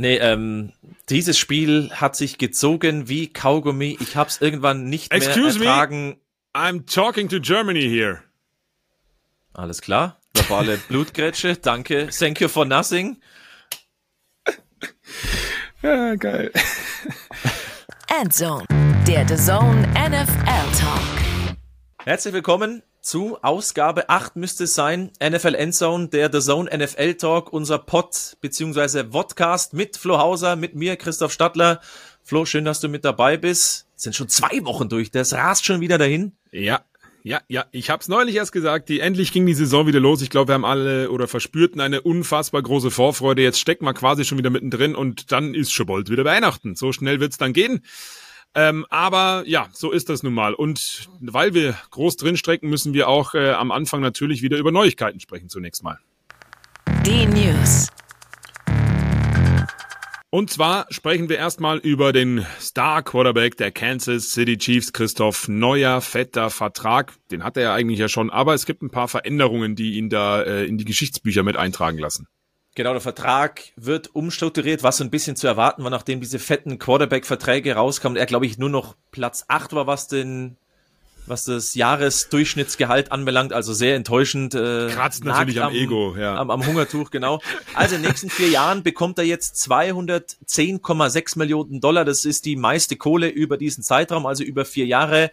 [0.00, 0.72] Nee, ähm,
[1.10, 3.98] dieses Spiel hat sich gezogen wie Kaugummi.
[4.00, 6.08] Ich hab's irgendwann nicht Excuse mehr ertragen.
[6.08, 6.16] Me?
[6.54, 8.22] I'm talking to Germany here.
[9.52, 10.18] Alles klar.
[10.32, 11.56] Verbale Blutgrätsche.
[11.56, 12.08] Danke.
[12.18, 13.18] Thank you for nothing.
[15.82, 16.52] Ja, geil.
[18.08, 18.66] Endzone,
[19.06, 21.56] der The Zone NFL Talk.
[22.04, 27.52] Herzlich willkommen zu Ausgabe 8 müsste es sein, NFL Endzone, der The Zone NFL Talk,
[27.52, 29.04] unser Pod bzw.
[29.10, 31.80] Vodcast mit Flo Hauser, mit mir, Christoph Stadler.
[32.22, 33.86] Flo, schön, dass du mit dabei bist.
[33.96, 36.32] Sind schon zwei Wochen durch, das rast schon wieder dahin.
[36.52, 36.80] Ja,
[37.22, 40.22] ja, ja, ich hab's neulich erst gesagt, die endlich ging die Saison wieder los.
[40.22, 43.42] Ich glaube, wir haben alle oder verspürten eine unfassbar große Vorfreude.
[43.42, 46.76] Jetzt stecken wir quasi schon wieder mittendrin und dann ist schon bald wieder Weihnachten.
[46.76, 47.82] So schnell wird's dann gehen.
[48.54, 50.54] Ähm, aber ja, so ist das nun mal.
[50.54, 55.20] Und weil wir groß drinstrecken, müssen wir auch äh, am Anfang natürlich wieder über Neuigkeiten
[55.20, 55.98] sprechen zunächst mal.
[57.06, 57.88] Die News.
[60.32, 66.00] Und zwar sprechen wir erstmal über den Star Quarterback der Kansas City Chiefs, Christoph Neuer,
[66.00, 67.14] fetter Vertrag.
[67.32, 70.08] Den hat er ja eigentlich ja schon, aber es gibt ein paar Veränderungen, die ihn
[70.08, 72.28] da äh, in die Geschichtsbücher mit eintragen lassen.
[72.80, 76.78] Genau, der Vertrag wird umstrukturiert, was so ein bisschen zu erwarten war, nachdem diese fetten
[76.78, 78.16] Quarterback-Verträge rauskamen.
[78.16, 80.56] Er, glaube ich, nur noch Platz 8 war, was den
[81.26, 84.54] was das Jahresdurchschnittsgehalt anbelangt, also sehr enttäuschend.
[84.54, 86.36] Äh, Kratzt natürlich am, am, Ego, ja.
[86.36, 87.40] Am, am Hungertuch, genau.
[87.74, 92.06] Also in den nächsten vier Jahren bekommt er jetzt 210,6 Millionen Dollar.
[92.06, 95.30] Das ist die meiste Kohle über diesen Zeitraum, also über vier Jahre.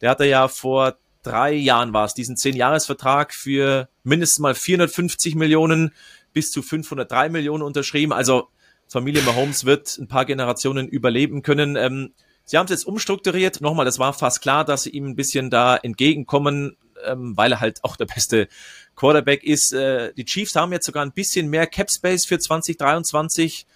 [0.00, 5.34] Der hat er ja vor drei Jahren war es, diesen zehn-Jahres-Vertrag für mindestens mal 450
[5.34, 5.92] Millionen
[6.38, 8.12] bis zu 503 Millionen unterschrieben.
[8.12, 8.46] Also
[8.86, 11.74] Familie Mahomes wird ein paar Generationen überleben können.
[11.74, 12.12] Ähm,
[12.44, 13.60] sie haben es jetzt umstrukturiert.
[13.60, 17.58] Nochmal, das war fast klar, dass sie ihm ein bisschen da entgegenkommen, ähm, weil er
[17.58, 18.46] halt auch der beste
[18.94, 19.72] Quarterback ist.
[19.72, 23.66] Äh, die Chiefs haben jetzt sogar ein bisschen mehr Cap Space für 2023.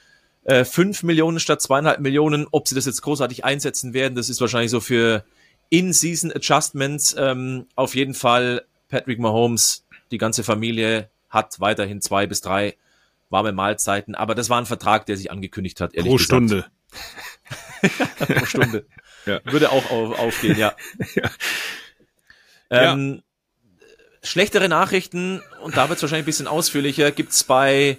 [0.45, 2.47] Äh, 5 Millionen statt zweieinhalb Millionen.
[2.53, 5.25] Ob sie das jetzt großartig einsetzen werden, das ist wahrscheinlich so für
[5.71, 7.17] In-Season Adjustments.
[7.19, 12.77] Ähm, auf jeden Fall Patrick Mahomes, die ganze Familie hat weiterhin zwei bis drei
[13.31, 14.15] warme Mahlzeiten.
[14.15, 15.95] Aber das war ein Vertrag, der sich angekündigt hat.
[15.95, 16.27] Ehrlich Pro gesagt.
[16.27, 16.67] Stunde.
[18.39, 18.87] Pro Stunde.
[19.27, 19.41] ja.
[19.45, 20.77] Würde auch auf, aufgehen, ja.
[21.15, 21.31] ja.
[22.71, 23.23] Ähm, ja.
[24.23, 27.99] Schlechtere Nachrichten, und da wird es wahrscheinlich ein bisschen ausführlicher, gibt's bei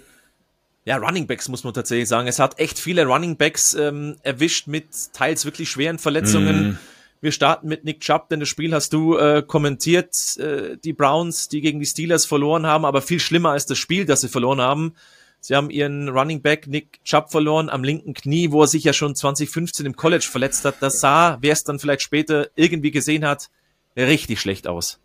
[0.86, 2.28] ja, Running Backs muss man tatsächlich sagen.
[2.28, 6.72] Es hat echt viele Running Backs ähm, erwischt mit teils wirklich schweren Verletzungen.
[6.72, 6.78] Mm.
[7.24, 10.36] Wir starten mit Nick Chubb, denn das Spiel hast du äh, kommentiert.
[10.36, 14.04] Äh, die Browns, die gegen die Steelers verloren haben, aber viel schlimmer als das Spiel,
[14.04, 14.92] das sie verloren haben.
[15.40, 18.92] Sie haben ihren Running Back Nick Chubb verloren am linken Knie, wo er sich ja
[18.92, 20.76] schon 2015 im College verletzt hat.
[20.80, 23.48] Das sah, wer es dann vielleicht später irgendwie gesehen hat,
[23.96, 25.00] richtig schlecht aus.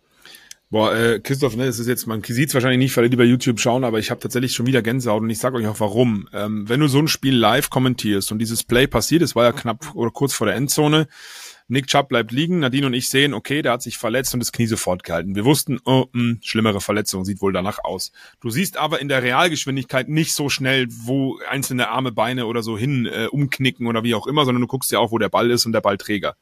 [0.68, 3.24] Boah, äh, Christoph, ne, das ist jetzt, man sieht es wahrscheinlich nicht, weil die bei
[3.24, 6.28] YouTube schauen, aber ich habe tatsächlich schon wieder Gänsehaut und ich sage euch auch warum.
[6.32, 9.52] Ähm, wenn du so ein Spiel live kommentierst und dieses Play passiert, es war ja
[9.52, 11.08] knapp oder kurz vor der Endzone,
[11.70, 12.58] Nick Chubb bleibt liegen.
[12.58, 15.36] Nadine und ich sehen, okay, der hat sich verletzt und das Knie sofort gehalten.
[15.36, 18.12] Wir wussten, oh, mh, hm, schlimmere Verletzung, sieht wohl danach aus.
[18.40, 22.76] Du siehst aber in der Realgeschwindigkeit nicht so schnell, wo einzelne Arme, Beine oder so
[22.76, 25.50] hin äh, umknicken oder wie auch immer, sondern du guckst ja auch, wo der Ball
[25.50, 26.36] ist und der Ballträger.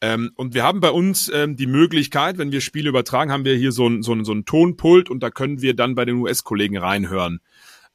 [0.00, 3.56] Ähm, und wir haben bei uns ähm, die Möglichkeit, wenn wir Spiele übertragen, haben wir
[3.56, 6.16] hier so ein, so, ein, so ein Tonpult und da können wir dann bei den
[6.16, 7.40] US-Kollegen reinhören.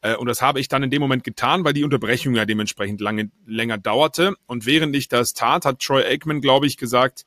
[0.03, 3.02] Äh, und das habe ich dann in dem Moment getan, weil die Unterbrechung ja dementsprechend
[3.02, 4.36] lange, länger dauerte.
[4.46, 7.25] Und während ich das tat, hat Troy Aikman, glaube ich, gesagt,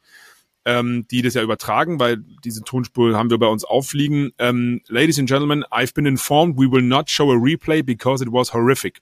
[0.65, 4.33] ähm, die das ja übertragen, weil diese Tonspur haben wir bei uns auffliegen.
[4.39, 8.31] Ähm, Ladies and Gentlemen, I've been informed we will not show a replay because it
[8.31, 9.01] was horrific.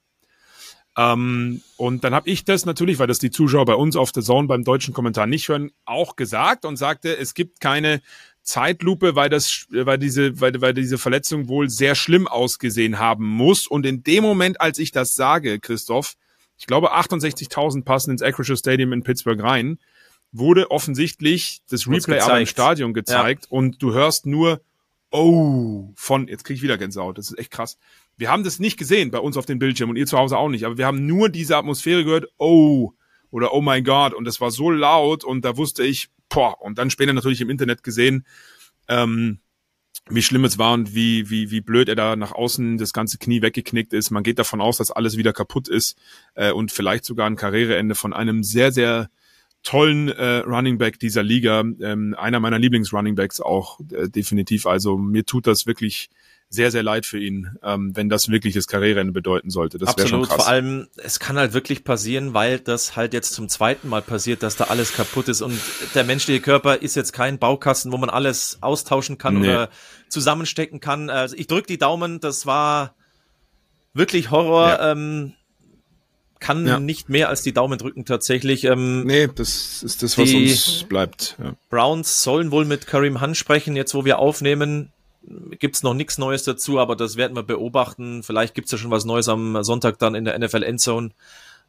[0.97, 4.23] Ähm, und dann habe ich das natürlich, weil das die Zuschauer bei uns auf der
[4.23, 8.01] Zone beim deutschen Kommentar nicht hören, auch gesagt und sagte, es gibt keine
[8.45, 13.67] Zeitlupe, weil das, weil diese, weil, weil diese Verletzung wohl sehr schlimm ausgesehen haben muss.
[13.67, 16.15] Und in dem Moment, als ich das sage, Christoph,
[16.57, 19.79] ich glaube 68.000 passen ins Acrisure Stadium in Pittsburgh rein,
[20.31, 23.51] wurde offensichtlich das Replay aber im Stadion gezeigt ja.
[23.51, 24.61] und du hörst nur
[25.17, 27.79] Oh von, jetzt kriege ich wieder Gänsehaut, das ist echt krass.
[28.17, 30.49] Wir haben das nicht gesehen bei uns auf dem Bildschirm und ihr zu Hause auch
[30.49, 32.91] nicht, aber wir haben nur diese Atmosphäre gehört, oh
[33.31, 36.79] oder oh mein Gott und das war so laut und da wusste ich, boah, und
[36.79, 38.27] dann später natürlich im Internet gesehen,
[38.89, 39.39] ähm,
[40.11, 43.19] wie schlimm es war und wie, wie, wie blöd er da nach außen das ganze
[43.19, 44.11] Knie weggeknickt ist.
[44.11, 45.97] Man geht davon aus, dass alles wieder kaputt ist
[46.35, 49.09] äh, und vielleicht sogar ein Karriereende von einem sehr, sehr
[49.63, 51.61] tollen äh, Running Back dieser Liga.
[51.61, 54.67] Ähm, einer meiner Lieblings-Running Backs auch äh, definitiv.
[54.67, 56.11] Also mir tut das wirklich
[56.55, 59.79] sehr, sehr leid für ihn, ähm, wenn das wirklich das Karriereende bedeuten sollte.
[59.79, 60.37] Das wäre schon krass.
[60.37, 64.43] Vor allem, es kann halt wirklich passieren, weil das halt jetzt zum zweiten Mal passiert,
[64.43, 65.59] dass da alles kaputt ist und
[65.95, 69.49] der menschliche Körper ist jetzt kein Baukasten, wo man alles austauschen kann nee.
[69.49, 69.69] oder
[70.09, 71.11] zusammenstecken kann.
[71.11, 72.95] Also ich drücke die Daumen, das war
[73.93, 74.69] wirklich Horror.
[74.69, 74.93] Ja.
[74.93, 75.35] Ähm,
[76.41, 76.79] kann Ja.
[76.79, 78.65] nicht mehr als die Daumen drücken tatsächlich.
[78.65, 81.37] Ähm, Nee, das ist das, was uns bleibt.
[81.43, 81.55] Ja.
[81.71, 84.93] Browns sollen wohl mit Kareem Hunt sprechen, jetzt wo wir aufnehmen.
[85.59, 88.23] Gibt's noch nichts Neues dazu, aber das werden wir beobachten.
[88.23, 91.11] Vielleicht gibt's ja schon was Neues am Sonntag dann in der NFL Endzone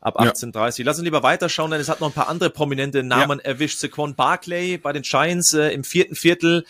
[0.02, 0.32] ab Ja.
[0.32, 3.80] 18.30 Lass uns lieber weiterschauen, denn es hat noch ein paar andere prominente Namen erwischt.
[3.80, 6.66] Saquon Barclay bei den Giants äh, im vierten Viertel,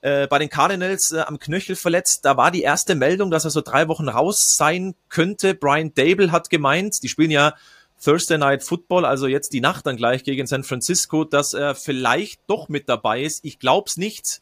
[0.00, 2.24] äh, bei den Cardinals äh, am Knöchel verletzt.
[2.24, 5.54] Da war die erste Meldung, dass er so drei Wochen raus sein könnte.
[5.54, 7.54] Brian Dable hat gemeint, die spielen ja
[8.02, 12.40] Thursday Night Football, also jetzt die Nacht dann gleich gegen San Francisco, dass er vielleicht
[12.48, 13.44] doch mit dabei ist.
[13.44, 14.40] Ich glaub's nicht.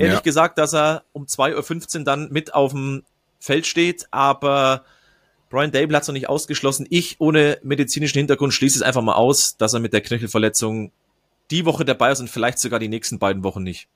[0.00, 0.20] Ehrlich Ja.
[0.22, 3.04] gesagt, dass er um 2.15 Uhr dann mit auf dem
[3.38, 4.84] Feld steht, aber
[5.48, 6.86] Brian Dable hat es noch nicht ausgeschlossen.
[6.90, 10.92] Ich ohne medizinischen Hintergrund schließe es einfach mal aus, dass er mit der Knöchelverletzung
[11.50, 13.88] die Woche dabei ist und vielleicht sogar die nächsten beiden Wochen nicht.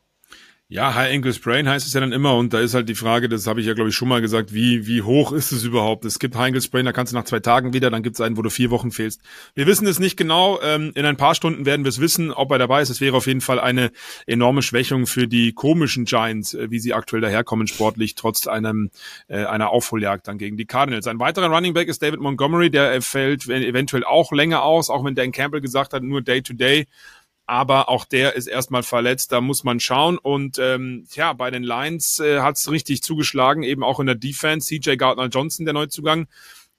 [0.69, 3.28] Ja, High Ankle Sprain heißt es ja dann immer und da ist halt die Frage,
[3.28, 6.06] das habe ich ja glaube ich schon mal gesagt, wie wie hoch ist es überhaupt?
[6.06, 8.22] Es gibt High Ankle Sprain, da kannst du nach zwei Tagen wieder, dann gibt es
[8.22, 9.20] einen, wo du vier Wochen fehlst.
[9.55, 10.58] Wir wissen es nicht genau.
[10.62, 12.88] Ähm, in ein paar Stunden werden wir es wissen, ob er dabei ist.
[12.88, 13.93] Es wäre auf jeden Fall eine
[14.26, 18.90] enorme Schwächung für die komischen Giants, äh, wie sie aktuell daherkommen sportlich, trotz einem
[19.28, 21.06] äh, einer Aufholjagd dann gegen die Cardinals.
[21.06, 25.14] Ein weiterer Running Back ist David Montgomery, der fällt eventuell auch länger aus, auch wenn
[25.14, 26.87] Dan Campbell gesagt hat, nur Day to Day
[27.46, 29.32] aber auch der ist erstmal verletzt.
[29.32, 30.19] Da muss man schauen.
[30.19, 34.14] Und ähm, ja, bei den Lions äh, hat es richtig zugeschlagen, eben auch in der
[34.14, 34.69] Defense.
[34.69, 36.26] CJ Gardner Johnson, der Neuzugang.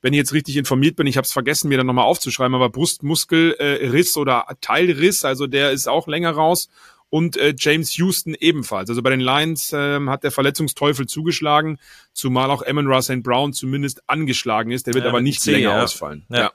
[0.01, 2.69] Wenn ich jetzt richtig informiert bin, ich habe es vergessen, mir dann nochmal aufzuschreiben, aber
[2.69, 6.69] Brustmuskelriss äh, oder Teilriss, also der ist auch länger raus.
[7.09, 8.89] Und äh, James Houston ebenfalls.
[8.89, 11.79] Also bei den Lions ähm, hat der Verletzungsteufel zugeschlagen,
[12.13, 13.23] zumal auch Amon St.
[13.23, 14.87] Brown zumindest angeschlagen ist.
[14.87, 15.83] Der wird Ja, aber nicht C, länger ja.
[15.83, 16.25] ausfallen.
[16.29, 16.51] Ja.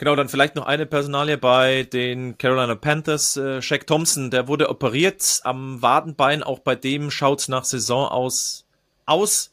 [0.00, 3.36] Genau, dann vielleicht noch eine Personalie bei den Carolina Panthers.
[3.36, 6.42] Äh, Shaq Thompson, der wurde operiert am Wadenbein.
[6.42, 8.64] Auch bei dem schaut's nach Saison aus.
[9.04, 9.52] aus.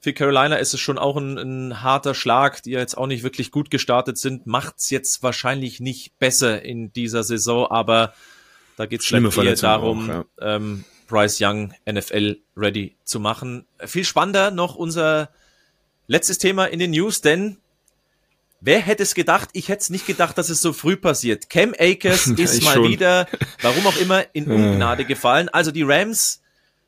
[0.00, 3.22] Für Carolina ist es schon auch ein, ein harter Schlag, die ja jetzt auch nicht
[3.22, 4.46] wirklich gut gestartet sind.
[4.46, 8.14] Macht's jetzt wahrscheinlich nicht besser in dieser Saison, aber
[8.78, 13.66] da geht's vielleicht eher darum, auch, ähm, Bryce Young NFL ready zu machen.
[13.84, 15.28] Viel spannender noch unser
[16.06, 17.58] letztes Thema in den News, denn
[18.64, 19.48] Wer hätte es gedacht?
[19.54, 21.50] Ich hätte es nicht gedacht, dass es so früh passiert.
[21.50, 22.88] Cam Akers ist mal schon.
[22.88, 23.26] wieder,
[23.60, 25.48] warum auch immer, in Ungnade gefallen.
[25.48, 26.42] Also die Rams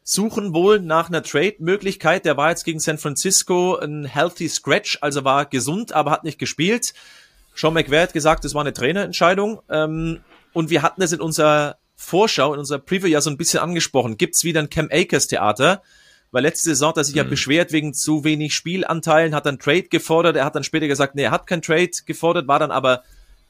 [0.04, 2.26] suchen wohl nach einer Trade-Möglichkeit.
[2.26, 6.38] Der war jetzt gegen San Francisco ein healthy scratch, also war gesund, aber hat nicht
[6.38, 6.94] gespielt.
[7.56, 9.60] Sean McVay hat gesagt, es war eine Trainerentscheidung.
[9.68, 10.20] Ähm,
[10.52, 14.16] und wir hatten es in unserer Vorschau, in unserer Preview ja so ein bisschen angesprochen.
[14.16, 15.82] Gibt's wieder ein Cam Akers Theater?
[16.34, 19.84] Weil letzte Saison hat er sich ja beschwert wegen zu wenig Spielanteilen, hat dann Trade
[19.84, 20.34] gefordert.
[20.34, 23.04] Er hat dann später gesagt, nee, er hat kein Trade gefordert, war dann aber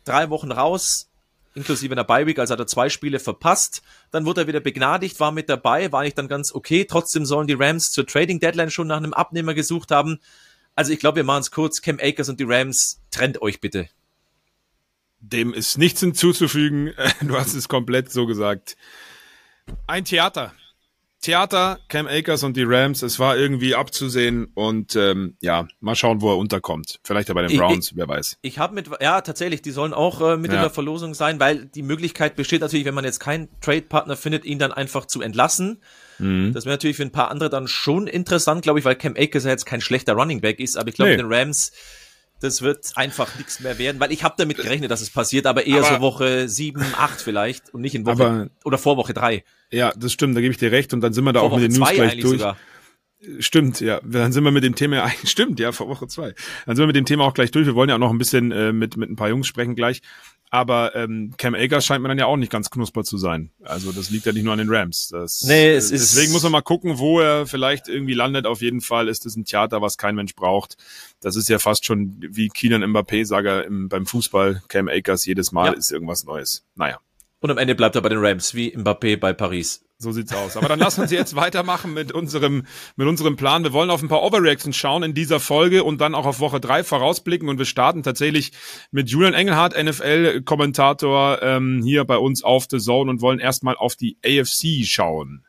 [0.05, 1.09] drei Wochen raus,
[1.55, 3.81] inklusive einer Bye-Week, also hat er zwei Spiele verpasst.
[4.11, 6.85] Dann wurde er wieder begnadigt, war mit dabei, war eigentlich dann ganz okay.
[6.85, 10.21] Trotzdem sollen die Rams zur Trading-Deadline schon nach einem Abnehmer gesucht haben.
[10.75, 11.81] Also ich glaube, wir machen es kurz.
[11.81, 13.89] Cam Akers und die Rams, trennt euch bitte.
[15.21, 16.93] Dem ist nichts hinzuzufügen.
[17.23, 18.77] Du hast es komplett so gesagt.
[19.87, 20.53] Ein Theater.
[21.25, 26.21] Theater, Cam Akers und die Rams, es war irgendwie abzusehen und ähm, ja, mal schauen,
[26.21, 27.01] wo er unterkommt.
[27.03, 28.37] Vielleicht ja bei den Ich- Browns, wer weiß.
[28.43, 30.63] Ich habe mit, ja, tatsächlich, die sollen auch äh, mit in Ja.
[30.65, 34.59] der Verlosung sein, weil die Möglichkeit besteht natürlich, wenn man jetzt keinen Trade-Partner findet, ihn
[34.59, 35.81] dann einfach zu entlassen.
[36.19, 36.53] Mhm.
[36.53, 39.45] Das wäre natürlich für ein paar andere dann schon interessant, glaube ich, weil Cam Akers
[39.45, 41.17] ja jetzt kein schlechter Running Back ist, aber ich glaube, Nee.
[41.17, 41.73] den Rams,
[42.41, 45.65] das wird einfach nichts mehr werden, weil ich habe damit gerechnet, dass es passiert, aber
[45.67, 49.15] eher Aber- so Woche sieben, acht vielleicht und nicht in Woche Aber- oder vor Woche
[49.15, 49.43] drei.
[49.75, 51.59] Ja, das stimmt, da gebe ich dir recht und dann sind wir da Vor auch
[51.59, 52.39] mit den News gleich durch.
[52.39, 52.57] sogar.
[53.39, 54.01] Stimmt, ja.
[54.05, 56.35] Dann sind wir mit dem Thema, stimmt, ja, vor Woche zwei.
[56.67, 57.65] Dann sind wir mit dem Thema auch gleich durch.
[57.67, 60.03] Wir wollen ja auch noch ein bisschen äh, mit, mit ein paar Jungs sprechen gleich.
[60.51, 63.51] Aber ähm, Cam Akers scheint mir dann ja auch nicht ganz knusper zu sein.
[63.63, 65.09] Also das liegt ja nicht nur an den Rams.
[65.09, 68.47] Das, Nee, es äh, ist- Deswegen muss man mal gucken, wo er vielleicht irgendwie landet.
[68.47, 70.77] Auf jeden Fall ist es ein Theater, was kein Mensch braucht.
[71.21, 74.63] Das ist ja fast schon wie Keenan Mbappé, sage er im, beim Fußball.
[74.69, 75.79] Cam Akers jedes Mal Ja.
[75.79, 76.65] ist irgendwas Neues.
[76.77, 76.99] Naja.
[77.45, 79.85] Und am Ende bleibt er bei den Rams, wie Mbappé bei Paris.
[79.99, 80.57] So sieht's aus.
[80.57, 82.65] Aber dann lass uns jetzt weitermachen mit unserem,
[82.97, 83.65] mit unserem Plan.
[83.65, 86.59] Wir wollen auf ein paar Overreactions schauen in dieser Folge und dann auch auf Woche
[86.59, 87.51] drei vorausblicken.
[87.51, 88.53] Und wir starten tatsächlich
[88.93, 93.95] mit Julian Engelhardt, NFL-Kommentator, ähm, hier bei uns auf The Zone und wollen erstmal auf
[93.95, 95.45] die AFC schauen.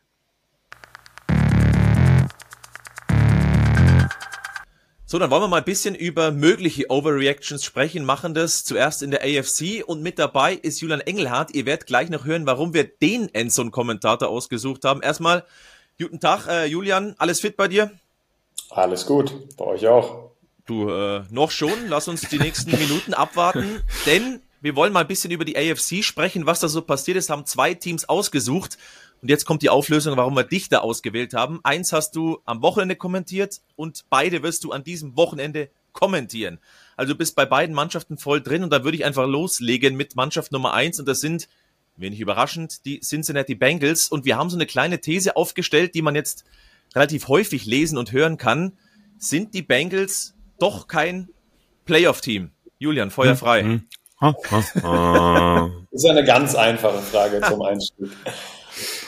[5.08, 9.12] So, dann wollen wir mal ein bisschen über mögliche Overreactions sprechen, machen das zuerst in
[9.12, 11.54] der AFC und mit dabei ist Julian Engelhardt.
[11.54, 15.02] Ihr werdet gleich noch hören, warum wir den Endzone-Kommentator ausgesucht haben.
[15.02, 15.44] Erstmal,
[15.96, 17.92] guten Tag, äh, Julian, alles fit bei dir?
[18.70, 20.32] Alles gut, bei euch auch.
[20.66, 25.06] Du, äh, noch schon, lass uns die nächsten Minuten abwarten, denn wir wollen mal ein
[25.06, 28.76] bisschen über die AFC sprechen, was da so passiert ist, haben zwei Teams ausgesucht
[29.22, 31.60] und jetzt kommt die Auflösung, warum wir dich da ausgewählt haben.
[31.62, 36.58] Eins hast du am Wochenende kommentiert und beide wirst du an diesem Wochenende kommentieren.
[36.96, 40.16] Also du bist bei beiden Mannschaften voll drin und da würde ich einfach loslegen mit
[40.16, 41.48] Mannschaft Nummer eins und das sind,
[41.96, 44.08] wenig überraschend, die Cincinnati Bengals.
[44.08, 46.44] Und wir haben so eine kleine These aufgestellt, die man jetzt
[46.94, 48.72] relativ häufig lesen und hören kann.
[49.18, 51.28] Sind die Bengals doch kein
[51.84, 52.50] Playoff-Team?
[52.78, 53.62] Julian, Feuer hm, frei.
[53.62, 53.88] Hm,
[54.50, 54.74] das
[55.92, 58.10] ist eine ganz einfache Frage zum Einstieg.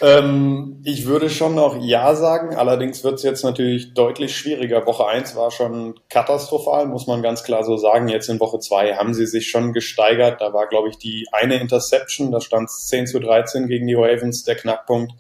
[0.00, 4.86] Ähm, ich würde schon noch Ja sagen, allerdings wird es jetzt natürlich deutlich schwieriger.
[4.86, 8.08] Woche 1 war schon katastrophal, muss man ganz klar so sagen.
[8.08, 10.40] Jetzt in Woche 2 haben sie sich schon gesteigert.
[10.40, 13.94] Da war, glaube ich, die eine Interception, da stand es 10 zu 13 gegen die
[13.94, 15.12] Ravens, der Knackpunkt.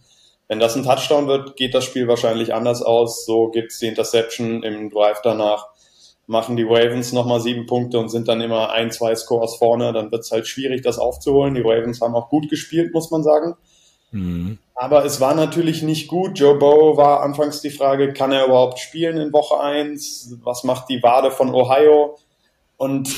[0.48, 3.26] Wenn das ein Touchdown wird, geht das Spiel wahrscheinlich anders aus.
[3.26, 5.66] So gibt es die Interception im Drive danach
[6.28, 10.12] machen die Ravens nochmal sieben Punkte und sind dann immer ein, zwei Scores vorne, dann
[10.12, 11.54] wird es halt schwierig, das aufzuholen.
[11.54, 13.56] Die Ravens haben auch gut gespielt, muss man sagen.
[14.10, 14.58] Mhm.
[14.74, 16.38] Aber es war natürlich nicht gut.
[16.38, 20.36] Joe Bow war anfangs die Frage, kann er überhaupt spielen in Woche eins?
[20.42, 22.16] Was macht die Wade von Ohio?
[22.76, 23.12] Und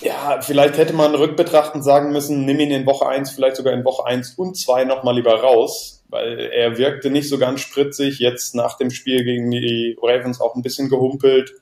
[0.00, 3.84] ja, vielleicht hätte man rückbetrachtend sagen müssen, nimm ihn in Woche eins, vielleicht sogar in
[3.84, 8.18] Woche eins und zwei nochmal lieber raus, weil er wirkte nicht so ganz spritzig.
[8.18, 11.54] Jetzt nach dem Spiel gegen die Ravens auch ein bisschen gehumpelt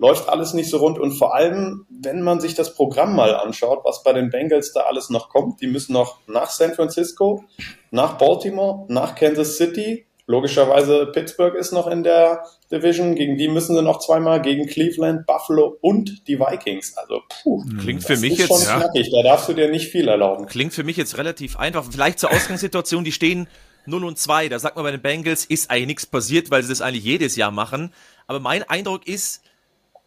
[0.00, 0.98] läuft alles nicht so rund.
[0.98, 4.80] Und vor allem, wenn man sich das Programm mal anschaut, was bei den Bengals da
[4.80, 7.44] alles noch kommt, die müssen noch nach San Francisco,
[7.90, 10.06] nach Baltimore, nach Kansas City.
[10.26, 13.14] Logischerweise Pittsburgh ist noch in der Division.
[13.14, 16.96] Gegen die müssen sie noch zweimal gegen Cleveland, Buffalo und die Vikings.
[16.96, 18.78] Also puh, klingt für mich jetzt schon ja.
[18.78, 19.10] knackig.
[19.10, 20.46] Da darfst du dir nicht viel erlauben.
[20.46, 21.84] Klingt für mich jetzt relativ einfach.
[21.90, 23.04] Vielleicht zur Ausgangssituation.
[23.04, 23.48] Die stehen
[23.86, 24.48] 0 und 2.
[24.48, 27.36] Da sagt man bei den Bengals ist eigentlich nichts passiert, weil sie das eigentlich jedes
[27.36, 27.92] Jahr machen.
[28.28, 29.42] Aber mein Eindruck ist,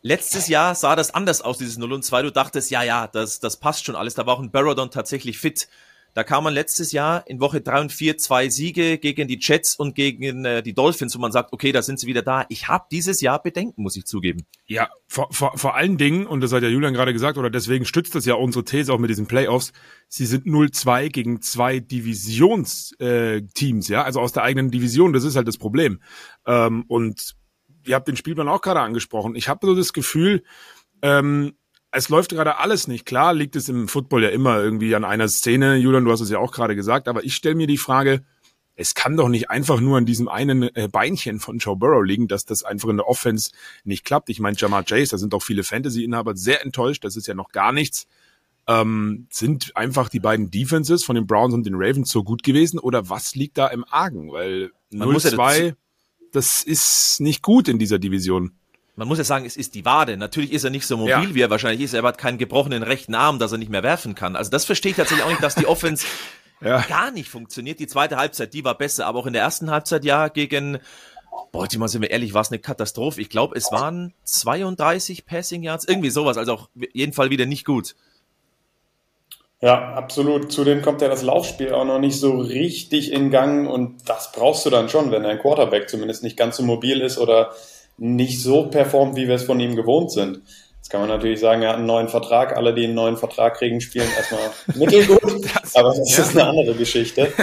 [0.05, 2.23] Letztes Jahr sah das anders aus, dieses 0 und 2.
[2.23, 4.15] Du dachtest, ja, ja, das, das passt schon alles.
[4.15, 5.69] Da war auch ein Barradon tatsächlich fit.
[6.13, 9.77] Da kam man letztes Jahr in Woche 3 und 4 zwei Siege gegen die Jets
[9.77, 12.45] und gegen äh, die Dolphins, wo man sagt, okay, da sind sie wieder da.
[12.49, 14.45] Ich habe dieses Jahr Bedenken, muss ich zugeben.
[14.67, 17.85] Ja, vor, vor, vor allen Dingen, und das hat ja Julian gerade gesagt, oder deswegen
[17.85, 19.71] stützt das ja unsere These auch mit diesen Playoffs,
[20.09, 25.37] sie sind 0-2 gegen zwei Divisionsteams, äh, ja, also aus der eigenen Division, das ist
[25.37, 26.01] halt das Problem.
[26.45, 27.35] Ähm, und
[27.85, 29.35] ihr habt den Spielplan auch gerade angesprochen.
[29.35, 30.43] Ich habe so das Gefühl,
[31.01, 31.53] ähm,
[31.91, 33.05] es läuft gerade alles nicht.
[33.05, 35.75] Klar liegt es im Football ja immer irgendwie an einer Szene.
[35.75, 38.23] Julian, du hast es ja auch gerade gesagt, aber ich stelle mir die Frage,
[38.75, 42.27] es kann doch nicht einfach nur an diesem einen äh, Beinchen von Joe Burrow liegen,
[42.27, 43.51] dass das einfach in der Offense
[43.83, 44.29] nicht klappt.
[44.29, 47.49] Ich meine, Jamar Chase, da sind auch viele Fantasy-Inhaber sehr enttäuscht, das ist ja noch
[47.49, 48.07] gar nichts.
[48.65, 52.79] Ähm, sind einfach die beiden Defenses von den Browns und den Ravens so gut gewesen
[52.79, 54.31] oder was liegt da im Argen?
[54.31, 55.75] Weil 0-2
[56.33, 58.51] das ist nicht gut in dieser Division.
[58.95, 60.17] Man muss ja sagen, es ist die Wade.
[60.17, 61.33] Natürlich ist er nicht so mobil, ja.
[61.33, 61.93] wie er wahrscheinlich ist.
[61.93, 64.35] Er hat keinen gebrochenen rechten Arm, dass er nicht mehr werfen kann.
[64.35, 66.05] Also das verstehe ich tatsächlich auch nicht, dass die Offense
[66.61, 66.81] ja.
[66.81, 67.79] gar nicht funktioniert.
[67.79, 70.77] Die zweite Halbzeit, die war besser, aber auch in der ersten Halbzeit ja gegen
[71.51, 73.21] Baltimore, sind wir ehrlich, war es eine Katastrophe.
[73.21, 76.37] Ich glaube, es waren 32 Passing Yards, irgendwie sowas.
[76.37, 77.95] Also auf jeden Fall wieder nicht gut.
[79.63, 80.51] Ja, absolut.
[80.51, 84.65] Zudem kommt ja das Laufspiel auch noch nicht so richtig in Gang und das brauchst
[84.65, 87.53] du dann schon, wenn ein Quarterback zumindest nicht ganz so mobil ist oder
[87.97, 90.41] nicht so performt, wie wir es von ihm gewohnt sind.
[90.75, 92.57] Jetzt kann man natürlich sagen, er hat einen neuen Vertrag.
[92.57, 95.21] Alle, die einen neuen Vertrag kriegen, spielen erstmal mittelgut.
[95.75, 96.23] aber das ja.
[96.25, 97.31] ist eine andere Geschichte.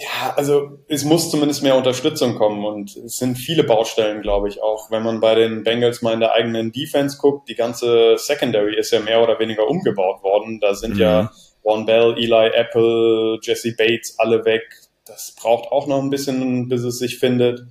[0.00, 4.62] Ja, also es muss zumindest mehr Unterstützung kommen und es sind viele Baustellen, glaube ich,
[4.62, 4.92] auch.
[4.92, 8.92] Wenn man bei den Bengals mal in der eigenen Defense guckt, die ganze Secondary ist
[8.92, 10.60] ja mehr oder weniger umgebaut worden.
[10.60, 11.00] Da sind mhm.
[11.00, 11.32] ja
[11.64, 14.62] Ron Bell, Eli Apple, Jesse Bates alle weg.
[15.04, 17.66] Das braucht auch noch ein bisschen, bis es sich findet.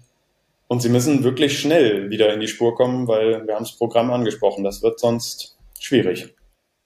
[0.68, 4.12] Und sie müssen wirklich schnell wieder in die Spur kommen, weil wir haben das Programm
[4.12, 4.66] angesprochen.
[4.66, 6.36] Das wird sonst schwierig.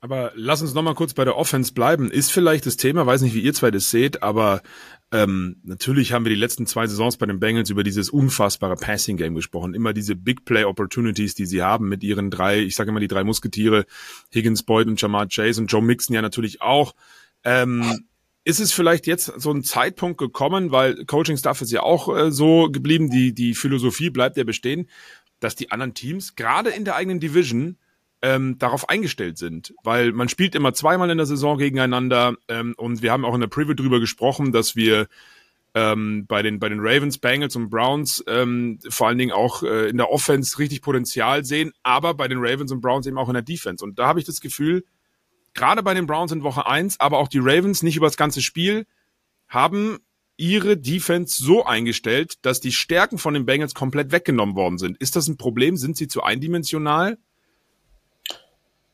[0.01, 2.11] Aber lass uns nochmal kurz bei der Offense bleiben.
[2.11, 4.61] Ist vielleicht das Thema, weiß nicht, wie ihr zwei das seht, aber
[5.11, 9.17] ähm, natürlich haben wir die letzten zwei Saisons bei den Bengals über dieses unfassbare Passing
[9.17, 9.73] Game gesprochen.
[9.73, 13.09] Immer diese Big Play Opportunities, die sie haben mit ihren drei, ich sage immer die
[13.09, 13.85] drei Musketiere,
[14.33, 16.93] Higgins, Boyd und Jamar Chase und Joe Mixon ja natürlich auch.
[17.43, 18.05] Ähm,
[18.43, 22.31] ist es vielleicht jetzt so ein Zeitpunkt gekommen, weil Coaching Staff ist ja auch äh,
[22.31, 24.89] so geblieben, die, die Philosophie bleibt ja bestehen,
[25.41, 27.77] dass die anderen Teams, gerade in der eigenen Division,
[28.21, 33.01] ähm, darauf eingestellt sind, weil man spielt immer zweimal in der Saison gegeneinander ähm, und
[33.01, 35.07] wir haben auch in der Preview drüber gesprochen, dass wir
[35.73, 39.89] ähm, bei den bei den Ravens, Bengals und Browns ähm, vor allen Dingen auch äh,
[39.89, 43.33] in der Offense richtig Potenzial sehen, aber bei den Ravens und Browns eben auch in
[43.33, 44.83] der Defense und da habe ich das Gefühl,
[45.53, 48.41] gerade bei den Browns in Woche eins, aber auch die Ravens nicht über das ganze
[48.41, 48.85] Spiel
[49.47, 49.99] haben
[50.37, 54.97] ihre Defense so eingestellt, dass die Stärken von den Bengals komplett weggenommen worden sind.
[54.97, 55.77] Ist das ein Problem?
[55.77, 57.17] Sind sie zu eindimensional?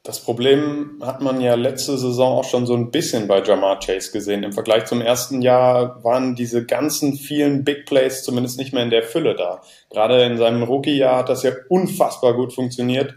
[0.08, 4.14] Das Problem hat man ja letzte Saison auch schon so ein bisschen bei Jamar Chase
[4.14, 4.44] gesehen.
[4.44, 8.90] Im Vergleich zum ersten Jahr waren diese ganzen vielen Big Plays zumindest nicht mehr in
[8.90, 9.62] der Fülle da.
[9.90, 13.16] Gerade in seinem Rookie-Jahr hat das ja unfassbar gut funktioniert.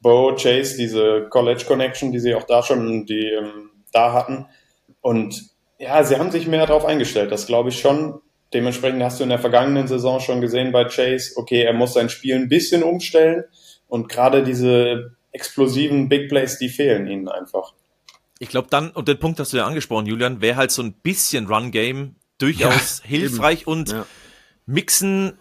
[0.00, 4.46] Bo, Chase, diese College Connection, die sie auch da schon, die ähm, da hatten.
[5.00, 5.44] Und
[5.78, 8.20] ja, sie haben sich mehr darauf eingestellt, das glaube ich schon.
[8.52, 12.08] Dementsprechend hast du in der vergangenen Saison schon gesehen bei Chase, okay, er muss sein
[12.08, 13.44] Spiel ein bisschen umstellen
[13.86, 17.74] und gerade diese explosiven Big Plays, die fehlen ihnen einfach.
[18.38, 20.92] Ich glaube dann, und den Punkt hast du ja angesprochen, Julian, wäre halt so ein
[20.92, 23.70] bisschen Run-Game durchaus ja, hilfreich eben.
[23.70, 24.06] und ja.
[24.66, 25.34] Mixen,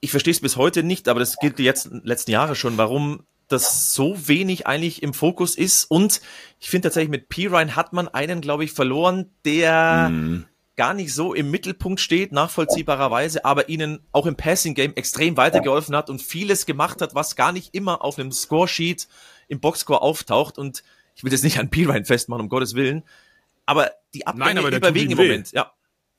[0.00, 3.24] ich verstehe es bis heute nicht, aber das gilt die jetzt, letzten Jahre schon, warum
[3.48, 5.84] das so wenig eigentlich im Fokus ist.
[5.84, 6.20] Und
[6.58, 10.46] ich finde tatsächlich mit P-Ryan hat man einen, glaube ich, verloren, der mm.
[10.80, 16.08] Gar nicht so im Mittelpunkt steht, nachvollziehbarerweise, aber ihnen auch im Passing-Game extrem weitergeholfen hat
[16.08, 19.06] und vieles gemacht hat, was gar nicht immer auf einem Scoresheet
[19.48, 20.56] im Boxscore auftaucht.
[20.56, 20.82] Und
[21.14, 23.02] ich will das nicht an P-Ryan festmachen, um Gottes Willen.
[23.66, 25.70] Aber die Abgänge Nein, aber überwiegen im Moment, ja.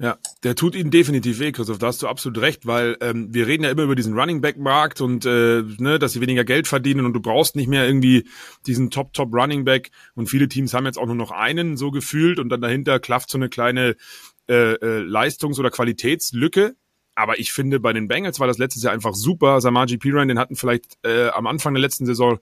[0.02, 3.46] Ja, der tut ihnen definitiv weh, Christoph, da hast du absolut recht, weil ähm, wir
[3.46, 6.68] reden ja immer über diesen Running Back Markt und äh, ne, dass sie weniger Geld
[6.68, 8.28] verdienen und du brauchst nicht mehr irgendwie
[8.66, 11.92] diesen Top Top Running Back und viele Teams haben jetzt auch nur noch einen so
[11.92, 13.96] gefühlt und dann dahinter klafft so eine kleine
[14.52, 16.76] äh, äh, Leistungs- oder Qualitätslücke.
[17.16, 19.62] Aber ich finde, bei den Bengals war das letztes Jahr einfach super.
[19.62, 22.40] Samaji Piran, den hatten vielleicht äh, am Anfang der letzten Saison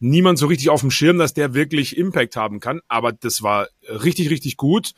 [0.00, 2.80] niemand so richtig auf dem Schirm, dass der wirklich Impact haben kann.
[2.88, 4.92] Aber das war richtig, richtig gut.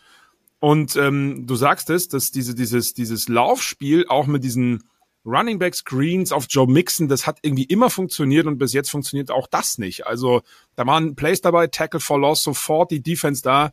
[0.58, 4.84] Und ähm, du sagst es, dass diese, dieses, dieses Laufspiel auch mit diesen
[5.26, 9.30] Running Back Screens auf Joe Mixon, das hat irgendwie immer funktioniert und bis jetzt funktioniert
[9.30, 10.06] auch das nicht.
[10.06, 10.40] Also
[10.76, 13.72] da waren Plays dabei, Tackle for Loss, sofort die Defense da.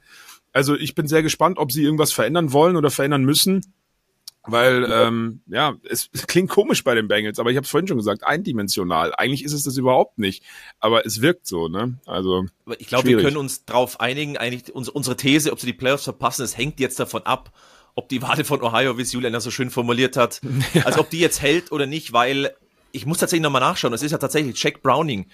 [0.55, 3.61] Also ich bin sehr gespannt, ob sie irgendwas verändern wollen oder verändern müssen.
[4.47, 7.87] Weil, ähm, ja, es, es klingt komisch bei den Bengals, aber ich habe es vorhin
[7.87, 9.13] schon gesagt, eindimensional.
[9.17, 10.43] Eigentlich ist es das überhaupt nicht,
[10.79, 11.99] aber es wirkt so, ne?
[12.05, 12.45] Also.
[12.77, 16.43] Ich glaube, wir können uns darauf einigen, eigentlich unsere These, ob sie die Playoffs verpassen,
[16.43, 17.51] es hängt jetzt davon ab,
[17.95, 20.39] ob die Wade von Ohio, wie es Julian ja so schön formuliert hat,
[20.73, 20.83] ja.
[20.83, 22.55] also ob die jetzt hält oder nicht, weil
[22.93, 23.93] ich muss tatsächlich nochmal nachschauen.
[23.93, 25.25] Es ist ja tatsächlich Jack Browning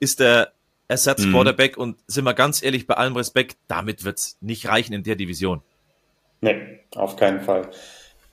[0.00, 0.52] ist der
[0.88, 1.82] Ersatz Quarterback mhm.
[1.82, 5.62] und sind wir ganz ehrlich, bei allem Respekt, damit wird's nicht reichen in der Division.
[6.40, 7.70] Nee, auf keinen Fall.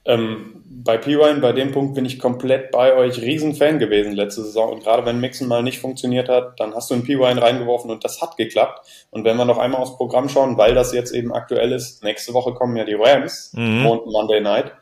[0.03, 3.21] Ähm, bei P-Ryan, bei dem Punkt bin ich komplett bei euch.
[3.21, 4.73] Riesenfan gewesen letzte Saison.
[4.73, 8.03] Und gerade wenn Mixen mal nicht funktioniert hat, dann hast du einen P-Ryan reingeworfen und
[8.03, 8.87] das hat geklappt.
[9.11, 12.33] Und wenn wir noch einmal aufs Programm schauen, weil das jetzt eben aktuell ist, nächste
[12.33, 13.85] Woche kommen ja die Rams mhm.
[13.85, 14.73] und Monday Night.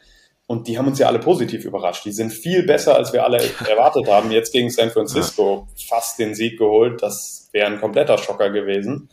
[0.49, 2.05] Und die haben uns ja alle positiv überrascht.
[2.05, 3.37] Die sind viel besser, als wir alle
[3.69, 4.31] erwartet haben.
[4.31, 7.03] Jetzt gegen San Francisco fast den Sieg geholt.
[7.03, 9.09] Das wäre ein kompletter Schocker gewesen.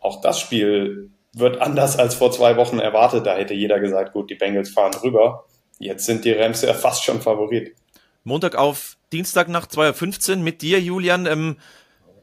[0.00, 3.24] Auch das Spiel wird anders als vor zwei Wochen erwartet.
[3.24, 5.44] Da hätte jeder gesagt, gut, die Bengals fahren rüber.
[5.78, 7.76] Jetzt sind die Rams ja fast schon Favorit.
[8.24, 11.26] Montag auf Dienstag nach 2.15 mit dir, Julian.
[11.26, 11.56] Ähm,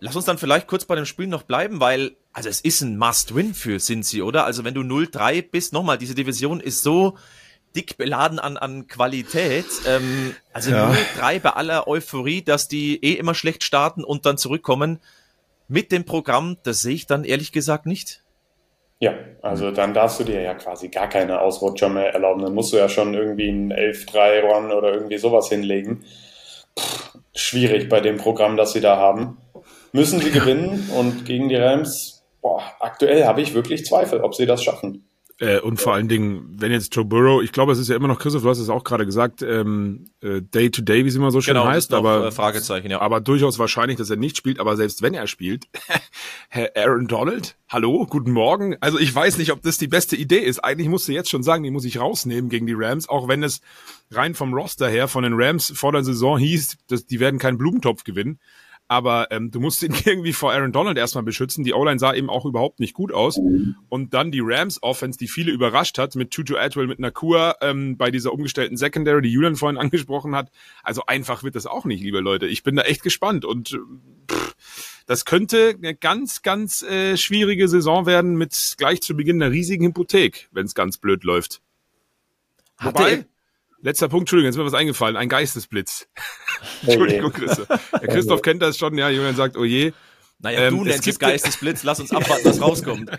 [0.01, 2.97] lass uns dann vielleicht kurz bei dem Spiel noch bleiben, weil, also es ist ein
[2.97, 4.43] Must-Win für Cincy, oder?
[4.43, 7.15] Also wenn du 0-3 bist, nochmal, diese Division ist so
[7.75, 9.65] dick beladen an, an Qualität.
[9.87, 10.91] Ähm, also ja.
[11.19, 14.99] 0-3 bei aller Euphorie, dass die eh immer schlecht starten und dann zurückkommen.
[15.67, 18.23] Mit dem Programm, das sehe ich dann ehrlich gesagt nicht.
[18.99, 22.43] Ja, also dann darfst du dir ja quasi gar keine Ausrutscher mehr erlauben.
[22.43, 26.03] Dann musst du ja schon irgendwie ein 11-3-Run oder irgendwie sowas hinlegen.
[26.77, 29.37] Pff, schwierig bei dem Programm, das sie da haben.
[29.91, 34.45] Müssen sie gewinnen und gegen die Rams, boah, aktuell habe ich wirklich Zweifel, ob sie
[34.45, 35.07] das schaffen.
[35.41, 38.07] Äh, und vor allen Dingen, wenn jetzt Joe Burrow, ich glaube, es ist ja immer
[38.07, 41.15] noch, Christoph, du hast es auch gerade gesagt, ähm, äh, Day to Day, wie es
[41.15, 43.01] immer so schön genau, heißt, aber, äh, Fragezeichen, ja.
[43.01, 45.65] aber durchaus wahrscheinlich, dass er nicht spielt, aber selbst wenn er spielt,
[46.49, 48.77] Herr Aaron Donald, hallo, guten Morgen.
[48.81, 50.59] Also ich weiß nicht, ob das die beste Idee ist.
[50.59, 53.41] Eigentlich musst du jetzt schon sagen, die muss ich rausnehmen gegen die Rams, auch wenn
[53.41, 53.61] es
[54.11, 57.57] rein vom Roster her von den Rams vor der Saison hieß, dass die werden keinen
[57.57, 58.37] Blumentopf gewinnen
[58.91, 61.63] aber ähm, du musst ihn irgendwie vor Aaron Donald erstmal beschützen.
[61.63, 63.39] Die O-Line sah eben auch überhaupt nicht gut aus.
[63.87, 68.11] Und dann die Rams-Offense, die viele überrascht hat, mit Tutu Atwell, mit Nakua, ähm, bei
[68.11, 70.51] dieser umgestellten Secondary, die Julian vorhin angesprochen hat.
[70.83, 72.47] Also einfach wird das auch nicht, liebe Leute.
[72.47, 73.79] Ich bin da echt gespannt und
[74.29, 74.55] pff,
[75.05, 79.85] das könnte eine ganz, ganz äh, schwierige Saison werden mit gleich zu Beginn einer riesigen
[79.85, 81.61] Hypothek, wenn es ganz blöd läuft.
[82.77, 83.25] Hatte, Wobei,
[83.81, 85.17] Letzter Punkt, Entschuldigung, jetzt ist mir was eingefallen.
[85.17, 86.07] Ein Geistesblitz.
[86.85, 87.67] Entschuldigung, Christoph.
[87.67, 89.09] Der Christoph kennt das schon, ja.
[89.09, 89.91] Julian sagt, oh je.
[90.43, 93.11] Naja, ähm, du nennst es Geistesblitz, lass uns abwarten, was rauskommt.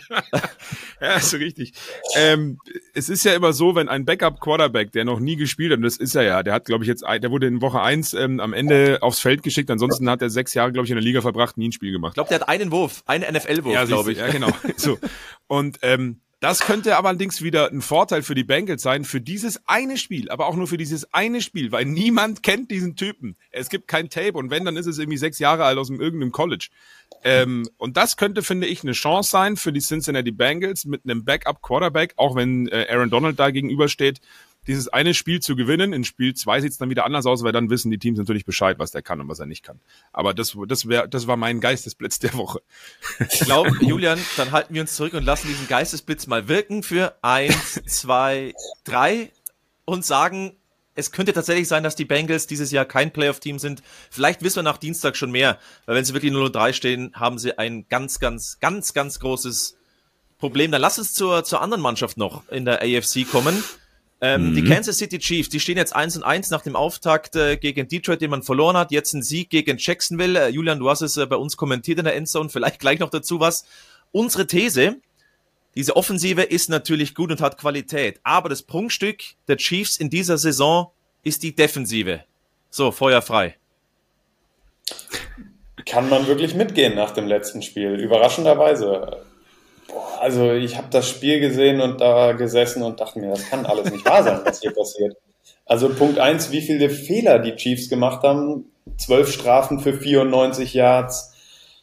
[1.01, 1.73] ja, ist so richtig.
[2.17, 2.59] Ähm,
[2.95, 5.99] es ist ja immer so, wenn ein Backup-Quarterback, der noch nie gespielt hat, und das
[5.99, 8.53] ist er ja, der hat, glaube ich, jetzt, der wurde in Woche eins ähm, am
[8.53, 11.59] Ende aufs Feld geschickt, ansonsten hat er sechs Jahre, glaube ich, in der Liga verbracht,
[11.59, 12.13] nie ein Spiel gemacht.
[12.13, 14.19] Ich glaube, der hat einen Wurf, einen NFL-Wurf, ja, glaube ich.
[14.19, 14.51] Ja, genau.
[14.77, 14.99] so.
[15.47, 19.61] Und ähm, das könnte aber allerdings wieder ein Vorteil für die Bengals sein, für dieses
[19.69, 23.37] eine Spiel, aber auch nur für dieses eine Spiel, weil niemand kennt diesen Typen.
[23.53, 26.33] Es gibt kein Tape und wenn, dann ist es irgendwie sechs Jahre alt aus irgendeinem
[26.33, 26.71] College.
[27.23, 31.25] Ähm, und das könnte, finde ich, eine Chance sein für die Cincinnati Bengals mit einem
[31.25, 34.21] Backup-Quarterback, auch wenn äh, Aaron Donald da gegenübersteht,
[34.67, 35.93] dieses eine Spiel zu gewinnen.
[35.93, 38.45] In Spiel zwei sieht es dann wieder anders aus, weil dann wissen die Teams natürlich
[38.45, 39.81] Bescheid, was der kann und was er nicht kann.
[40.13, 42.61] Aber das, das, wär, das war mein Geistesblitz der Woche.
[43.31, 47.17] Ich glaube, Julian, dann halten wir uns zurück und lassen diesen Geistesblitz mal wirken für
[47.23, 49.33] eins, zwei, drei
[49.85, 50.57] und sagen,
[50.95, 53.83] es könnte tatsächlich sein, dass die Bengals dieses Jahr kein Playoff-Team sind.
[54.11, 57.57] Vielleicht wissen wir nach Dienstag schon mehr, weil wenn sie wirklich 0-3 stehen, haben sie
[57.59, 59.77] ein ganz, ganz, ganz, ganz großes
[60.39, 60.71] Problem.
[60.71, 63.65] Dann lass uns zur, zur anderen Mannschaft noch in der AFC kommen.
[64.25, 64.55] Ähm, mhm.
[64.55, 67.89] Die Kansas City Chiefs, die stehen jetzt 1 und 1 nach dem Auftakt äh, gegen
[67.89, 68.93] Detroit, den man verloren hat.
[68.93, 70.39] Jetzt ein Sieg gegen Jacksonville.
[70.39, 72.49] Äh, Julian, du hast es äh, bei uns kommentiert in der Endzone.
[72.49, 73.65] Vielleicht gleich noch dazu was.
[74.13, 75.01] Unsere These,
[75.75, 80.39] diese Offensive ist natürlich gut und hat Qualität, aber das Prunkstück der Chiefs in dieser
[80.39, 80.93] Saison
[81.25, 82.23] ist die Defensive.
[82.71, 83.57] So, Feuer frei.
[85.85, 89.25] Kann man wirklich mitgehen nach dem letzten Spiel, überraschenderweise.
[90.21, 93.91] Also ich habe das Spiel gesehen und da gesessen und dachte mir, das kann alles
[93.91, 95.17] nicht wahr sein, was hier passiert.
[95.67, 98.67] Also Punkt eins, wie viele Fehler die Chiefs gemacht haben.
[98.99, 101.33] Zwölf Strafen für 94 Yards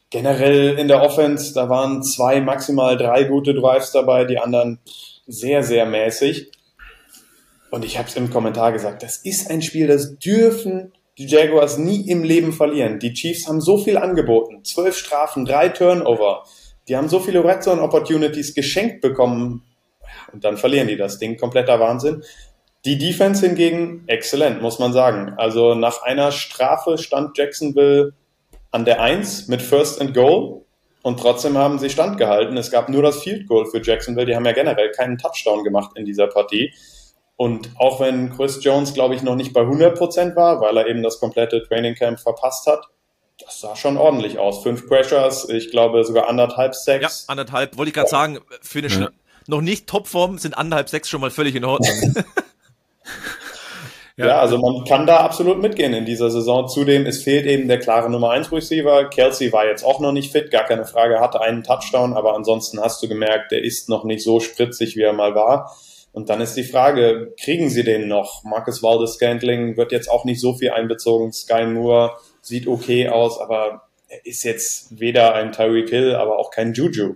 [0.10, 4.80] generell in der Offense, da waren zwei, maximal drei gute Drives dabei, die anderen
[5.28, 6.52] sehr, sehr mäßig.
[7.70, 11.78] Und ich habe es im Kommentar gesagt, das ist ein Spiel, das dürfen die Jaguars
[11.78, 13.00] nie im Leben verlieren.
[13.00, 16.44] Die Chiefs haben so viel angeboten, zwölf Strafen, drei Turnover.
[16.90, 19.64] Die haben so viele Red Zone Opportunities geschenkt bekommen
[20.34, 21.38] und dann verlieren die das Ding.
[21.38, 22.24] Kompletter Wahnsinn.
[22.86, 25.34] Die Defense hingegen exzellent, muss man sagen.
[25.38, 28.14] Also nach einer Strafe stand Jacksonville
[28.72, 30.62] an der Eins mit First and Goal
[31.02, 32.58] und trotzdem haben sie standgehalten.
[32.58, 34.26] Es gab nur das Field Goal für Jacksonville.
[34.26, 36.74] Die haben ja generell keinen Touchdown gemacht in dieser Partie.
[37.36, 40.88] Und auch wenn Chris Jones, glaube ich, noch nicht bei 100 Prozent war, weil er
[40.88, 42.86] eben das komplette Training Camp verpasst hat,
[43.40, 44.64] das sah schon ordentlich aus.
[44.64, 47.26] Fünf Pressures, ich glaube sogar anderthalb Sacks.
[47.28, 47.78] Ja, anderthalb.
[47.78, 49.10] Wollte ich gerade sagen, für eine ja.
[49.48, 51.96] noch nicht Topform sind anderthalb Sacks schon mal völlig in Ordnung.
[54.18, 54.26] Ja.
[54.28, 54.40] ja.
[54.40, 56.68] also man kann da absolut mitgehen in dieser Saison.
[56.68, 59.10] Zudem, es fehlt eben der klare Nummer 1 Receiver.
[59.10, 62.82] Kelsey war jetzt auch noch nicht fit, gar keine Frage, hatte einen Touchdown, aber ansonsten
[62.82, 65.74] hast du gemerkt, der ist noch nicht so spritzig, wie er mal war.
[66.12, 68.44] Und dann ist die Frage, kriegen sie den noch?
[68.44, 71.32] Marcus Waldes Scantling wird jetzt auch nicht so viel einbezogen.
[71.32, 72.18] Sky Moore
[72.50, 77.16] sieht okay aus, aber er ist jetzt weder ein Tyreek Hill, aber auch kein Juju.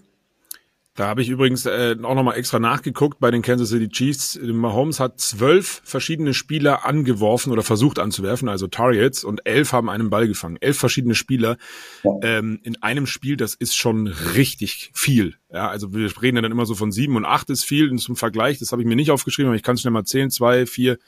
[0.96, 4.40] Da habe ich übrigens äh, auch nochmal extra nachgeguckt bei den Kansas City Chiefs.
[4.40, 10.12] Mahomes hat zwölf verschiedene Spieler angeworfen oder versucht anzuwerfen, also Targets, und elf haben einen
[10.12, 10.58] Ball gefangen.
[10.62, 11.58] Elf verschiedene Spieler
[12.04, 12.12] ja.
[12.22, 15.34] ähm, in einem Spiel, das ist schon richtig viel.
[15.52, 17.90] Ja, also wir reden ja dann immer so von sieben und acht ist viel.
[17.90, 20.06] Und zum Vergleich, das habe ich mir nicht aufgeschrieben, aber ich kann es schnell mal
[20.06, 20.30] zählen.
[20.30, 21.00] Zwei, vier,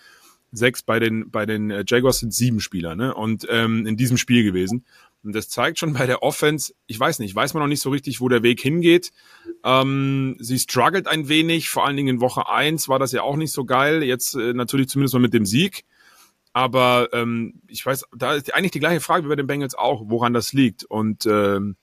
[0.58, 3.14] sechs bei den bei den äh, Jaguars sind sieben Spieler, ne?
[3.14, 4.86] Und ähm, in diesem Spiel gewesen.
[5.24, 7.90] Und das zeigt schon bei der Offense, ich weiß nicht, weiß man noch nicht so
[7.90, 9.12] richtig, wo der Weg hingeht.
[9.64, 13.36] Ähm, sie struggelt ein wenig, vor allen Dingen in Woche eins war das ja auch
[13.36, 14.04] nicht so geil.
[14.04, 15.84] Jetzt äh, natürlich zumindest mal mit dem Sieg.
[16.54, 20.04] Aber ähm, ich weiß, da ist eigentlich die gleiche Frage wie bei den Bengals auch,
[20.06, 20.84] woran das liegt.
[20.84, 21.76] Und ähm,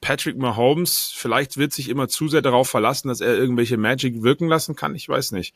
[0.00, 4.48] Patrick Mahomes, vielleicht wird sich immer zu sehr darauf verlassen, dass er irgendwelche Magic wirken
[4.48, 4.94] lassen kann.
[4.94, 5.54] Ich weiß nicht.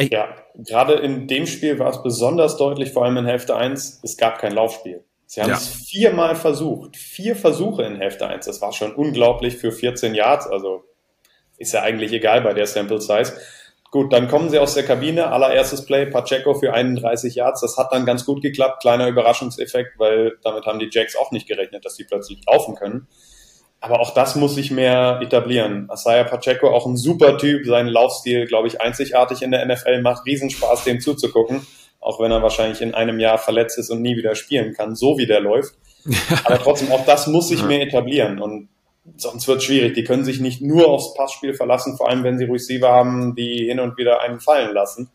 [0.00, 4.00] Ja, gerade in dem Spiel war es besonders deutlich, vor allem in Hälfte eins.
[4.02, 5.04] es gab kein Laufspiel.
[5.26, 5.56] Sie haben ja.
[5.56, 6.96] es viermal versucht.
[6.96, 8.46] Vier Versuche in Hälfte 1.
[8.46, 10.46] Das war schon unglaublich für 14 Yards.
[10.46, 10.84] Also
[11.58, 13.32] ist ja eigentlich egal bei der Sample Size.
[13.90, 15.28] Gut, dann kommen sie aus der Kabine.
[15.28, 17.62] Allererstes Play, Pacheco für 31 Yards.
[17.62, 18.82] Das hat dann ganz gut geklappt.
[18.82, 23.08] Kleiner Überraschungseffekt, weil damit haben die Jacks auch nicht gerechnet, dass sie plötzlich laufen können.
[23.84, 25.90] Aber auch das muss sich mehr etablieren.
[25.90, 27.66] Asaya Pacheco, auch ein super Typ.
[27.66, 30.00] Sein Laufstil, glaube ich, einzigartig in der NFL.
[30.00, 31.66] Macht Riesenspaß, dem zuzugucken
[32.04, 35.16] auch wenn er wahrscheinlich in einem Jahr verletzt ist und nie wieder spielen kann, so
[35.16, 35.74] wie der läuft.
[36.44, 38.68] Aber trotzdem, auch das muss sich mehr etablieren und
[39.16, 39.94] sonst wird es schwierig.
[39.94, 43.66] Die können sich nicht nur aufs Passspiel verlassen, vor allem wenn sie Receiver haben, die
[43.68, 45.10] hin und wieder einen fallen lassen.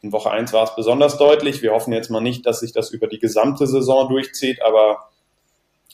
[0.00, 1.60] In Woche 1 war es besonders deutlich.
[1.60, 5.09] Wir hoffen jetzt mal nicht, dass sich das über die gesamte Saison durchzieht, aber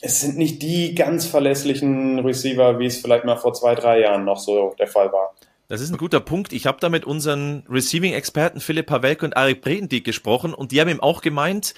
[0.00, 4.24] es sind nicht die ganz verlässlichen Receiver, wie es vielleicht mal vor zwei, drei Jahren
[4.24, 5.34] noch so der Fall war.
[5.68, 6.52] Das ist ein guter Punkt.
[6.52, 10.88] Ich habe da mit unseren Receiving-Experten Philipp Pavelke und Arik Bredendieck gesprochen und die haben
[10.88, 11.74] ihm auch gemeint,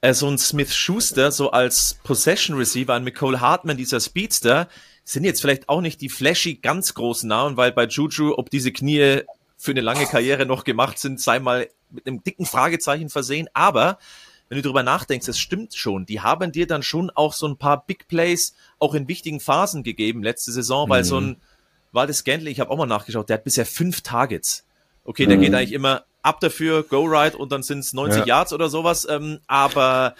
[0.00, 4.68] äh, so ein Smith Schuster, so als Possession Receiver, ein Nicole Hartman, dieser Speedster,
[5.04, 8.72] sind jetzt vielleicht auch nicht die flashy ganz großen Namen, weil bei Juju, ob diese
[8.72, 9.20] Knie
[9.56, 13.48] für eine lange Karriere noch gemacht sind, sei mal mit einem dicken Fragezeichen versehen.
[13.52, 13.98] Aber
[14.50, 16.06] wenn du darüber nachdenkst, es stimmt schon.
[16.06, 19.84] Die haben dir dann schon auch so ein paar Big Plays auch in wichtigen Phasen
[19.84, 21.06] gegeben letzte Saison, weil mhm.
[21.06, 21.36] so ein
[21.92, 24.66] Waldes Scantling, ich habe auch mal nachgeschaut, der hat bisher fünf Targets.
[25.04, 25.42] Okay, der mhm.
[25.42, 28.26] geht eigentlich immer ab dafür, go right und dann sind es 90 ja.
[28.26, 29.06] Yards oder sowas.
[29.08, 30.16] Ähm, aber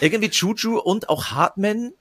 [0.00, 1.92] irgendwie Juju und auch Hartman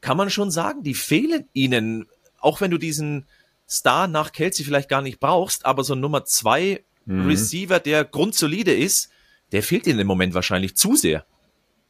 [0.00, 2.06] kann man schon sagen, die fehlen ihnen.
[2.38, 3.26] Auch wenn du diesen
[3.68, 7.26] Star nach Kelsey vielleicht gar nicht brauchst, aber so Nummer zwei mhm.
[7.26, 9.10] Receiver, der grundsolide ist,
[9.50, 11.26] der fehlt ihnen im Moment wahrscheinlich zu sehr.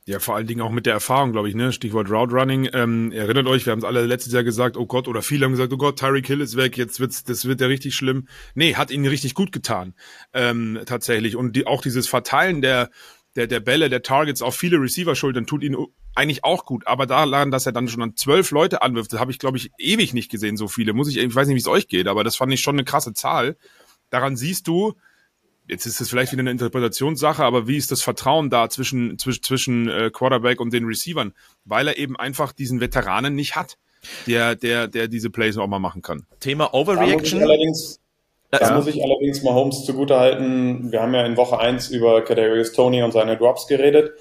[0.05, 1.73] Ja, vor allen Dingen auch mit der Erfahrung, glaube ich, ne?
[1.73, 2.69] Stichwort Route Running.
[2.73, 5.53] Ähm, erinnert euch, wir haben es alle letztes Jahr gesagt, oh Gott, oder viele haben
[5.53, 8.27] gesagt, oh Gott, Tyreek Hill ist weg, jetzt wird's, das wird ja richtig schlimm.
[8.57, 9.95] Nee, hat ihnen richtig gut getan,
[10.33, 11.37] ähm, tatsächlich.
[11.37, 12.91] Und die, auch dieses Verteilen der,
[13.37, 15.77] der, der Bälle, der Targets auf viele Receiver-Schultern tut ihnen
[16.17, 16.85] eigentlich auch gut.
[16.89, 19.57] Aber da daran, dass er dann schon an zwölf Leute anwirft, das habe ich, glaube
[19.57, 20.95] ich, ewig nicht gesehen, so viele.
[20.95, 22.85] Muss ich, ich weiß nicht, wie es euch geht, aber das fand ich schon eine
[22.85, 23.57] krasse Zahl.
[24.11, 24.95] Daran siehst du,
[25.69, 29.43] jetzt ist es vielleicht wieder eine Interpretationssache, aber wie ist das Vertrauen da zwischen, zwischen,
[29.43, 31.33] zwischen äh, Quarterback und den Receivern?
[31.65, 33.79] Weil er eben einfach diesen Veteranen nicht hat,
[34.27, 36.27] der, der, der diese Plays auch mal machen kann.
[36.41, 37.41] Thema Overreaction.
[37.41, 38.01] Da allerdings,
[38.51, 40.91] da muss ich allerdings mal Holmes zugutehalten.
[40.93, 44.13] Wir haben ja in Woche 1 über Kadarius Tony und seine Drops geredet.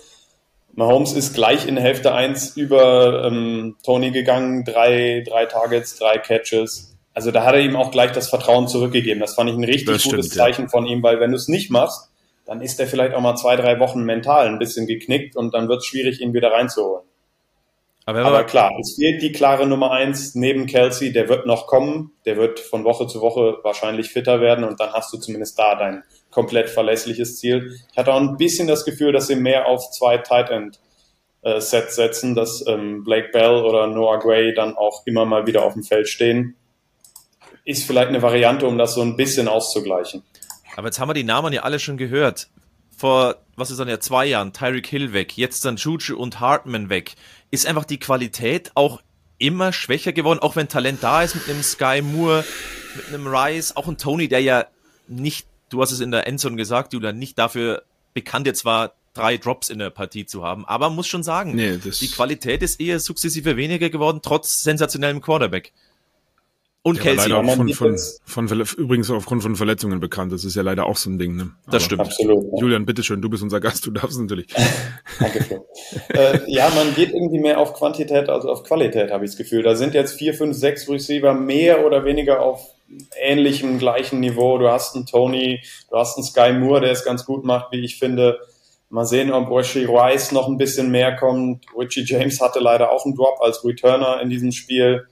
[0.73, 6.90] Mahomes ist gleich in Hälfte 1 über ähm, Tony gegangen, drei, drei Targets, drei Catches
[7.13, 9.19] also da hat er ihm auch gleich das Vertrauen zurückgegeben.
[9.19, 10.69] Das fand ich ein richtig das gutes Zeichen ja.
[10.69, 12.09] von ihm, weil wenn du es nicht machst,
[12.45, 15.67] dann ist er vielleicht auch mal zwei, drei Wochen mental ein bisschen geknickt und dann
[15.67, 17.05] wird es schwierig, ihn wieder reinzuholen.
[18.05, 22.13] Aber, aber, klar, es fehlt die klare Nummer eins neben Kelsey, der wird noch kommen,
[22.25, 25.75] der wird von Woche zu Woche wahrscheinlich fitter werden und dann hast du zumindest da
[25.75, 27.77] dein komplett verlässliches Ziel.
[27.91, 30.79] Ich hatte auch ein bisschen das Gefühl, dass sie mehr auf zwei Tight End
[31.43, 35.63] äh, Sets setzen, dass ähm, Blake Bell oder Noah Gray dann auch immer mal wieder
[35.63, 36.55] auf dem Feld stehen
[37.65, 40.23] ist vielleicht eine Variante, um das so ein bisschen auszugleichen.
[40.75, 42.49] Aber jetzt haben wir die Namen ja alle schon gehört.
[42.95, 46.89] Vor, was ist dann ja, zwei Jahren, Tyreek Hill weg, jetzt dann Juju und Hartman
[46.89, 47.15] weg.
[47.49, 49.01] Ist einfach die Qualität auch
[49.37, 52.45] immer schwächer geworden, auch wenn Talent da ist mit einem Sky Moore,
[52.95, 54.65] mit einem Rice, auch ein Tony, der ja
[55.07, 59.37] nicht, du hast es in der Endzone gesagt, Julian, nicht dafür bekannt jetzt war, drei
[59.37, 60.65] Drops in der Partie zu haben.
[60.65, 65.73] Aber muss schon sagen, nee, die Qualität ist eher sukzessive weniger geworden, trotz sensationellem Quarterback.
[66.83, 67.29] Und ja, Kelsey.
[67.29, 70.31] Leider auch von, von, von, von, übrigens aufgrund von Verletzungen bekannt.
[70.31, 71.35] Das ist ja leider auch so ein Ding.
[71.35, 71.51] Ne?
[71.65, 72.01] Das Aber stimmt.
[72.01, 72.59] Absolut.
[72.59, 74.47] Julian, bitteschön, du bist unser Gast, du darfst natürlich.
[75.19, 75.61] Dankeschön.
[76.09, 79.61] äh, ja, man geht irgendwie mehr auf Quantität als auf Qualität, habe ich das Gefühl.
[79.61, 82.73] Da sind jetzt vier, fünf, sechs Receiver mehr oder weniger auf
[83.15, 84.57] ähnlichem, gleichen Niveau.
[84.57, 87.85] Du hast einen Tony, du hast einen Sky Moore, der es ganz gut macht, wie
[87.85, 88.39] ich finde.
[88.89, 91.63] Mal sehen, ob Rashi Rice noch ein bisschen mehr kommt.
[91.77, 95.05] Richie James hatte leider auch einen Drop als Returner in diesem Spiel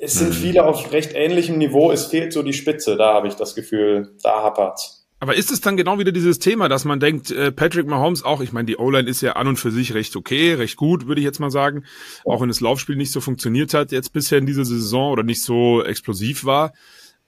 [0.00, 0.34] es sind mhm.
[0.34, 1.92] viele auf recht ähnlichem Niveau.
[1.92, 2.96] Es fehlt so die Spitze.
[2.96, 5.06] Da habe ich das Gefühl, da hapert's.
[5.22, 8.40] Aber ist es dann genau wieder dieses Thema, dass man denkt, äh, Patrick Mahomes auch,
[8.40, 11.20] ich meine, die O-Line ist ja an und für sich recht okay, recht gut, würde
[11.20, 11.84] ich jetzt mal sagen,
[12.24, 15.42] auch wenn das Laufspiel nicht so funktioniert hat jetzt bisher in dieser Saison oder nicht
[15.42, 16.72] so explosiv war.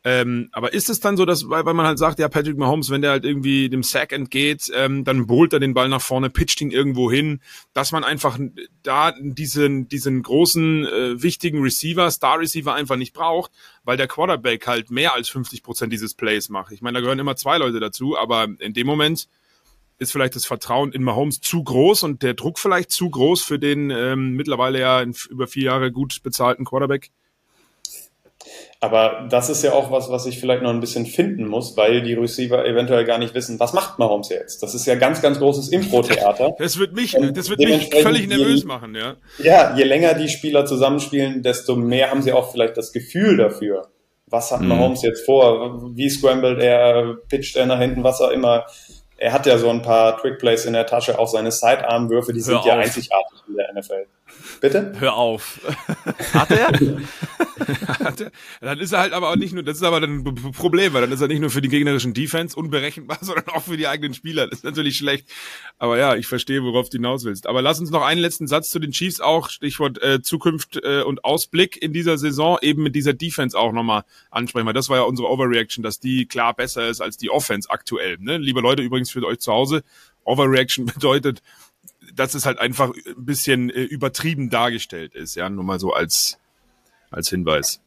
[0.05, 2.91] Ähm, aber ist es dann so, dass, weil, weil man halt sagt, ja, Patrick Mahomes,
[2.91, 6.29] wenn der halt irgendwie dem Sack entgeht, ähm, dann bohlt er den Ball nach vorne,
[6.29, 7.41] pitcht ihn irgendwo hin,
[7.73, 8.37] dass man einfach
[8.83, 13.53] da diesen, diesen großen, äh, wichtigen Receiver, Star Receiver einfach nicht braucht,
[13.85, 16.73] weil der Quarterback halt mehr als 50 Prozent dieses Plays macht.
[16.73, 19.29] Ich meine, da gehören immer zwei Leute dazu, aber in dem Moment
[19.99, 23.61] ist vielleicht das Vertrauen in Mahomes zu groß und der Druck vielleicht zu groß für
[23.61, 27.13] den ähm, mittlerweile ja über vier Jahre gut bezahlten Quarterback.
[28.81, 32.03] Aber das ist ja auch was, was ich vielleicht noch ein bisschen finden muss, weil
[32.03, 34.63] die Receiver eventuell gar nicht wissen, was macht Mahomes jetzt?
[34.63, 36.57] Das ist ja ganz, ganz großes Impro-Theater.
[36.59, 39.17] Das wird mich, das wird mich völlig nervös machen, ja.
[39.39, 43.89] Ja, je länger die Spieler zusammenspielen, desto mehr haben sie auch vielleicht das Gefühl dafür.
[44.27, 44.69] Was hat mhm.
[44.69, 45.95] Mahomes jetzt vor?
[45.95, 47.19] Wie scrambled er?
[47.29, 48.03] Pitcht er nach hinten?
[48.03, 48.67] Was auch immer.
[49.17, 52.45] Er hat ja so ein paar Trickplays in der Tasche, auch seine Sidearm-Würfe, die Hör
[52.45, 52.67] sind auf.
[52.67, 54.07] ja einzigartig in der NFL.
[54.61, 54.93] Bitte?
[54.99, 55.61] Hör auf.
[56.33, 56.69] Hat er?
[56.69, 58.31] Hat er?
[58.61, 61.03] Dann ist er halt aber auch nicht nur, das ist aber dann ein Problem, weil
[61.03, 64.15] dann ist er nicht nur für die gegnerischen Defense unberechenbar, sondern auch für die eigenen
[64.15, 64.47] Spieler.
[64.47, 65.29] Das ist natürlich schlecht.
[65.79, 67.47] Aber ja, ich verstehe, worauf du hinaus willst.
[67.47, 71.03] Aber lass uns noch einen letzten Satz zu den Chiefs auch, Stichwort äh, Zukunft äh,
[71.03, 74.99] und Ausblick in dieser Saison, eben mit dieser Defense auch nochmal ansprechen, weil das war
[74.99, 78.19] ja unsere Overreaction, dass die klar besser ist als die Offense aktuell.
[78.19, 78.39] Ne?
[78.39, 79.83] Liebe Leute, übrigens für euch zu Hause,
[80.25, 81.43] Overreaction bedeutet,
[82.15, 86.39] dass es halt einfach ein bisschen äh, übertrieben dargestellt ist, ja, nur mal so als,
[87.11, 87.81] als Hinweis.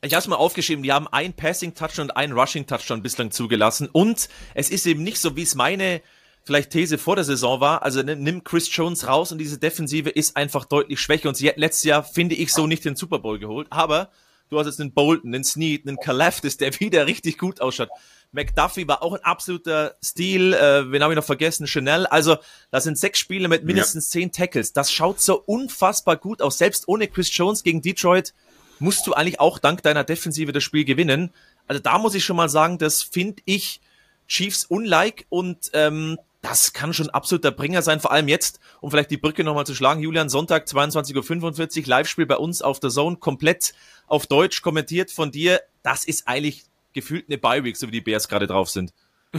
[0.00, 4.28] Ich habe es mal aufgeschrieben, die haben ein Passing-Touchdown und ein Rushing-Touchdown bislang zugelassen und
[4.54, 6.02] es ist eben nicht so, wie es meine
[6.44, 10.36] vielleicht These vor der Saison war, also nimm Chris Jones raus und diese Defensive ist
[10.36, 13.38] einfach deutlich schwächer und sie hat letztes Jahr, finde ich, so nicht den Super Bowl
[13.38, 14.10] geholt, aber
[14.48, 17.90] du hast jetzt einen Bolton, einen Snead, einen Kalafdis, der wieder richtig gut ausschaut.
[18.32, 20.52] McDuffie war auch ein absoluter Stil.
[20.52, 21.66] Äh, wen habe ich noch vergessen?
[21.66, 22.06] Chanel.
[22.06, 22.36] Also,
[22.70, 24.20] das sind sechs Spiele mit mindestens ja.
[24.20, 24.72] zehn Tackles.
[24.72, 26.58] Das schaut so unfassbar gut aus.
[26.58, 28.34] Selbst ohne Chris Jones gegen Detroit
[28.78, 31.30] musst du eigentlich auch dank deiner Defensive das Spiel gewinnen.
[31.66, 33.80] Also da muss ich schon mal sagen, das finde ich
[34.26, 39.10] Chiefs unlike und ähm, das kann schon absoluter Bringer sein, vor allem jetzt, um vielleicht
[39.10, 40.00] die Brücke nochmal zu schlagen.
[40.00, 43.74] Julian, Sonntag 22.45 Uhr, Live-Spiel bei uns auf der Zone, komplett
[44.06, 45.60] auf Deutsch kommentiert von dir.
[45.82, 46.64] Das ist eigentlich
[47.00, 48.92] gefühlt eine Bye-Week, so wie die Bears gerade drauf sind.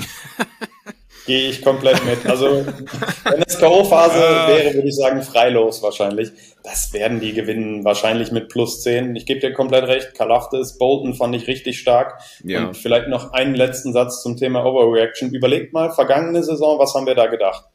[1.26, 2.26] Gehe ich komplett mit.
[2.26, 4.48] Also, wenn es K.O.-Phase ah.
[4.48, 6.32] wäre, würde ich sagen, freilos wahrscheinlich.
[6.64, 9.16] Das werden die gewinnen, wahrscheinlich mit plus 10.
[9.16, 10.16] Ich gebe dir komplett recht.
[10.16, 12.20] Kalaftis, Bolton fand ich richtig stark.
[12.44, 12.68] Ja.
[12.68, 15.32] Und vielleicht noch einen letzten Satz zum Thema Overreaction.
[15.32, 17.66] Überlegt mal, vergangene Saison, was haben wir da gedacht?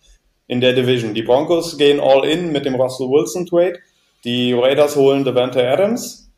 [0.46, 1.14] In der Division.
[1.14, 3.78] Die Broncos gehen all in mit dem Russell Wilson Trade.
[4.24, 6.32] Die Raiders holen Devante Adams.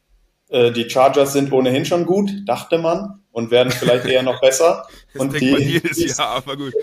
[0.49, 4.87] Äh, die Chargers sind ohnehin schon gut, dachte man und werden vielleicht eher noch besser.
[5.13, 6.75] Das und die, jedes ist, Jahr, aber gut.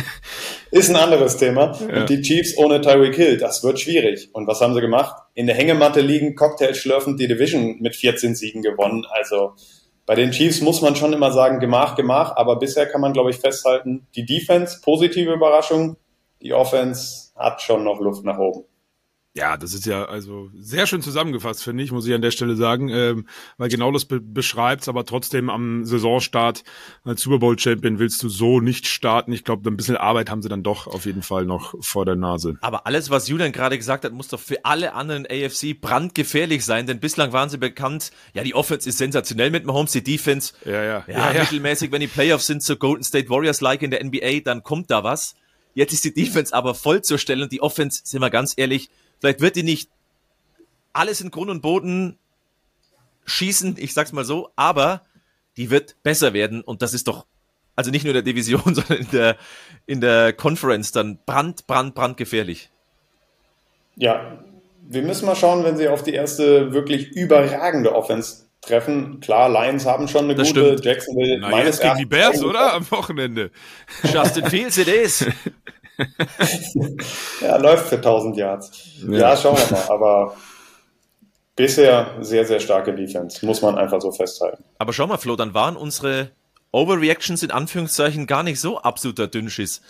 [0.70, 1.76] ist ein anderes Thema.
[1.88, 2.00] Ja.
[2.00, 4.28] Und die Chiefs ohne Tyreek Hill, das wird schwierig.
[4.32, 5.16] Und was haben sie gemacht?
[5.34, 9.04] In der Hängematte liegen, Cocktail schlürfend die Division mit 14 Siegen gewonnen.
[9.10, 9.54] Also
[10.06, 12.36] bei den Chiefs muss man schon immer sagen, Gemach, Gemach.
[12.36, 15.96] Aber bisher kann man, glaube ich, festhalten, die Defense, positive Überraschung.
[16.42, 18.64] Die Offense hat schon noch Luft nach oben.
[19.36, 22.54] Ja, das ist ja also sehr schön zusammengefasst, finde ich, muss ich an der Stelle
[22.54, 23.26] sagen, ähm,
[23.58, 26.62] weil genau das be beschreibt, aber trotzdem am Saisonstart
[27.02, 29.32] als Super Bowl Champion willst du so nicht starten.
[29.32, 32.14] Ich glaube, ein bisschen Arbeit haben sie dann doch auf jeden Fall noch vor der
[32.14, 32.58] Nase.
[32.60, 36.86] Aber alles, was Julian gerade gesagt hat, muss doch für alle anderen AFC brandgefährlich sein,
[36.86, 40.84] denn bislang waren sie bekannt, ja, die Offense ist sensationell mit Mahomes, die Defense, ja,
[40.84, 44.04] ja, ja, ja mittelmäßig, wenn die Playoffs sind, so Golden State Warriors like in der
[44.04, 45.34] NBA, dann kommt da was.
[45.74, 48.90] Jetzt ist die Defense aber voll zur Stelle und die Offense, sind wir ganz ehrlich,
[49.24, 49.88] Vielleicht wird die nicht
[50.92, 52.18] alles in Grund und Boden
[53.24, 55.00] schießen, ich sag's mal so, aber
[55.56, 57.24] die wird besser werden und das ist doch,
[57.74, 59.36] also nicht nur in der Division, sondern in der,
[59.86, 62.68] in der Conference dann brand, brand, brand gefährlich.
[63.96, 64.44] Ja,
[64.82, 69.20] wir müssen mal schauen, wenn sie auf die erste wirklich überragende Offense treffen.
[69.20, 70.84] Klar, Lions haben schon eine das gute, stimmt.
[70.84, 71.38] Jacksonville.
[71.38, 72.74] Na, meines gegen die Bears, oder?
[72.74, 73.50] Am Wochenende.
[74.02, 75.24] Justin Fields it is.
[77.40, 78.70] ja, läuft für 1000 Yards.
[79.08, 79.18] Ja.
[79.18, 79.84] ja, schauen wir mal.
[79.88, 80.36] Aber
[81.56, 83.44] bisher sehr, sehr starke Defense.
[83.44, 84.64] Muss man einfach so festhalten.
[84.78, 86.30] Aber schau mal, Flo, dann waren unsere
[86.72, 89.80] Overreactions in Anführungszeichen gar nicht so absoluter Dünnschiss.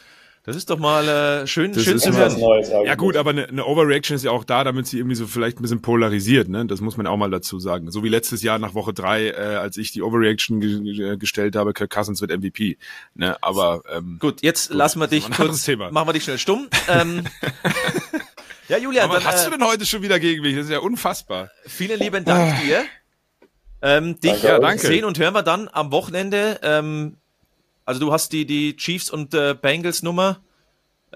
[0.46, 2.38] Das ist doch mal äh, schön, das schön zu hören.
[2.38, 5.26] Neues, ja gut, aber eine, eine Overreaction ist ja auch da, damit sie irgendwie so
[5.26, 6.50] vielleicht ein bisschen polarisiert.
[6.50, 6.66] Ne?
[6.66, 7.90] Das muss man auch mal dazu sagen.
[7.90, 11.72] So wie letztes Jahr nach Woche drei, äh, als ich die Overreaction ge gestellt habe,
[11.72, 12.76] Kirk Cousins wird MVP.
[13.14, 13.42] Ne?
[13.42, 15.90] Aber ähm, gut, jetzt gut, lassen wir dich kurz, Thema.
[15.90, 16.68] machen wir dich schnell stumm.
[16.88, 17.24] ähm,
[18.68, 20.56] ja, Julian, was hast äh, du denn heute schon wieder gegen mich?
[20.56, 21.48] Das ist ja unfassbar.
[21.64, 22.60] Vielen lieben Dank ah.
[22.60, 22.84] dir.
[23.80, 24.86] Ähm, dich danke, ja, danke.
[24.86, 26.60] sehen und hören wir dann am Wochenende.
[26.62, 27.16] Ähm,
[27.84, 30.40] also du hast die, die Chiefs und äh, Bengals Nummer.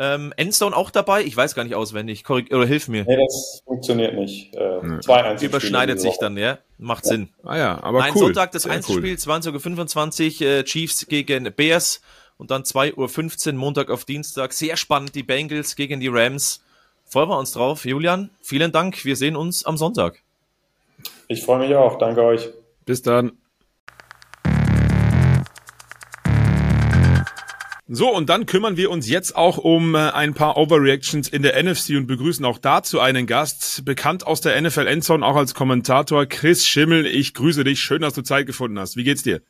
[0.00, 1.24] Ähm, Endzone auch dabei?
[1.24, 2.22] Ich weiß gar nicht auswendig.
[2.22, 3.04] Korrig oder hilf mir.
[3.04, 4.54] Nee, das funktioniert nicht.
[4.54, 6.58] Äh, zwei Überschneidet sich dann, ja?
[6.78, 7.10] Macht ja.
[7.10, 7.30] Sinn.
[7.42, 8.26] Ah ja, aber Nein, cool.
[8.26, 9.34] Sonntag das Einzelspiel, cool.
[9.34, 12.00] 20.25 Uhr, äh, Chiefs gegen Bears
[12.36, 14.52] und dann 2.15 Uhr Montag auf Dienstag.
[14.52, 16.62] Sehr spannend, die Bengals gegen die Rams.
[17.04, 17.84] Freuen wir uns drauf.
[17.84, 19.04] Julian, vielen Dank.
[19.04, 20.22] Wir sehen uns am Sonntag.
[21.26, 21.98] Ich freue mich auch.
[21.98, 22.50] Danke euch.
[22.84, 23.32] Bis dann.
[27.90, 31.62] So, und dann kümmern wir uns jetzt auch um äh, ein paar Overreactions in der
[31.62, 36.26] NFC und begrüßen auch dazu einen Gast, bekannt aus der NFL Endzone, auch als Kommentator,
[36.26, 37.06] Chris Schimmel.
[37.06, 37.80] Ich grüße dich.
[37.80, 38.96] Schön, dass du Zeit gefunden hast.
[38.96, 39.40] Wie geht's dir?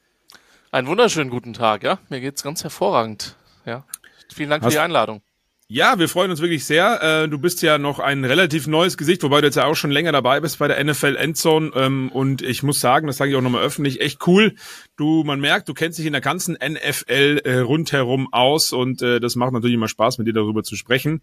[0.70, 1.98] Einen wunderschönen guten Tag, ja.
[2.10, 3.34] Mir geht's ganz hervorragend.
[3.66, 3.84] Ja.
[4.32, 5.20] Vielen Dank hast, für die Einladung.
[5.70, 7.02] Ja, wir freuen uns wirklich sehr.
[7.02, 9.90] Äh, du bist ja noch ein relativ neues Gesicht, wobei du jetzt ja auch schon
[9.90, 11.72] länger dabei bist bei der NFL Endzone.
[11.74, 14.54] Ähm, und ich muss sagen, das sage ich auch nochmal öffentlich, echt cool.
[14.96, 19.20] Du, man merkt, du kennst dich in der ganzen NFL äh, rundherum aus und äh,
[19.20, 21.20] das macht natürlich immer Spaß, mit dir darüber zu sprechen.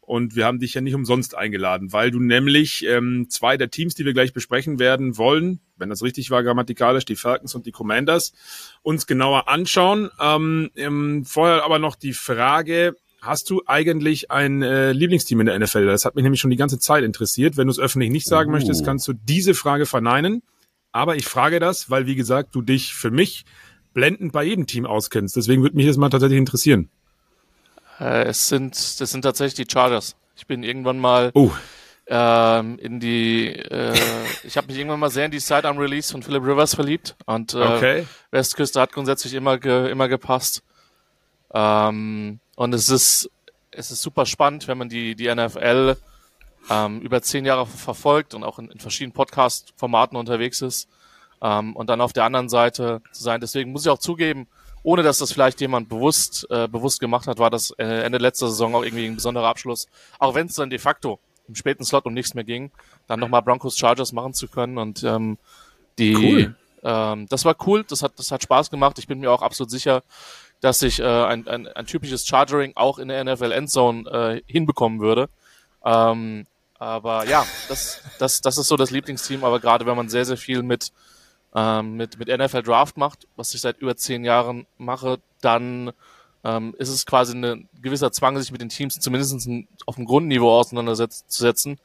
[0.00, 3.94] Und wir haben dich ja nicht umsonst eingeladen, weil du nämlich ähm, zwei der Teams,
[3.94, 7.72] die wir gleich besprechen werden wollen, wenn das richtig war grammatikalisch, die Falcons und die
[7.72, 8.32] Commanders,
[8.82, 10.08] uns genauer anschauen.
[10.18, 15.86] Ähm, vorher aber noch die Frage, Hast du eigentlich ein äh, Lieblingsteam in der NFL?
[15.86, 17.56] Das hat mich nämlich schon die ganze Zeit interessiert.
[17.56, 18.52] Wenn du es öffentlich nicht sagen uh.
[18.52, 20.42] möchtest, kannst du diese Frage verneinen.
[20.92, 23.46] Aber ich frage das, weil, wie gesagt, du dich für mich
[23.94, 25.36] blendend bei jedem Team auskennst.
[25.36, 26.90] Deswegen würde mich das mal tatsächlich interessieren.
[27.98, 30.16] Äh, es sind, das sind tatsächlich die Chargers.
[30.36, 31.50] Ich bin irgendwann mal uh.
[32.08, 33.94] ähm, in die, äh,
[34.42, 37.54] ich habe mich irgendwann mal sehr in die Sidearm Release von Philip Rivers verliebt und
[37.54, 38.06] äh, okay.
[38.32, 40.62] Westküste hat grundsätzlich immer ge, immer gepasst.
[41.54, 43.30] Ähm, und es ist,
[43.70, 45.96] es ist super spannend, wenn man die, die NFL
[46.70, 50.88] ähm, über zehn Jahre verfolgt und auch in, in verschiedenen Podcast-Formaten unterwegs ist.
[51.42, 53.40] Ähm, und dann auf der anderen Seite zu sein.
[53.40, 54.46] Deswegen muss ich auch zugeben,
[54.82, 58.48] ohne dass das vielleicht jemand bewusst, äh, bewusst gemacht hat, war das äh, Ende letzter
[58.48, 59.88] Saison auch irgendwie ein besonderer Abschluss.
[60.18, 62.70] Auch wenn es dann de facto im späten Slot um nichts mehr ging,
[63.06, 65.38] dann nochmal Broncos Chargers machen zu können und ähm,
[65.98, 66.56] die cool.
[66.82, 68.98] ähm, das war cool, das hat, das hat Spaß gemacht.
[68.98, 70.02] Ich bin mir auch absolut sicher,
[70.64, 74.98] dass ich äh, ein, ein, ein typisches Chargering auch in der NFL Endzone äh, hinbekommen
[75.00, 75.28] würde.
[75.84, 76.46] Ähm,
[76.78, 80.38] aber ja, das, das, das ist so das Lieblingsteam, aber gerade wenn man sehr, sehr
[80.38, 80.90] viel mit
[81.54, 85.92] ähm, mit, mit NFL Draft macht, was ich seit über zehn Jahren mache, dann
[86.42, 89.46] ähm, ist es quasi ein gewisser Zwang, sich mit den Teams zumindest
[89.84, 91.78] auf dem Grundniveau auseinanderzusetzen,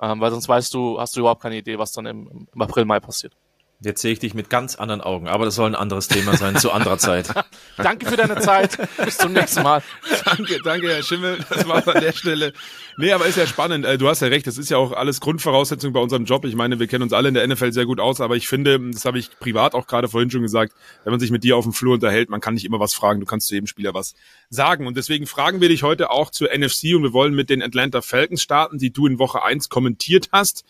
[0.00, 2.84] ähm, weil sonst weißt du, hast du überhaupt keine Idee, was dann im, im April,
[2.84, 3.34] Mai passiert.
[3.82, 6.54] Jetzt sehe ich dich mit ganz anderen Augen, aber das soll ein anderes Thema sein
[6.56, 7.32] zu anderer Zeit.
[7.78, 8.76] danke für deine Zeit.
[9.02, 9.82] Bis zum nächsten Mal.
[10.26, 11.38] danke, danke, Herr Schimmel.
[11.48, 12.52] Das war's an der Stelle.
[12.98, 13.86] Nee, aber ist ja spannend.
[13.86, 14.46] Äh, du hast ja recht.
[14.46, 16.44] Das ist ja auch alles Grundvoraussetzung bei unserem Job.
[16.44, 18.78] Ich meine, wir kennen uns alle in der NFL sehr gut aus, aber ich finde,
[18.90, 20.74] das habe ich privat auch gerade vorhin schon gesagt,
[21.04, 23.20] wenn man sich mit dir auf dem Flur unterhält, man kann nicht immer was fragen.
[23.20, 24.14] Du kannst zu jedem Spieler was
[24.50, 24.86] sagen.
[24.86, 28.02] Und deswegen fragen wir dich heute auch zur NFC und wir wollen mit den Atlanta
[28.02, 30.66] Falcons starten, die du in Woche eins kommentiert hast.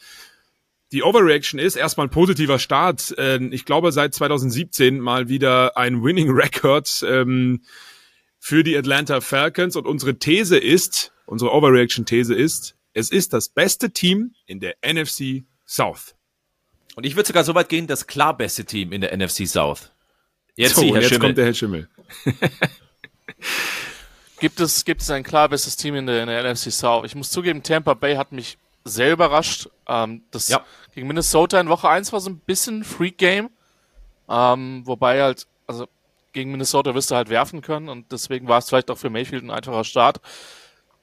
[0.92, 3.14] Die Overreaction ist erstmal ein positiver Start.
[3.16, 7.62] Ähm, ich glaube, seit 2017 mal wieder ein Winning Record ähm,
[8.40, 9.76] für die Atlanta Falcons.
[9.76, 15.44] Und unsere These ist, unsere Overreaction-These ist, es ist das beste Team in der NFC
[15.64, 16.16] South.
[16.96, 19.92] Und ich würde sogar so weit gehen, das klar beste Team in der NFC South.
[20.56, 21.20] Jetzt, so, Sie, Herr jetzt Schimmel.
[21.20, 21.88] kommt der Herr Schimmel.
[24.40, 27.04] gibt, es, gibt es ein klar bestes Team in der, in der NFC South?
[27.04, 29.68] Ich muss zugeben, Tampa Bay hat mich sehr überrascht.
[29.86, 30.64] Ähm, das ja.
[30.94, 33.50] gegen Minnesota in Woche 1 war so ein bisschen Freak-Game.
[34.28, 35.86] Ähm, wobei halt, also
[36.32, 39.44] gegen Minnesota wirst du halt werfen können und deswegen war es vielleicht auch für Mayfield
[39.44, 40.20] ein einfacher Start.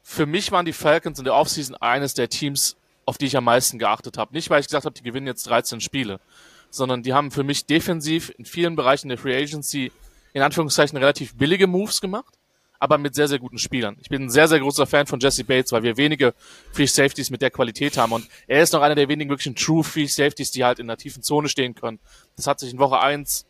[0.02, 3.44] Für mich waren die Falcons in der Offseason eines der Teams, auf die ich am
[3.44, 4.34] meisten geachtet habe.
[4.34, 6.22] Nicht, weil ich gesagt habe, die gewinnen jetzt 13 Spiele,
[6.70, 9.92] sondern die haben für mich defensiv in vielen Bereichen der Free Agency
[10.34, 12.37] in Anführungszeichen relativ billige Moves gemacht
[12.80, 13.98] aber mit sehr, sehr guten Spielern.
[14.02, 16.34] Ich bin ein sehr, sehr großer Fan von Jesse Bates, weil wir wenige
[16.72, 19.84] Free Safeties mit der Qualität haben und er ist noch einer der wenigen wirklichen True
[19.84, 22.00] Free Safeties, die halt in der tiefen Zone stehen können.
[22.36, 23.46] Das hat sich in Woche eins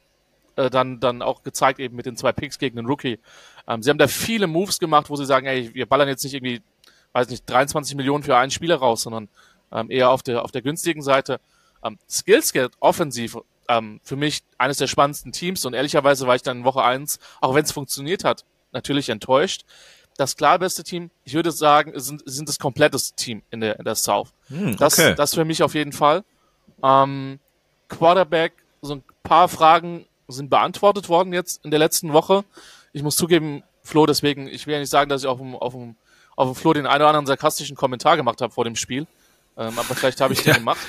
[0.56, 3.20] äh, dann, dann auch gezeigt, eben mit den zwei Picks gegen den Rookie.
[3.68, 6.34] Ähm, sie haben da viele Moves gemacht, wo sie sagen, ey, wir ballern jetzt nicht
[6.34, 6.62] irgendwie,
[7.14, 9.30] weiß nicht, 23 Millionen für einen Spieler raus, sondern
[9.72, 11.40] ähm, eher auf der, auf der günstigen Seite.
[11.84, 13.38] Ähm, Skillscat offensiv
[13.70, 17.20] ähm, für mich eines der spannendsten Teams und ehrlicherweise war ich dann in Woche eins,
[17.42, 19.64] auch wenn es funktioniert hat, natürlich enttäuscht.
[20.18, 23.86] Das klar beste Team, ich würde sagen, sind, sind das kompletteste Team in der, in
[23.86, 24.34] der South.
[24.48, 24.76] Hm, okay.
[24.80, 26.24] das, das für mich auf jeden Fall.
[26.84, 27.40] Ähm,
[27.88, 32.44] Quarterback, so ein paar Fragen sind beantwortet worden jetzt in der letzten Woche.
[32.94, 35.74] Ich muss zugeben, Flo, deswegen, ich will ja nicht sagen, dass ich auf dem, auf
[35.74, 35.96] dem,
[36.36, 39.08] auf dem Flo den einen oder anderen sarkastischen Kommentar gemacht habe vor dem Spiel.
[39.56, 40.58] Ähm, aber vielleicht habe ich den ja.
[40.58, 40.80] gemacht.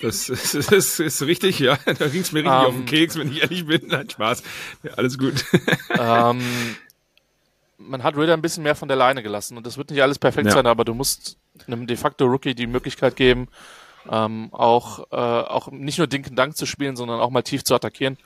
[0.00, 1.78] Das ist, ist, ist richtig, ja.
[1.84, 2.86] Da ging es mir richtig um, auf den ähm.
[2.86, 3.82] Keks, wenn ich ehrlich bin.
[3.86, 4.42] Nein, Spaß.
[4.82, 5.44] Ja, alles gut.
[5.90, 6.76] Ähm,
[7.78, 10.18] man hat Ritter ein bisschen mehr von der Leine gelassen und das wird nicht alles
[10.18, 10.52] perfekt ja.
[10.52, 13.48] sein, aber du musst einem de facto Rookie die Möglichkeit geben,
[14.10, 17.74] ähm, auch, äh, auch nicht nur Dinken Dank zu spielen, sondern auch mal tief zu
[17.74, 18.18] attackieren,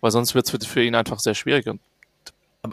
[0.00, 1.66] weil sonst wird es für ihn einfach sehr schwierig.
[1.66, 1.80] Und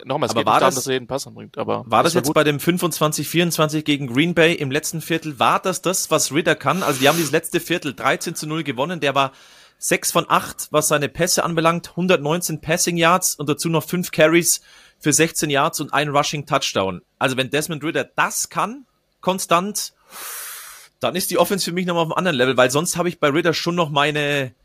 [0.05, 1.57] nochmal, es aber war nicht darum, dass er jeden Pass anbringt.
[1.57, 2.35] Aber war das, das jetzt gut.
[2.35, 6.83] bei dem 25-24 gegen Green Bay im letzten Viertel, war das das, was Ritter kann?
[6.83, 9.31] Also die haben dieses letzte Viertel 13 zu 0 gewonnen, der war
[9.77, 14.61] 6 von 8, was seine Pässe anbelangt, 119 Passing Yards und dazu noch 5 Carries
[15.05, 17.03] für 16 Yards und ein Rushing Touchdown.
[17.19, 18.87] Also wenn Desmond Ritter das kann,
[19.21, 19.93] konstant,
[20.99, 23.19] dann ist die Offense für mich nochmal auf einem anderen Level, weil sonst habe ich
[23.19, 24.55] bei Ritter schon noch meine,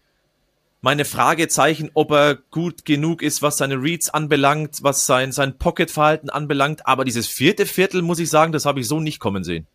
[0.81, 6.31] meine Fragezeichen, ob er gut genug ist, was seine Reads anbelangt, was sein, sein Pocket-Verhalten
[6.31, 6.87] anbelangt.
[6.87, 9.67] Aber dieses vierte Viertel, muss ich sagen, das habe ich so nicht kommen sehen.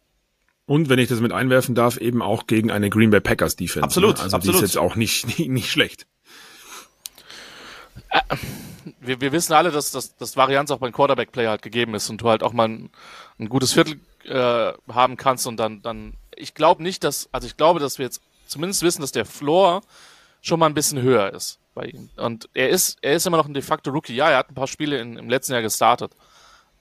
[0.65, 3.83] Und wenn ich das mit einwerfen darf, eben auch gegen eine Green Bay Packers Defense.
[3.83, 4.17] Absolut.
[4.17, 4.23] Ne?
[4.23, 4.61] Also absolut.
[4.61, 6.07] die ist jetzt auch nicht, nicht, nicht schlecht.
[8.15, 8.35] Äh,
[8.99, 12.21] wir, wir wissen alle, dass, dass, dass Varianz auch beim Quarterback-Play halt gegeben ist und
[12.21, 12.89] du halt auch mal ein,
[13.39, 17.57] ein gutes Viertel äh, haben kannst und dann, dann, ich glaube nicht, dass, also ich
[17.57, 19.81] glaube, dass wir jetzt zumindest wissen, dass der Floor
[20.41, 22.09] schon mal ein bisschen höher ist bei ihm.
[22.15, 24.15] Und er ist, er ist immer noch ein de facto Rookie.
[24.15, 26.11] Ja, er hat ein paar Spiele in, im letzten Jahr gestartet.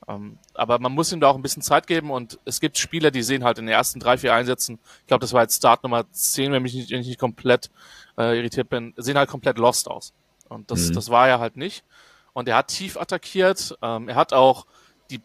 [0.06, 3.10] Ähm, aber man muss ihm da auch ein bisschen Zeit geben und es gibt Spieler,
[3.10, 5.82] die sehen halt in den ersten drei, vier Einsätzen, ich glaube, das war jetzt Start
[5.82, 7.70] Nummer 10, wenn ich nicht, wenn ich nicht komplett
[8.18, 10.12] äh, irritiert bin, sehen halt komplett lost aus.
[10.54, 10.92] Und das, mhm.
[10.94, 11.84] das war er halt nicht.
[12.32, 13.76] Und er hat tief attackiert.
[13.82, 14.66] Ähm, er hat auch
[15.10, 15.20] die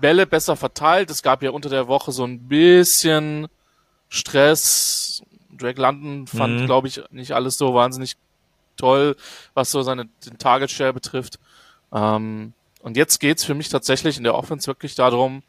[0.00, 1.10] Bälle besser verteilt.
[1.10, 3.48] Es gab ja unter der Woche so ein bisschen
[4.08, 5.22] Stress.
[5.50, 6.66] Drake London fand, mhm.
[6.66, 8.16] glaube ich, nicht alles so wahnsinnig
[8.76, 9.16] toll,
[9.54, 11.38] was so seine den Target Share betrifft.
[11.92, 15.42] Ähm, und jetzt geht's für mich tatsächlich in der Offense wirklich darum,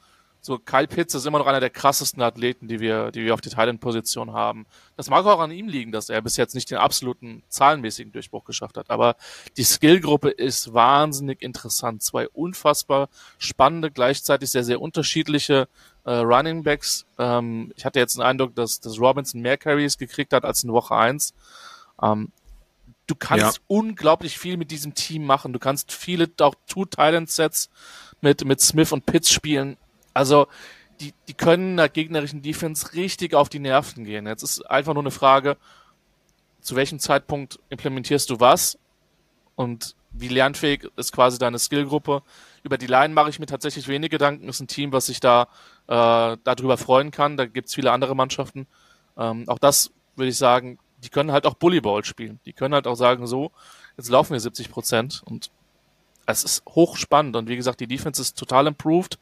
[0.46, 3.40] so Kyle Pitts ist immer noch einer der krassesten Athleten, die wir, die wir auf
[3.40, 4.66] die Thailand-Position haben.
[4.98, 8.44] Das mag auch an ihm liegen, dass er bis jetzt nicht den absoluten zahlenmäßigen Durchbruch
[8.44, 8.90] geschafft hat.
[8.90, 9.16] Aber
[9.56, 12.04] die Skillgruppe ist wahnsinnig interessant.
[12.04, 15.70] Zwei unfassbar spannende, gleichzeitig sehr, sehr unterschiedliche
[16.04, 17.06] äh, Running Backs.
[17.18, 20.74] Ähm, ich hatte jetzt den Eindruck, dass, dass Robinson mehr Carries gekriegt hat als in
[20.74, 21.34] Woche eins.
[22.02, 22.34] Ähm,
[23.08, 23.64] du kannst ja.
[23.68, 25.54] unglaublich viel mit diesem Team machen.
[25.54, 27.70] Du kannst viele auch Two-Talent-Sets
[28.20, 29.78] mit, mit Smith und Pitts spielen
[30.14, 30.48] also,
[31.00, 34.28] die, die können der gegnerischen Defense richtig auf die Nerven gehen.
[34.28, 35.58] Jetzt ist einfach nur eine Frage,
[36.62, 38.78] zu welchem Zeitpunkt implementierst du was
[39.56, 42.22] und wie lernfähig ist quasi deine Skillgruppe.
[42.64, 44.48] Über die Line mache ich mir tatsächlich wenig Gedanken.
[44.48, 45.48] Ist ein Team, was sich da
[45.88, 47.36] äh, darüber freuen kann.
[47.36, 48.68] Da gibt es viele andere Mannschaften.
[49.18, 52.40] Ähm, auch das würde ich sagen, die können halt auch Bullyball spielen.
[52.46, 53.52] Die können halt auch sagen, so,
[53.98, 55.52] jetzt laufen wir 70 Prozent und
[56.26, 59.20] es ist hochspannend und wie gesagt, die Defense ist total improved.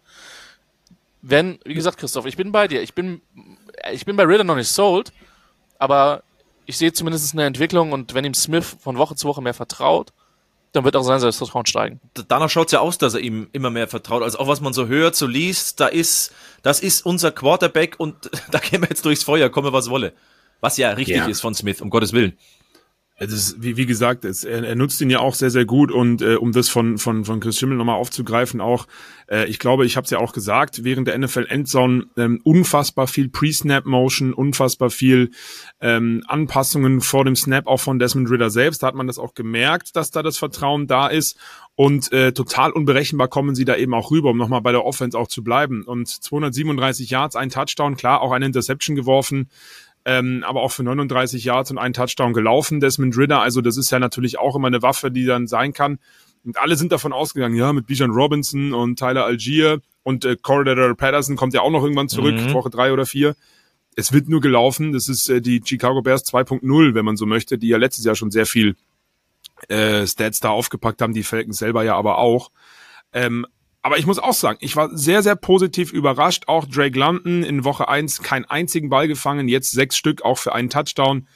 [1.22, 2.82] Wenn, wie gesagt, Christoph, ich bin bei dir.
[2.82, 3.22] Ich bin,
[3.92, 5.12] ich bin bei Ritter noch nicht sold,
[5.78, 6.24] aber
[6.66, 10.14] ich sehe zumindest eine Entwicklung und wenn ihm Smith von Woche zu Woche mehr vertraut,
[10.72, 12.00] dann wird auch sein Selbstvertrauen steigen.
[12.28, 14.24] Danach schaut es ja aus, dass er ihm immer mehr vertraut.
[14.24, 18.30] Also auch was man so hört, so liest, da ist, das ist unser Quarterback und
[18.52, 20.14] da gehen wir jetzt durchs Feuer, komme was wolle.
[20.62, 21.26] Was ja richtig ja.
[21.26, 22.38] ist von Smith, um Gottes Willen.
[23.30, 26.24] Ist, wie, wie gesagt, es, er, er nutzt ihn ja auch sehr, sehr gut und
[26.24, 28.88] äh, um das von, von, von Chris Schimmel nochmal aufzugreifen, auch,
[29.30, 33.06] äh, ich glaube, ich habe es ja auch gesagt, während der NFL Endzone ähm, unfassbar
[33.06, 35.30] viel Pre-Snap-Motion, unfassbar viel
[35.82, 38.82] ähm, Anpassungen vor dem Snap, auch von Desmond Ritter selbst.
[38.82, 41.38] Da hat man das auch gemerkt, dass da das Vertrauen da ist
[41.76, 45.18] und äh, total unberechenbar kommen sie da eben auch rüber, um nochmal bei der Offense
[45.18, 45.84] auch zu bleiben.
[45.84, 49.50] Und 237 Yards, ein Touchdown, klar, auch eine Interception geworfen
[50.06, 53.42] ähm, aber auch für 39 Yards und einen Touchdown gelaufen, Desmond Ritter.
[53.42, 56.00] Also das ist ja natürlich auch immer eine Waffe, die dann sein kann.
[56.44, 60.96] Und alle sind davon ausgegangen, ja, mit Bijan Robinson und Tyler Algier und äh, Cordero
[60.96, 62.54] Patterson kommt ja auch noch irgendwann zurück, mhm.
[62.54, 63.36] Woche drei oder vier.
[63.96, 64.94] Es wird nur gelaufen.
[64.94, 68.16] Das ist äh, die Chicago Bears 2.0, wenn man so möchte, die ja letztes Jahr
[68.16, 68.76] schon sehr viel
[69.68, 72.50] äh, Stats da aufgepackt haben, die Falcons selber ja aber auch.
[73.14, 73.46] Ähm,
[73.82, 76.44] aber ich muss auch sagen, ich war sehr, sehr positiv überrascht.
[76.48, 80.54] Auch Drake London in Woche eins keinen einzigen Ball gefangen, jetzt sechs Stück, auch für
[80.54, 81.28] einen Touchdown.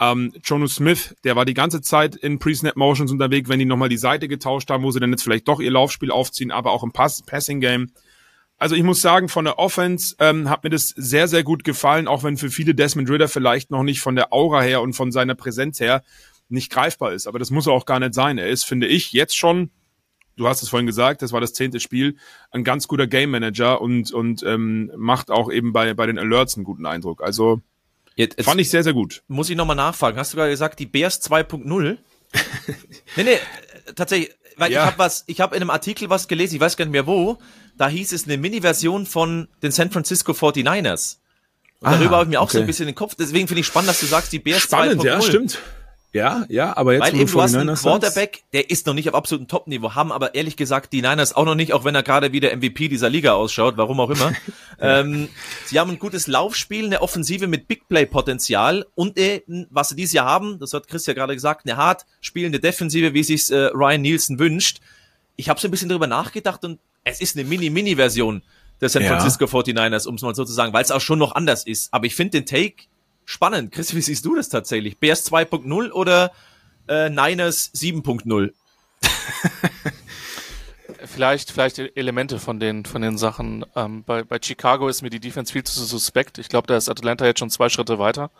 [0.00, 3.98] Ähm, Jonu Smith, der war die ganze Zeit in Pre-Snap-Motions unterwegs, wenn die nochmal die
[3.98, 6.92] Seite getauscht haben, wo sie dann jetzt vielleicht doch ihr Laufspiel aufziehen, aber auch im
[6.92, 7.92] Pass Passing-Game.
[8.56, 12.08] Also ich muss sagen, von der Offense ähm, hat mir das sehr, sehr gut gefallen,
[12.08, 15.12] auch wenn für viele Desmond Ritter vielleicht noch nicht von der Aura her und von
[15.12, 16.02] seiner Präsenz her
[16.48, 17.26] nicht greifbar ist.
[17.26, 18.38] Aber das muss er auch gar nicht sein.
[18.38, 19.70] Er ist, finde ich, jetzt schon
[20.36, 22.16] du hast es vorhin gesagt, das war das zehnte Spiel,
[22.50, 26.56] ein ganz guter Game Manager und, und ähm, macht auch eben bei, bei den Alerts
[26.56, 27.22] einen guten Eindruck.
[27.22, 27.60] Also
[28.16, 29.22] jetzt, fand ich sehr, sehr gut.
[29.28, 30.18] Muss ich nochmal nachfragen.
[30.18, 31.98] Hast du gerade gesagt, die Bears 2.0?
[33.16, 33.38] nee, nee,
[33.94, 34.80] tatsächlich, weil ja.
[34.80, 37.06] ich habe was, ich habe in einem Artikel was gelesen, ich weiß gar nicht mehr
[37.06, 37.38] wo,
[37.76, 41.18] da hieß es eine Mini-Version von den San Francisco 49ers.
[41.80, 42.58] Und darüber ah, habe ich mir auch okay.
[42.58, 44.66] so ein bisschen den Kopf, deswegen finde ich spannend, dass du sagst, die Bears 2.0.
[44.66, 45.58] Spannend, ja, stimmt.
[46.14, 49.14] Ja, ja, aber jetzt Weil eben du hast einen Quarterback, der ist noch nicht auf
[49.14, 52.32] absolutem Top-Niveau, haben aber ehrlich gesagt die Niners auch noch nicht, auch wenn er gerade
[52.32, 54.34] wieder MVP dieser Liga ausschaut, warum auch immer.
[54.78, 55.30] ähm,
[55.64, 60.12] sie haben ein gutes Laufspiel, eine Offensive mit Big Play-Potenzial und eben, was sie dieses
[60.12, 63.70] Jahr haben, das hat Chris ja gerade gesagt, eine hart spielende Defensive, wie sich äh,
[63.72, 64.80] Ryan Nielsen wünscht.
[65.36, 68.42] Ich habe so ein bisschen darüber nachgedacht und es ist eine Mini-Mini-Version
[68.82, 69.50] der San Francisco ja.
[69.50, 71.94] 49ers, um es mal so zu sagen, weil es auch schon noch anders ist.
[71.94, 72.84] Aber ich finde den Take
[73.24, 73.72] spannend.
[73.72, 74.98] Chris, wie siehst du das tatsächlich?
[74.98, 76.32] Bears 2.0 oder
[76.88, 78.52] äh, Niners 7.0?
[81.04, 83.64] vielleicht, vielleicht Elemente von den, von den Sachen.
[83.76, 86.38] Ähm, bei, bei Chicago ist mir die Defense viel zu suspekt.
[86.38, 88.30] Ich glaube, da ist Atlanta jetzt schon zwei Schritte weiter.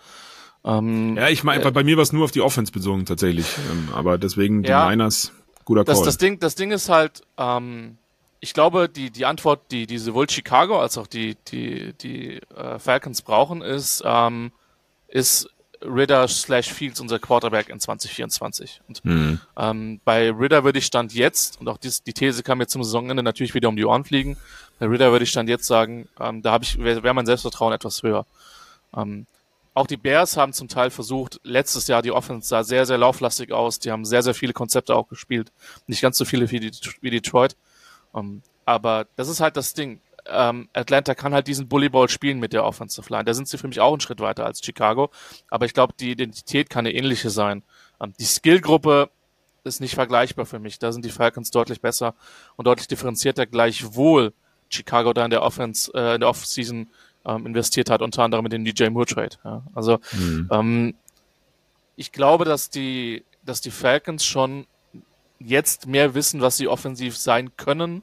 [0.64, 3.46] Ähm, ja, ich meine, äh, bei mir war es nur auf die Offense bezogen tatsächlich.
[3.70, 5.32] Ähm, aber deswegen die ja, Niners,
[5.64, 5.94] guter Call.
[5.94, 7.98] Das, das, Ding, das Ding ist halt, ähm,
[8.40, 12.78] ich glaube, die, die Antwort, die, die sowohl Chicago als auch die, die, die äh,
[12.78, 14.52] Falcons brauchen, ist, ähm,
[15.12, 15.48] ist
[15.82, 18.80] Ritter slash Fields unser Quarterback in 2024.
[18.88, 19.40] Und mhm.
[19.56, 22.84] ähm, bei Ritter würde ich Stand jetzt, und auch dies, die These kam jetzt zum
[22.84, 24.36] Saisonende natürlich wieder um die Ohren fliegen,
[24.78, 27.72] bei Ritter würde ich Stand jetzt sagen, ähm, da habe ich, wäre wär mein Selbstvertrauen
[27.72, 28.26] etwas höher.
[28.96, 29.26] Ähm,
[29.74, 33.52] auch die Bears haben zum Teil versucht, letztes Jahr die Offense sah sehr, sehr lauflastig
[33.52, 35.50] aus, die haben sehr, sehr viele Konzepte auch gespielt.
[35.86, 37.56] Nicht ganz so viele wie, wie Detroit.
[38.14, 40.00] Ähm, aber das ist halt das Ding
[40.32, 43.24] ähm, Atlanta kann halt diesen Bullyball spielen mit der Offensive Line.
[43.24, 45.10] Da sind sie für mich auch einen Schritt weiter als Chicago.
[45.48, 47.62] Aber ich glaube, die Identität kann eine ähnliche sein.
[48.00, 49.10] Ähm, die Skillgruppe
[49.64, 50.78] ist nicht vergleichbar für mich.
[50.78, 52.14] Da sind die Falcons deutlich besser
[52.56, 54.32] und deutlich differenzierter, gleichwohl
[54.68, 56.90] Chicago da in der Offense, äh, in der Offseason
[57.24, 59.36] ähm, investiert hat, unter anderem mit dem DJ Moore Trade.
[59.44, 59.62] Ja.
[59.74, 60.48] Also mhm.
[60.50, 60.94] ähm,
[61.96, 64.66] ich glaube, dass die, dass die Falcons schon
[65.38, 68.02] jetzt mehr wissen, was sie offensiv sein können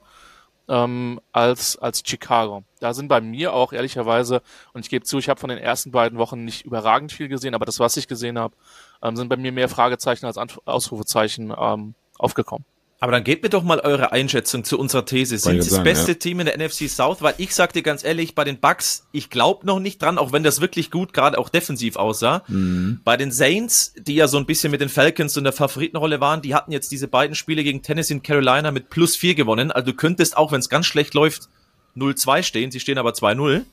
[0.70, 2.62] ähm, als, als Chicago.
[2.78, 4.40] Da sind bei mir auch ehrlicherweise,
[4.72, 7.54] und ich gebe zu, ich habe von den ersten beiden Wochen nicht überragend viel gesehen,
[7.54, 8.56] aber das, was ich gesehen habe,
[9.02, 12.64] ähm, sind bei mir mehr Fragezeichen als Ausrufezeichen ähm, aufgekommen.
[13.02, 15.38] Aber dann gebt mir doch mal eure Einschätzung zu unserer These.
[15.38, 16.18] Sind sie das beste ja.
[16.18, 17.22] Team in der NFC South?
[17.22, 20.42] Weil ich sagte ganz ehrlich, bei den Bucks, ich glaube noch nicht dran, auch wenn
[20.42, 22.42] das wirklich gut gerade auch defensiv aussah.
[22.46, 23.00] Mhm.
[23.02, 26.42] Bei den Saints, die ja so ein bisschen mit den Falcons in der Favoritenrolle waren,
[26.42, 29.72] die hatten jetzt diese beiden Spiele gegen Tennessee und Carolina mit plus vier gewonnen.
[29.72, 31.48] Also du könntest, auch wenn es ganz schlecht läuft,
[31.96, 32.70] 0-2 stehen.
[32.70, 33.64] Sie stehen aber 2-0.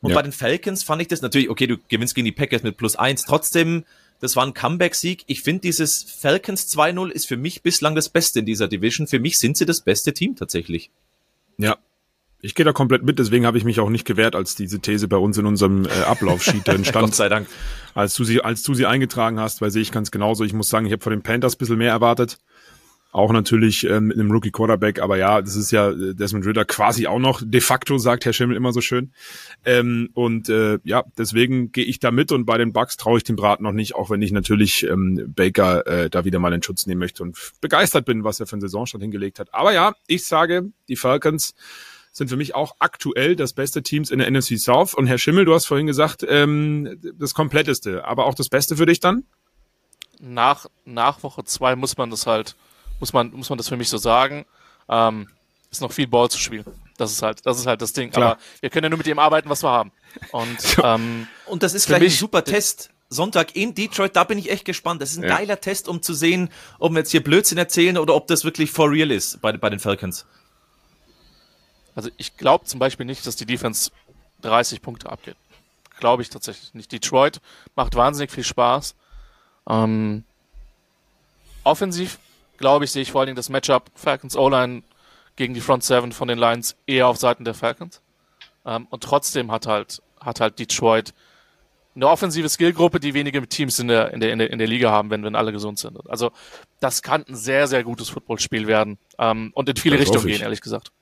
[0.00, 0.16] Und ja.
[0.16, 2.96] bei den Falcons fand ich das natürlich, okay, du gewinnst gegen die Packers mit plus
[2.96, 3.24] eins.
[3.24, 3.84] Trotzdem
[4.20, 5.24] Das war ein Comeback-Sieg.
[5.26, 9.06] Ich finde, dieses Falcons 2-0 ist für mich bislang das Beste in dieser Division.
[9.06, 10.90] Für mich sind sie das beste Team tatsächlich.
[11.58, 11.76] Ja,
[12.42, 15.08] ich gehe da komplett mit, deswegen habe ich mich auch nicht gewehrt, als diese These
[15.08, 17.06] bei uns in unserem äh, Ablaufsheet drin stand.
[17.06, 17.48] Gott sei Dank.
[17.94, 20.44] Als du sie, als du sie eingetragen hast, weil sehe ich ganz genauso.
[20.44, 22.38] Ich muss sagen, ich habe von den Panthers ein bisschen mehr erwartet.
[23.16, 26.66] Auch natürlich ähm, mit einem Rookie Quarterback, aber ja, das ist ja äh, Desmond Ritter
[26.66, 29.10] quasi auch noch de facto, sagt Herr Schimmel immer so schön.
[29.64, 33.24] Ähm, und äh, ja, deswegen gehe ich da mit und bei den Bucks traue ich
[33.24, 36.62] dem Brat noch nicht, auch wenn ich natürlich ähm, Baker äh, da wieder mal in
[36.62, 39.48] Schutz nehmen möchte und begeistert bin, was er für einen Saisonstart hingelegt hat.
[39.54, 41.54] Aber ja, ich sage, die Falcons
[42.12, 44.92] sind für mich auch aktuell das beste Teams in der NFC South.
[44.92, 48.84] Und Herr Schimmel, du hast vorhin gesagt, ähm, das kompletteste, aber auch das Beste für
[48.84, 49.24] dich dann?
[50.20, 52.56] Nach, nach Woche zwei muss man das halt,
[53.00, 54.46] muss man, muss man das für mich so sagen.
[54.88, 55.28] Ähm,
[55.70, 56.64] ist noch viel Ball zu spielen.
[56.96, 58.10] Das ist halt, das ist halt das Ding.
[58.10, 58.32] Klar.
[58.32, 59.92] Aber wir können ja nur mit dem arbeiten, was wir haben.
[60.32, 62.90] Und, ähm, und das ist gleich mich, ein super Test.
[63.08, 65.00] Sonntag in Detroit, da bin ich echt gespannt.
[65.00, 65.36] Das ist ein ja.
[65.36, 68.72] geiler Test, um zu sehen, ob wir jetzt hier Blödsinn erzählen oder ob das wirklich
[68.72, 70.26] for real ist bei, bei den Falcons.
[71.94, 73.90] Also ich glaube zum Beispiel nicht, dass die Defense
[74.42, 75.36] 30 Punkte abgeht.
[75.98, 76.90] Glaube ich tatsächlich nicht.
[76.90, 77.40] Detroit
[77.76, 78.96] macht wahnsinnig viel Spaß.
[79.68, 80.24] Ähm,
[81.64, 82.18] offensiv,
[82.58, 84.82] glaube ich, sehe ich vor allen Dingen das Matchup Falcons O-Line
[85.36, 88.00] gegen die Front Seven von den Lions eher auf Seiten der Falcons.
[88.64, 91.12] Ähm, und trotzdem hat halt, hat halt Detroit
[91.94, 94.90] eine offensive Skillgruppe, die wenige Teams in der, in der, in der, in der Liga
[94.90, 95.98] haben, wenn, wenn alle gesund sind.
[96.10, 96.30] Also,
[96.78, 98.98] das kann ein sehr, sehr gutes Footballspiel werden.
[99.18, 100.92] Ähm, und in viele das Richtungen gehen, ehrlich gesagt.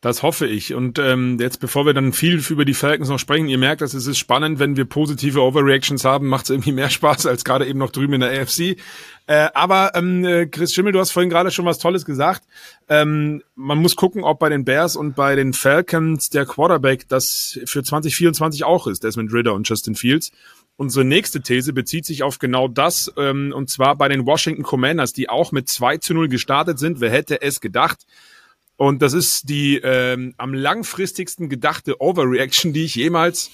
[0.00, 0.72] Das hoffe ich.
[0.72, 3.92] Und ähm, jetzt, bevor wir dann viel über die Falcons noch sprechen, ihr merkt, dass
[3.92, 7.66] es ist spannend, wenn wir positive Overreactions haben, macht es irgendwie mehr Spaß als gerade
[7.66, 8.78] eben noch drüben in der AFC.
[9.26, 12.44] Äh, aber ähm, äh, Chris Schimmel, du hast vorhin gerade schon was Tolles gesagt.
[12.88, 17.60] Ähm, man muss gucken, ob bei den Bears und bei den Falcons der Quarterback das
[17.66, 20.32] für 2024 auch ist, Desmond Ritter und Justin Fields.
[20.76, 25.12] Unsere nächste These bezieht sich auf genau das, ähm, und zwar bei den Washington Commanders,
[25.12, 27.00] die auch mit 2 zu 0 gestartet sind.
[27.00, 28.06] Wer hätte es gedacht?
[28.80, 33.50] Und das ist die ähm, am langfristigsten gedachte Overreaction, die ich jemals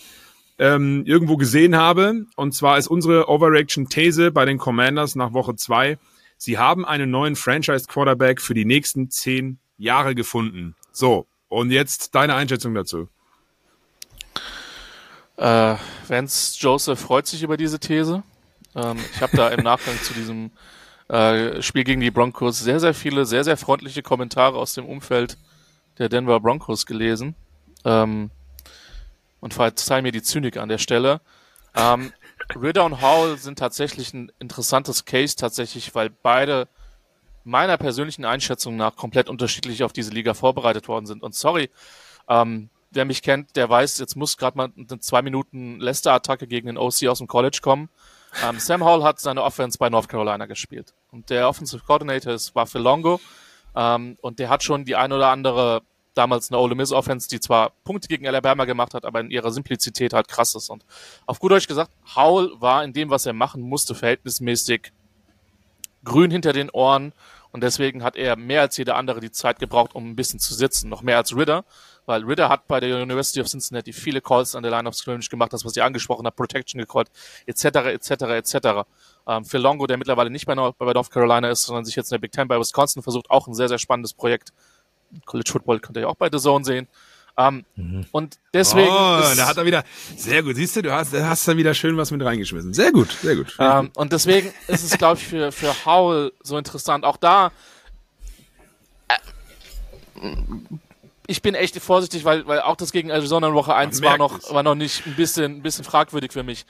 [0.56, 2.26] ähm, irgendwo gesehen habe.
[2.36, 5.98] Und zwar ist unsere Overreaction-These bei den Commanders nach Woche zwei:
[6.36, 10.76] Sie haben einen neuen Franchise-Quarterback für die nächsten zehn Jahre gefunden.
[10.92, 13.08] So, und jetzt deine Einschätzung dazu.
[15.38, 15.74] Äh,
[16.06, 18.22] Vance Joseph freut sich über diese These.
[18.76, 20.52] Ähm, ich habe da im Nachgang zu diesem
[21.08, 25.38] äh, Spiel gegen die Broncos sehr, sehr viele, sehr, sehr freundliche Kommentare aus dem Umfeld
[25.98, 27.34] der Denver Broncos gelesen.
[27.84, 28.30] Ähm,
[29.40, 31.20] und verzeih mir die Zynik an der Stelle.
[31.74, 32.12] Ähm,
[32.60, 36.68] Ritter und Howell sind tatsächlich ein interessantes Case tatsächlich, weil beide
[37.44, 41.22] meiner persönlichen Einschätzung nach komplett unterschiedlich auf diese Liga vorbereitet worden sind.
[41.22, 41.70] Und sorry,
[42.28, 46.66] ähm, wer mich kennt, der weiß, jetzt muss gerade mal eine zwei Minuten Leicester-Attacke gegen
[46.66, 47.88] den OC aus dem College kommen.
[48.44, 50.94] Ähm, Sam Hall hat seine Offense bei North Carolina gespielt.
[51.10, 53.20] Und der Offensive Coordinator ist, war Phil Longo.
[53.74, 55.82] Ähm, und der hat schon die ein oder andere,
[56.14, 59.50] damals eine Ole Miss Offense, die zwar Punkte gegen Alabama gemacht hat, aber in ihrer
[59.52, 60.70] Simplizität halt krass ist.
[60.70, 60.84] Und
[61.26, 64.92] auf gut Deutsch gesagt, Howell war in dem, was er machen musste, verhältnismäßig
[66.04, 67.12] grün hinter den Ohren.
[67.52, 70.54] Und deswegen hat er mehr als jeder andere die Zeit gebraucht, um ein bisschen zu
[70.54, 70.88] sitzen.
[70.88, 71.64] Noch mehr als Ritter
[72.06, 75.28] weil Ritter hat bei der University of Cincinnati viele Calls an der Line of Scrimmage
[75.28, 77.10] gemacht, das, was ich angesprochen habe, Protection gecallt,
[77.46, 78.56] etc., etc., etc.
[79.26, 82.20] Ähm, Phil Longo, der mittlerweile nicht bei North Carolina ist, sondern sich jetzt in der
[82.20, 84.52] Big Ten bei Wisconsin versucht, auch ein sehr, sehr spannendes Projekt.
[85.24, 86.88] College Football könnt ihr ja auch bei The Zone sehen.
[87.38, 88.06] Um, mhm.
[88.12, 88.88] Und deswegen.
[88.88, 89.84] Oh, da hat er wieder.
[90.16, 90.56] Sehr gut.
[90.56, 92.72] Siehst du, du hast, da hast da wieder schön was mit reingeschmissen.
[92.72, 93.58] Sehr gut, sehr gut.
[93.58, 97.04] Um, und deswegen ist es, glaube ich, für, für Howell so interessant.
[97.04, 97.52] Auch da.
[99.08, 100.26] Äh,
[101.26, 104.38] ich bin echt vorsichtig, weil, weil auch das gegen Arizona in Woche 1 war noch,
[104.38, 104.52] es.
[104.54, 106.64] war noch nicht ein bisschen, ein bisschen fragwürdig für mich.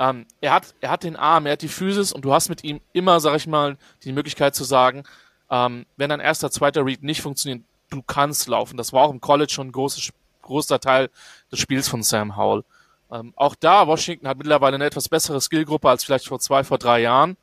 [0.00, 2.64] Ähm, er hat, er hat den Arm, er hat die Physis und du hast mit
[2.64, 5.04] ihm immer, sag ich mal, die Möglichkeit zu sagen,
[5.50, 8.76] ähm, wenn ein erster, zweiter Read nicht funktioniert, du kannst laufen.
[8.76, 10.10] Das war auch im College schon ein großes,
[10.42, 11.10] großer Teil
[11.50, 12.64] des Spiels von Sam Howell.
[13.10, 16.78] Ähm, auch da, Washington hat mittlerweile eine etwas bessere Skillgruppe als vielleicht vor zwei, vor
[16.78, 17.36] drei Jahren.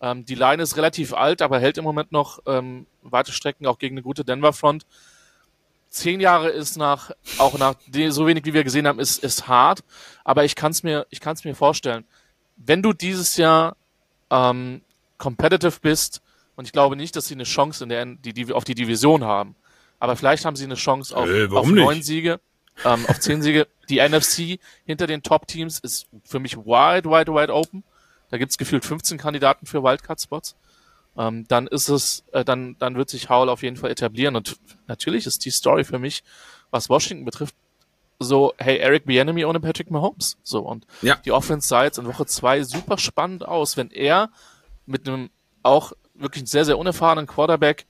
[0.00, 3.78] Ähm, die Line ist relativ alt, aber hält im Moment noch ähm, weite Strecken auch
[3.78, 4.86] gegen eine gute Denver Front
[5.96, 7.74] zehn Jahre ist nach, auch nach
[8.10, 9.82] so wenig wie wir gesehen haben, ist, ist hart.
[10.24, 12.04] Aber ich kann es mir, ich kann mir vorstellen.
[12.56, 13.76] Wenn du dieses Jahr
[14.30, 14.82] ähm,
[15.18, 16.22] competitive bist,
[16.54, 19.24] und ich glaube nicht, dass sie eine Chance in der, die, die, auf die Division
[19.24, 19.56] haben,
[19.98, 22.40] aber vielleicht haben sie eine Chance auf, äh, auf neun Siege,
[22.84, 23.66] ähm, auf zehn Siege.
[23.88, 27.84] Die NFC hinter den Top-Teams ist für mich wide, wide, wide open.
[28.30, 30.56] Da gibt's gefühlt 15 Kandidaten für Wildcard-Spots
[31.16, 34.36] ähm, dann ist es, äh, dann, dann wird sich Howell auf jeden Fall etablieren.
[34.36, 36.22] Und natürlich ist die Story für mich,
[36.70, 37.54] was Washington betrifft,
[38.18, 40.38] so, hey, Eric Bienemy ohne Patrick Mahomes.
[40.42, 41.16] So, und ja.
[41.24, 44.30] die Offense sah jetzt in Woche zwei super spannend aus, wenn er
[44.86, 45.30] mit einem
[45.62, 47.86] auch wirklich sehr, sehr unerfahrenen Quarterback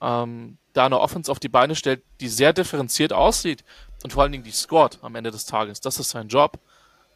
[0.00, 3.64] ähm, da eine Offense auf die Beine stellt, die sehr differenziert aussieht
[4.02, 5.80] und vor allen Dingen die scored am Ende des Tages.
[5.80, 6.58] Das ist sein Job.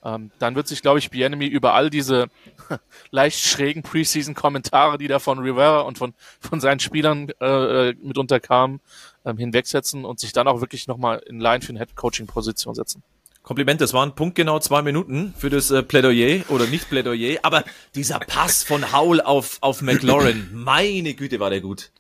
[0.04, 2.28] Ähm, dann wird sich, glaube ich, Bienemy über all diese
[3.10, 8.80] leicht schrägen Preseason-Kommentare, die da von Rivera und von, von seinen Spielern äh, mitunter kamen,
[9.24, 13.02] ähm, hinwegsetzen und sich dann auch wirklich nochmal in Line für eine Head-Coaching-Position setzen.
[13.42, 18.18] Kompliment, das waren punktgenau zwei Minuten für das äh, Plädoyer oder nicht Plädoyer, aber dieser
[18.18, 21.90] Pass von Howell auf, auf McLaurin, meine Güte, war der gut.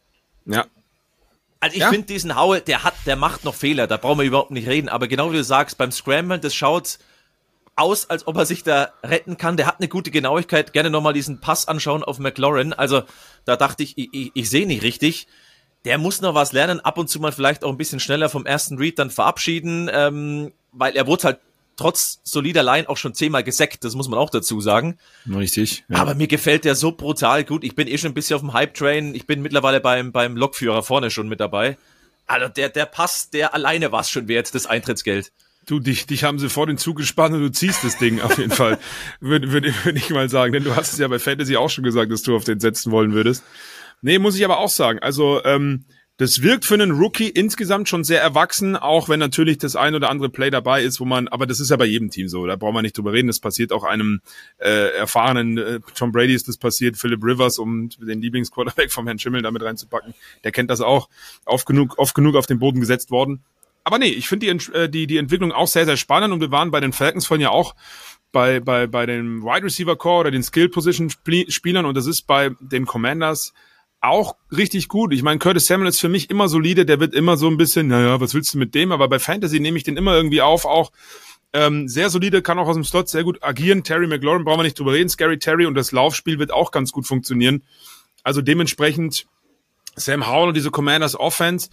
[0.44, 0.66] Ja.
[1.60, 1.90] Also ich ja?
[1.90, 4.88] finde diesen Howell, der hat, der macht noch Fehler, da brauchen wir überhaupt nicht reden,
[4.88, 6.98] aber genau wie du sagst, beim Scramble, das schaut
[7.76, 9.56] aus, als ob er sich da retten kann.
[9.56, 10.72] Der hat eine gute Genauigkeit.
[10.72, 12.72] Gerne nochmal diesen Pass anschauen auf McLaurin.
[12.72, 13.02] Also
[13.44, 15.28] da dachte ich, ich, ich, ich sehe nicht richtig.
[15.84, 18.46] Der muss noch was lernen, ab und zu mal vielleicht auch ein bisschen schneller vom
[18.46, 21.40] ersten Read dann verabschieden, ähm, weil er wurde halt
[21.76, 24.98] trotz solider Line auch schon zehnmal gesackt, das muss man auch dazu sagen.
[25.32, 25.84] Richtig.
[25.88, 25.98] Ja.
[25.98, 27.64] Aber mir gefällt der so brutal gut.
[27.64, 29.14] Ich bin eh schon ein bisschen auf dem Hype-Train.
[29.14, 31.76] Ich bin mittlerweile beim, beim Lokführer vorne schon mit dabei.
[32.26, 35.30] Also der, der Pass, der alleine war es schon wert, das Eintrittsgeld.
[35.66, 38.38] Du, dich, dich haben sie vor den Zug gespannt und du ziehst das Ding auf
[38.38, 38.78] jeden Fall,
[39.20, 40.52] würde würd, würd ich mal sagen.
[40.52, 42.92] Denn du hast es ja bei Fantasy auch schon gesagt, dass du auf den setzen
[42.92, 43.42] wollen würdest.
[44.00, 45.00] Nee, muss ich aber auch sagen.
[45.00, 45.84] Also, ähm,
[46.18, 50.10] das wirkt für einen Rookie insgesamt schon sehr erwachsen, auch wenn natürlich das ein oder
[50.10, 52.56] andere Play dabei ist, wo man, aber das ist ja bei jedem Team so, da
[52.56, 53.26] brauchen wir nicht drüber reden.
[53.26, 54.20] Das passiert auch einem
[54.58, 59.18] äh, erfahrenen äh, Tom Brady ist das passiert, Philip Rivers, um den Lieblingsquarterback vom Herrn
[59.18, 60.14] Schimmel damit reinzupacken.
[60.44, 61.08] Der kennt das auch.
[61.44, 63.44] Oft genug, oft genug auf den Boden gesetzt worden
[63.86, 66.50] aber nee, ich finde die, äh, die, die Entwicklung auch sehr, sehr spannend und wir
[66.50, 67.76] waren bei den Falcons vorhin ja auch
[68.32, 72.22] bei, bei, bei den Wide Receiver Core oder den Skill Position Spielern und das ist
[72.22, 73.54] bei den Commanders
[74.06, 75.12] auch richtig gut.
[75.12, 77.88] Ich meine, Curtis Samuel ist für mich immer solide, der wird immer so ein bisschen,
[77.88, 78.92] naja, was willst du mit dem?
[78.92, 80.92] Aber bei Fantasy nehme ich den immer irgendwie auf, auch
[81.52, 83.82] ähm, sehr solide, kann auch aus dem Slot sehr gut agieren.
[83.82, 85.08] Terry McLaurin brauchen wir nicht drüber reden.
[85.08, 87.62] Scary Terry und das Laufspiel wird auch ganz gut funktionieren.
[88.22, 89.26] Also dementsprechend
[89.94, 91.70] Sam Howell und diese Commanders Offense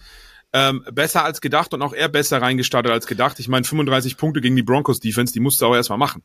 [0.54, 3.40] ähm, besser als gedacht und auch er besser reingestartet als gedacht.
[3.40, 6.22] Ich meine, 35 Punkte gegen die Broncos Defense, die musste auch erstmal machen.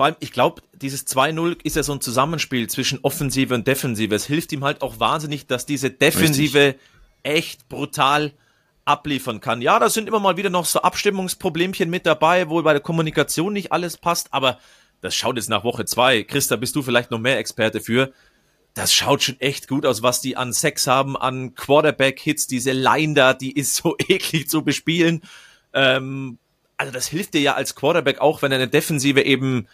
[0.00, 4.14] Vor allem, ich glaube, dieses 2-0 ist ja so ein Zusammenspiel zwischen Offensive und Defensive.
[4.14, 6.80] Es hilft ihm halt auch wahnsinnig, dass diese Defensive Richtig.
[7.22, 8.32] echt brutal
[8.86, 9.60] abliefern kann.
[9.60, 13.52] Ja, da sind immer mal wieder noch so Abstimmungsproblemchen mit dabei, wo bei der Kommunikation
[13.52, 14.58] nicht alles passt, aber
[15.02, 16.22] das schaut jetzt nach Woche zwei.
[16.22, 18.10] Christa, bist du vielleicht noch mehr Experte für?
[18.72, 23.12] das schaut schon echt gut aus, was die an Sex haben, an Quarterback-Hits, diese Line
[23.12, 25.20] da, die ist so eklig zu bespielen.
[25.74, 26.38] Ähm,
[26.78, 29.68] also das hilft dir ja als Quarterback auch, wenn eine Defensive eben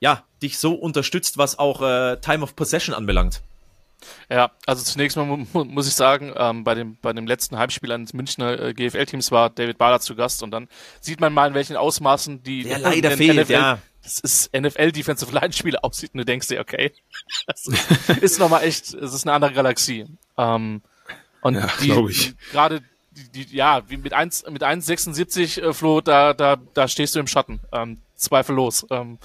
[0.00, 3.42] ja dich so unterstützt, was auch äh, Time of Possession anbelangt.
[4.30, 8.12] Ja, also zunächst mal muss ich sagen, ähm, bei, dem, bei dem letzten Heimspiel eines
[8.12, 10.68] Münchner äh, GFL-Teams war David Bader zu Gast und dann
[11.00, 13.78] sieht man mal, in welchen Ausmaßen die Der leider fehlt, NFL, ja
[14.08, 16.92] das ist NFL Defensive Line Spiele aussieht und du denkst dir, okay,
[17.46, 17.66] das
[18.20, 20.06] ist nochmal echt, es ist eine andere Galaxie.
[20.36, 20.82] Ähm,
[21.40, 22.34] und ja, glaube ich.
[22.50, 27.14] Gerade die, die, ja, wie mit 1, mit 1,76 äh, Flo, da, da, da stehst
[27.14, 28.86] du im Schatten, ähm, zweifellos.
[28.90, 29.18] Ähm,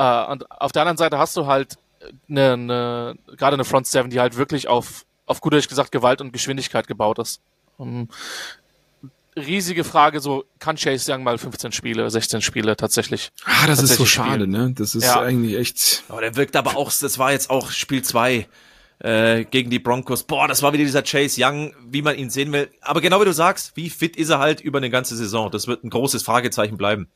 [0.00, 1.76] äh, und auf der anderen Seite hast du halt
[2.28, 6.20] eine, eine gerade eine Front Seven, die halt wirklich auf, auf gut Deutsch gesagt Gewalt
[6.22, 7.40] und Geschwindigkeit gebaut ist.
[7.76, 8.08] Um, ähm,
[9.36, 13.30] riesige Frage, so kann Chase Young mal 15 Spiele, 16 Spiele tatsächlich.
[13.44, 14.50] Ah, das tatsächlich ist so schade, spielen.
[14.50, 14.72] ne?
[14.74, 15.20] Das ist ja.
[15.20, 16.04] eigentlich echt.
[16.08, 18.48] Oh, der wirkt aber auch, das war jetzt auch Spiel 2
[19.00, 20.24] äh, gegen die Broncos.
[20.24, 22.70] Boah, das war wieder dieser Chase Young, wie man ihn sehen will.
[22.80, 25.50] Aber genau wie du sagst, wie fit ist er halt über eine ganze Saison?
[25.50, 27.08] Das wird ein großes Fragezeichen bleiben.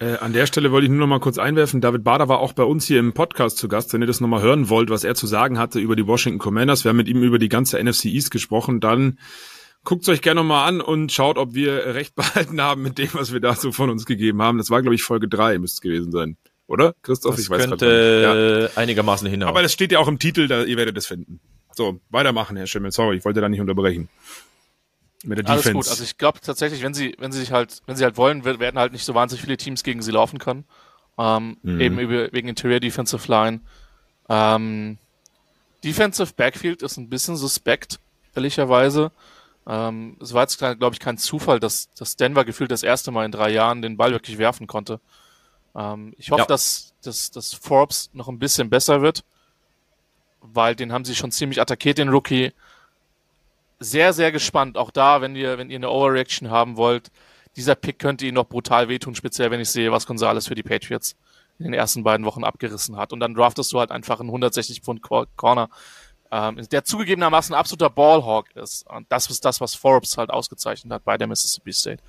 [0.00, 1.80] Äh, an der Stelle wollte ich nur noch mal kurz einwerfen.
[1.80, 3.92] David Bader war auch bei uns hier im Podcast zu Gast.
[3.92, 6.38] Wenn ihr das noch mal hören wollt, was er zu sagen hatte über die Washington
[6.38, 9.18] Commanders, wir haben mit ihm über die ganze NFC East gesprochen, dann
[9.84, 13.32] Guckt euch gerne mal an und schaut, ob wir recht behalten haben mit dem, was
[13.32, 14.58] wir da so von uns gegeben haben.
[14.58, 16.36] Das war, glaube ich, Folge drei müsste es gewesen sein.
[16.68, 16.94] Oder?
[17.02, 18.80] Christoph, das ich weiß könnte ja.
[18.80, 19.50] einigermaßen hinhauen.
[19.50, 21.40] Aber das steht ja auch im Titel, da, ihr werdet es finden.
[21.74, 22.92] So, weitermachen, Herr Schimmel.
[22.92, 24.08] Sorry, ich wollte da nicht unterbrechen.
[25.24, 25.88] Mit der Alles Defense.
[25.88, 25.88] gut.
[25.88, 28.78] Also ich glaube tatsächlich, wenn sie, wenn sie sich halt, wenn sie halt wollen, werden
[28.78, 30.64] halt nicht so wahnsinnig viele Teams gegen sie laufen können.
[31.18, 31.80] Ähm, mhm.
[31.80, 33.60] Eben über, wegen Interior Defensive Line.
[34.28, 34.98] Ähm,
[35.84, 37.98] Defensive Backfield ist ein bisschen suspekt,
[38.34, 39.12] ehrlicherweise.
[39.66, 43.24] Ähm, es war jetzt, glaube ich, kein Zufall, dass, dass Denver gefühlt das erste Mal
[43.24, 45.00] in drei Jahren den Ball wirklich werfen konnte.
[45.74, 46.46] Ähm, ich hoffe, ja.
[46.46, 49.24] dass, dass, dass Forbes noch ein bisschen besser wird,
[50.40, 52.52] weil den haben sie schon ziemlich attackiert, den Rookie.
[53.82, 54.76] Sehr, sehr gespannt.
[54.76, 57.10] Auch da, wenn ihr, wenn ihr eine Overreaction haben wollt,
[57.56, 60.62] dieser Pick könnte ihnen noch brutal wehtun, speziell wenn ich sehe, was Gonzales für die
[60.62, 61.16] Patriots
[61.58, 63.12] in den ersten beiden Wochen abgerissen hat.
[63.12, 65.68] Und dann draftest du halt einfach einen 160 Pfund Corner
[66.32, 68.88] ähm, der zugegebenermaßen ein absoluter Ballhawk ist.
[68.88, 72.02] Und das ist das, was Forbes halt ausgezeichnet hat bei der Mississippi State.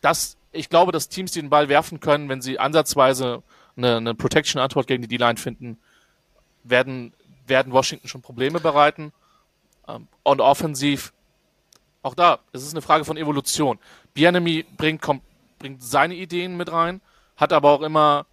[0.00, 3.42] das, ich glaube, dass Teams, die den Ball werfen können, wenn sie ansatzweise
[3.76, 5.78] eine, eine Protection-Antwort gegen die D-Line finden,
[6.62, 7.12] werden,
[7.46, 9.12] werden Washington schon Probleme bereiten.
[9.88, 11.12] Ähm, und offensiv,
[12.02, 13.78] auch da, es ist eine Frage von Evolution.
[14.14, 15.02] Bienemy bringt,
[15.58, 17.00] bringt seine Ideen mit rein,
[17.36, 18.26] hat aber auch immer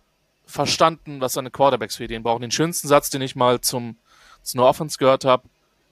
[0.45, 2.41] verstanden, was seine Quarterbacks für Ideen brauchen.
[2.41, 3.97] Den schönsten Satz, den ich mal zum,
[4.41, 5.43] zu einer Offense gehört habe,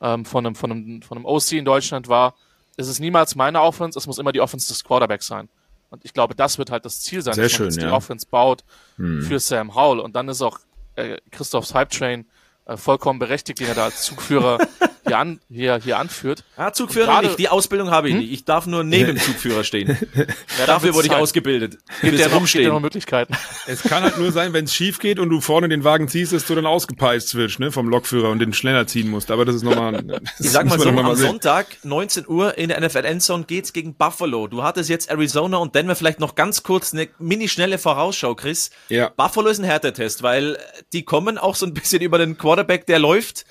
[0.02, 2.36] ähm, von, einem, von, einem, von einem OC in Deutschland war,
[2.76, 5.50] es ist niemals meine Offense, es muss immer die Offense des Quarterbacks sein.
[5.90, 7.88] Und ich glaube, das wird halt das Ziel sein, Sehr dass man ja.
[7.88, 8.64] die Offense baut
[8.98, 9.22] hm.
[9.24, 10.00] für Sam Howell.
[10.00, 10.60] Und dann ist auch
[10.96, 12.26] äh, Christophs Hype Train
[12.66, 14.60] äh, vollkommen berechtigt, den er da als Zugführer
[15.08, 16.44] hier, an, hier, hier anführt.
[16.56, 18.22] Ah, Zugführer grade, nicht, die Ausbildung habe ich hm?
[18.22, 18.32] nicht.
[18.32, 19.98] Ich darf nur neben dem Zugführer stehen.
[20.16, 21.22] ja, Dafür wurde ich halt.
[21.22, 21.78] ausgebildet.
[22.02, 22.70] Gibt der rumstehen.
[22.70, 23.34] noch Möglichkeiten.
[23.70, 26.32] Es kann halt nur sein, wenn es schief geht und du vorne den Wagen ziehst,
[26.32, 29.30] dass du dann ausgepeist wirst, ne, vom Lokführer und den schneller ziehen musst.
[29.30, 30.22] Aber das ist nochmal.
[30.40, 34.48] Ich sag mal so, am Sonntag, 19 Uhr in der NFL Endzone geht's gegen Buffalo.
[34.48, 38.70] Du hattest jetzt Arizona und Denver vielleicht noch ganz kurz eine mini-schnelle Vorausschau, Chris.
[38.90, 39.10] Ja.
[39.10, 40.58] Buffalo ist ein Härtetest, weil
[40.94, 43.46] die kommen auch so ein bisschen über den Quarterback, der läuft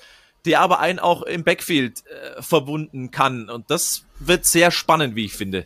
[0.45, 3.49] der aber einen auch im Backfield äh, verwunden kann.
[3.49, 5.65] Und das wird sehr spannend, wie ich finde.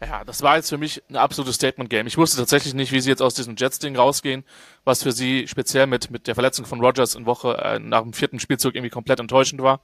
[0.00, 2.06] Ja, das war jetzt für mich ein absolutes Statement-Game.
[2.06, 4.44] Ich wusste tatsächlich nicht, wie sie jetzt aus diesem Jets-Ding rausgehen,
[4.84, 8.12] was für sie speziell mit, mit der Verletzung von Rogers in Woche äh, nach dem
[8.12, 9.80] vierten Spielzug irgendwie komplett enttäuschend war.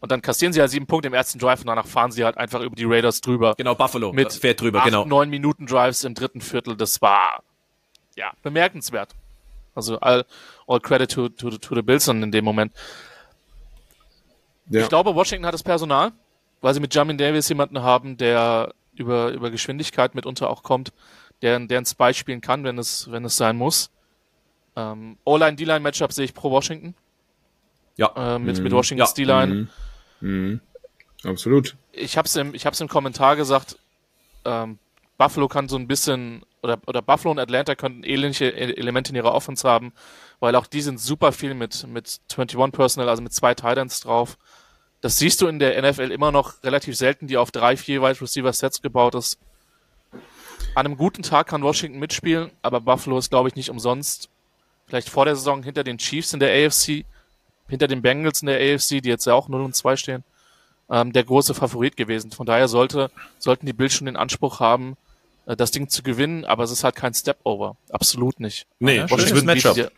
[0.00, 2.38] Und dann kassieren sie halt sieben Punkte im ersten Drive und danach fahren sie halt
[2.38, 3.54] einfach über die Raiders drüber.
[3.56, 5.04] Genau, Buffalo mit fährt drüber, acht, genau.
[5.04, 6.76] neun Minuten Drives im dritten Viertel.
[6.76, 7.42] Das war,
[8.16, 9.14] ja, bemerkenswert.
[9.74, 10.24] Also all,
[10.66, 12.72] all credit to, to, to the Bills in dem Moment.
[14.70, 14.82] Ja.
[14.82, 16.12] Ich glaube, Washington hat das Personal,
[16.60, 20.92] weil sie mit Jamin Davis jemanden haben, der über, über Geschwindigkeit mitunter auch kommt,
[21.42, 23.90] der, der ein Spy spielen kann, wenn es, wenn es sein muss.
[24.76, 26.94] Ähm, O-Line, D-Line Matchup sehe ich pro Washington.
[27.96, 28.12] Ja.
[28.16, 28.64] Äh, mit, mhm.
[28.64, 29.24] mit Washingtons ja.
[29.24, 29.68] D-Line.
[30.20, 30.28] Mhm.
[30.28, 30.60] Mhm.
[31.24, 31.76] Absolut.
[31.92, 33.78] Ich habe es im, ich hab's im Kommentar gesagt,
[34.44, 34.78] ähm,
[35.18, 39.34] Buffalo kann so ein bisschen, oder, oder Buffalo und Atlanta könnten ähnliche Elemente in ihrer
[39.34, 39.92] Offense haben,
[40.38, 44.38] weil auch die sind super viel mit, mit 21 Personal, also mit zwei Titans drauf.
[45.00, 48.20] Das siehst du in der NFL immer noch relativ selten, die auf drei, vier Wide
[48.20, 49.38] Receiver Sets gebaut ist.
[50.74, 54.28] An einem guten Tag kann Washington mitspielen, aber Buffalo ist, glaube ich, nicht umsonst.
[54.86, 57.04] Vielleicht vor der Saison hinter den Chiefs in der AFC,
[57.68, 60.24] hinter den Bengals in der AFC, die jetzt ja auch 0 und 2 stehen,
[60.90, 62.30] ähm, der große Favorit gewesen.
[62.30, 64.96] Von daher sollte, sollten die Bills schon den Anspruch haben,
[65.46, 67.76] äh, das Ding zu gewinnen, aber es ist halt kein Step-Over.
[67.90, 68.66] Absolut nicht.
[68.80, 69.90] Nee, ja, schönes Matchup.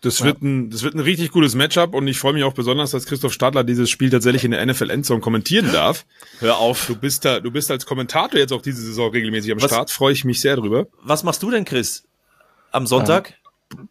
[0.00, 2.90] Das wird ein, das wird ein richtig gutes Matchup und ich freue mich auch besonders,
[2.90, 6.06] dass Christoph Stadler dieses Spiel tatsächlich in der NFL Endzone kommentieren darf.
[6.38, 6.86] Hör auf.
[6.86, 9.90] Du bist da, du bist als Kommentator jetzt auch diese Saison regelmäßig am was, Start.
[9.90, 10.86] Freue ich mich sehr drüber.
[11.02, 12.04] Was machst du denn, Chris?
[12.72, 13.34] Am Sonntag?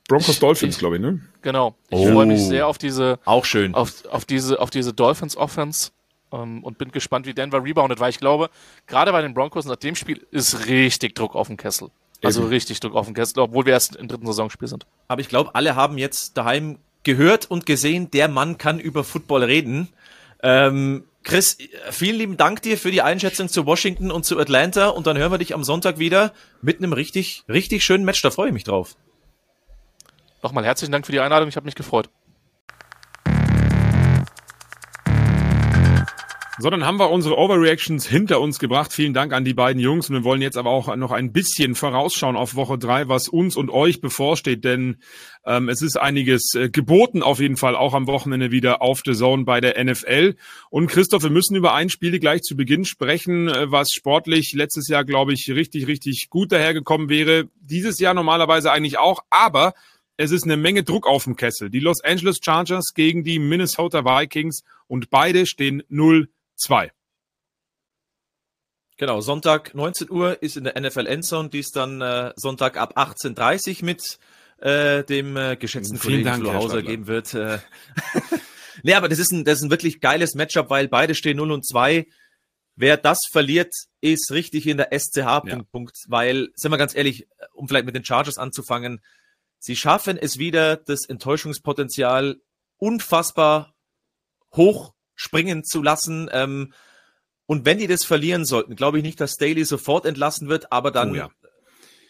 [0.08, 1.22] Broncos Dolphins, glaube ich, ne?
[1.42, 1.76] Genau.
[1.90, 2.12] Ich oh.
[2.12, 5.92] freue mich sehr auf diese, auch schön, auf, auf diese, auf diese Dolphins Offense
[6.32, 8.50] ähm, und bin gespannt, wie Denver reboundet, weil ich glaube,
[8.88, 11.90] gerade bei den Broncos nach dem Spiel ist richtig Druck auf dem Kessel.
[12.24, 12.50] Also Eben.
[12.50, 14.86] richtig Druck auf dem Kessel, obwohl wir erst im dritten Saisonspiel sind.
[15.08, 19.44] Aber ich glaube, alle haben jetzt daheim gehört und gesehen, der Mann kann über Football
[19.44, 19.88] reden.
[20.44, 21.58] Ähm, Chris,
[21.92, 25.32] vielen lieben Dank dir für die Einschätzung zu Washington und zu Atlanta und dann hören
[25.32, 28.22] wir dich am Sonntag wieder mit einem richtig, richtig schönen Match.
[28.22, 28.96] Da freue ich mich drauf.
[30.42, 32.10] Nochmal herzlichen Dank für die Einladung, ich habe mich gefreut.
[36.62, 38.92] So, dann haben wir unsere Overreactions hinter uns gebracht.
[38.92, 40.10] Vielen Dank an die beiden Jungs.
[40.10, 43.56] Und wir wollen jetzt aber auch noch ein bisschen vorausschauen auf Woche drei, was uns
[43.56, 44.66] und euch bevorsteht.
[44.66, 44.98] Denn
[45.46, 49.14] ähm, es ist einiges äh, geboten auf jeden Fall, auch am Wochenende wieder auf The
[49.14, 50.36] Zone bei der NFL.
[50.70, 54.90] Und Christoph, wir müssen über ein Spiel gleich zu Beginn sprechen, äh, was sportlich letztes
[54.90, 57.46] Jahr, glaube ich, richtig, richtig gut dahergekommen wäre.
[57.62, 59.22] Dieses Jahr normalerweise eigentlich auch.
[59.30, 59.74] Aber
[60.18, 61.70] es ist eine Menge Druck auf dem Kessel.
[61.70, 66.28] Die Los Angeles Chargers gegen die Minnesota Vikings und beide stehen 0
[66.60, 66.92] 2.
[68.98, 72.98] Genau, Sonntag 19 Uhr ist in der NFL Endzone, die ist dann äh, Sonntag ab
[72.98, 74.20] 18.30 Uhr mit
[74.60, 77.34] äh, dem äh, geschätzten Vielen Kollegen Dank, Flo Hauser geben wird.
[77.34, 77.60] Äh.
[78.84, 81.52] nee, aber das ist, ein, das ist ein wirklich geiles Matchup, weil beide stehen 0
[81.54, 82.08] und 2.
[82.76, 85.18] Wer das verliert, ist richtig in der SCH.
[85.18, 85.64] Ja.
[85.72, 89.02] Punkt, weil, sind wir ganz ehrlich, um vielleicht mit den Chargers anzufangen,
[89.60, 92.36] sie schaffen es wieder, das Enttäuschungspotenzial
[92.78, 93.76] unfassbar
[94.54, 96.30] hoch springen zu lassen.
[96.32, 96.74] Ähm,
[97.46, 100.92] und wenn die das verlieren sollten, glaube ich nicht, dass Daly sofort entlassen wird, aber
[100.92, 101.30] dann oh ja.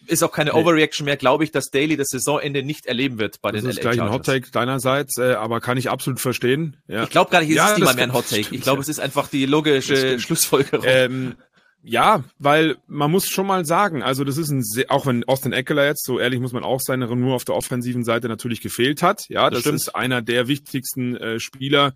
[0.05, 3.51] ist auch keine Overreaction mehr, glaube ich, dass Daly das Saisonende nicht erleben wird bei
[3.51, 6.19] das den Das ist LA gleich ein Hot Take deinerseits, äh, aber kann ich absolut
[6.19, 6.77] verstehen.
[6.87, 7.03] Ja.
[7.03, 8.53] Ich glaube gar nicht, es ja, ist mal mehr ein Hot Take.
[8.53, 10.85] Ich glaube, es ist einfach die logische Schlussfolgerung.
[10.87, 11.35] Ähm,
[11.81, 15.53] ja, weil man muss schon mal sagen, also das ist ein, sehr, auch wenn Austin
[15.53, 19.01] Eckler jetzt, so ehrlich muss man auch sein, nur auf der offensiven Seite natürlich gefehlt
[19.01, 19.23] hat.
[19.29, 21.93] Ja, das, das ist einer der wichtigsten äh, Spieler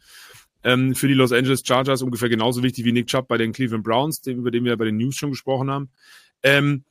[0.64, 3.84] ähm, für die Los Angeles Chargers ungefähr genauso wichtig wie Nick Chubb bei den Cleveland
[3.84, 5.90] Browns, dem, über den wir bei den News schon gesprochen haben.
[6.42, 6.84] Ähm,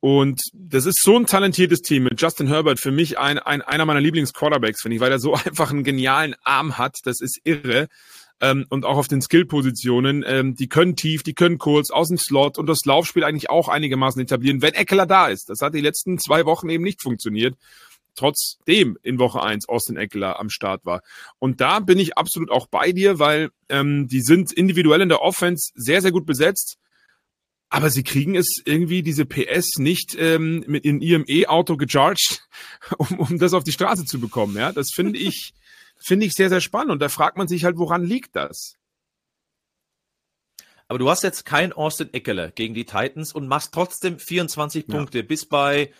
[0.00, 3.84] und das ist so ein talentiertes Team mit Justin Herbert, für mich ein, ein einer
[3.84, 6.96] meiner Lieblings-Quarterbacks, finde ich, weil er so einfach einen genialen Arm hat.
[7.04, 7.88] Das ist irre.
[8.40, 12.18] Ähm, und auch auf den Skill-Positionen, ähm, die können tief, die können kurz, aus dem
[12.18, 15.50] Slot und das Laufspiel eigentlich auch einigermaßen etablieren, wenn Eckler da ist.
[15.50, 17.56] Das hat die letzten zwei Wochen eben nicht funktioniert
[18.18, 21.02] trotzdem in Woche eins Austin Eckler am Start war.
[21.38, 25.22] Und da bin ich absolut auch bei dir, weil ähm, die sind individuell in der
[25.22, 26.76] Offense sehr, sehr gut besetzt.
[27.70, 32.42] Aber sie kriegen es irgendwie, diese PS, nicht ähm, mit in ihrem E-Auto gecharged,
[32.98, 34.56] um, um das auf die Straße zu bekommen.
[34.56, 35.54] Ja, das finde ich,
[35.96, 36.92] finde ich sehr, sehr spannend.
[36.92, 38.74] Und da fragt man sich halt, woran liegt das?
[40.88, 44.94] Aber du hast jetzt kein Austin Eckler gegen die Titans und machst trotzdem 24 ja.
[44.94, 45.92] Punkte bis bei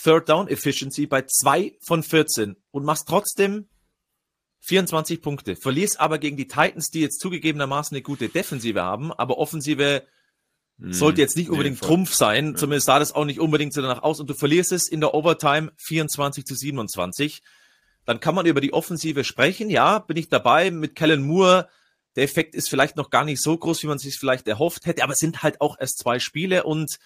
[0.00, 3.68] Third Down Efficiency bei 2 von 14 und machst trotzdem
[4.60, 5.56] 24 Punkte.
[5.56, 10.06] Verlierst aber gegen die Titans, die jetzt zugegebenermaßen eine gute Defensive haben, aber Offensive
[10.78, 12.52] hm, sollte jetzt nicht unbedingt nee, Trumpf sein.
[12.52, 12.54] Ja.
[12.56, 15.14] Zumindest sah das auch nicht unbedingt so danach aus und du verlierst es in der
[15.14, 17.42] Overtime 24 zu 27.
[18.04, 19.70] Dann kann man über die Offensive sprechen.
[19.70, 21.68] Ja, bin ich dabei mit Kellen Moore.
[22.16, 25.02] Der Effekt ist vielleicht noch gar nicht so groß, wie man sich vielleicht erhofft hätte,
[25.02, 26.98] aber es sind halt auch erst zwei Spiele und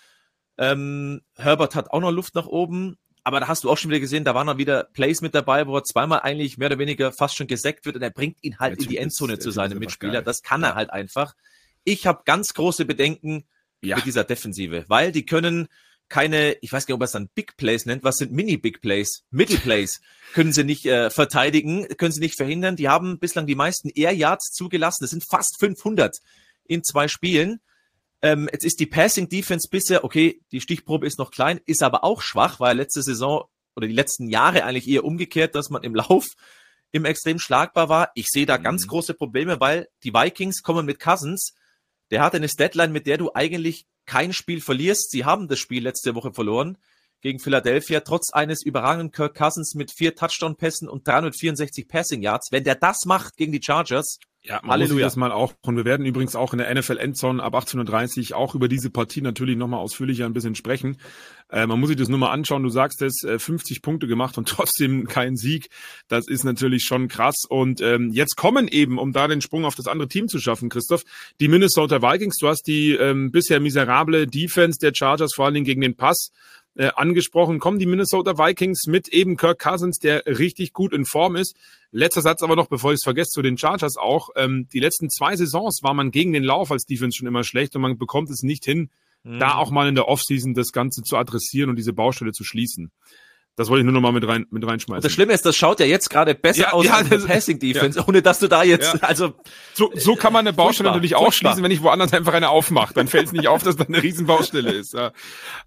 [0.61, 2.97] ähm, Herbert hat auch noch Luft nach oben.
[3.25, 5.67] Aber da hast du auch schon wieder gesehen, da waren noch wieder Plays mit dabei,
[5.67, 8.59] wo er zweimal eigentlich mehr oder weniger fast schon gesackt wird und er bringt ihn
[8.59, 10.23] halt ja, in die Endzone zu seinem Mitspieler.
[10.23, 11.35] Das kann er halt einfach.
[11.85, 13.45] Ich habe ganz große Bedenken
[13.83, 13.97] ja.
[13.97, 15.69] mit dieser Defensive, weil die können
[16.09, 18.81] keine, ich weiß gar nicht, ob er es dann Big Plays nennt, was sind Mini-Big
[18.81, 20.01] Plays, Middle Plays,
[20.35, 22.77] können sie nicht äh, verteidigen, können sie nicht verhindern.
[22.77, 25.05] Die haben bislang die meisten Air Yards zugelassen.
[25.05, 26.19] Das sind fast 500
[26.65, 27.61] in zwei Spielen.
[28.23, 32.05] Ähm, jetzt ist die Passing Defense bisher, okay, die Stichprobe ist noch klein, ist aber
[32.05, 33.45] auch schwach, weil letzte Saison
[33.75, 36.27] oder die letzten Jahre eigentlich eher umgekehrt, dass man im Lauf
[36.93, 38.11] im extrem schlagbar war.
[38.15, 38.65] Ich sehe da mhm.
[38.65, 41.55] ganz große Probleme, weil die Vikings kommen mit Cousins.
[42.11, 45.11] Der hat eine Deadline, mit der du eigentlich kein Spiel verlierst.
[45.11, 46.79] Sie haben das Spiel letzte Woche verloren
[47.21, 52.51] gegen Philadelphia, trotz eines überragenden Kirk Cousins mit vier Touchdown-Pässen und 364 Passing Yards.
[52.51, 55.05] Wenn der das macht gegen die Chargers, ja, man Halleluja.
[55.05, 58.33] muss das mal auch, und wir werden übrigens auch in der NFL Endzone ab 18.30
[58.33, 60.97] auch über diese Partie natürlich nochmal ausführlicher ein bisschen sprechen.
[61.51, 62.63] Äh, man muss sich das nur mal anschauen.
[62.63, 65.69] Du sagst es, äh, 50 Punkte gemacht und trotzdem kein Sieg.
[66.09, 67.43] Das ist natürlich schon krass.
[67.49, 70.71] Und ähm, jetzt kommen eben, um da den Sprung auf das andere Team zu schaffen,
[70.71, 71.05] Christoph,
[71.39, 72.37] die Minnesota Vikings.
[72.39, 76.31] Du hast die ähm, bisher miserable Defense der Chargers, vor allen Dingen gegen den Pass,
[76.81, 81.37] äh, angesprochen, kommen die Minnesota Vikings mit eben Kirk Cousins, der richtig gut in Form
[81.37, 81.55] ist.
[81.93, 84.31] Letzter Satz aber noch, bevor ich es vergesse, zu den Chargers auch.
[84.35, 87.77] Ähm, die letzten zwei Saisons war man gegen den Lauf als Defense schon immer schlecht
[87.77, 88.89] und man bekommt es nicht hin,
[89.25, 89.39] mhm.
[89.39, 92.91] da auch mal in der Offseason das Ganze zu adressieren und diese Baustelle zu schließen.
[93.61, 95.01] Das wollte ich nur noch mal mit rein mit reinschmeißen.
[95.01, 97.59] Und das Schlimme ist, das schaut ja jetzt gerade besser ja, aus ja, als Passing
[97.59, 98.09] Defense, ja.
[98.09, 99.35] ohne dass du da jetzt also
[99.75, 102.49] so so kann man eine Baustelle furchtbar, natürlich auch schließen, wenn ich woanders einfach eine
[102.49, 104.97] aufmache, dann fällt es nicht auf, dass da eine riesen Baustelle ist.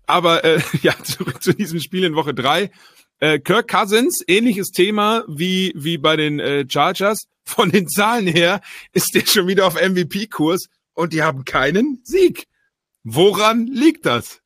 [0.07, 2.71] Aber äh, ja, zurück zu diesem Spiel in Woche drei.
[3.19, 7.27] Äh, Kirk Cousins, ähnliches Thema wie wie bei den äh, Chargers.
[7.45, 8.61] Von den Zahlen her
[8.93, 10.65] ist der schon wieder auf MVP-Kurs
[10.95, 12.47] und die haben keinen Sieg.
[13.03, 14.41] Woran liegt das?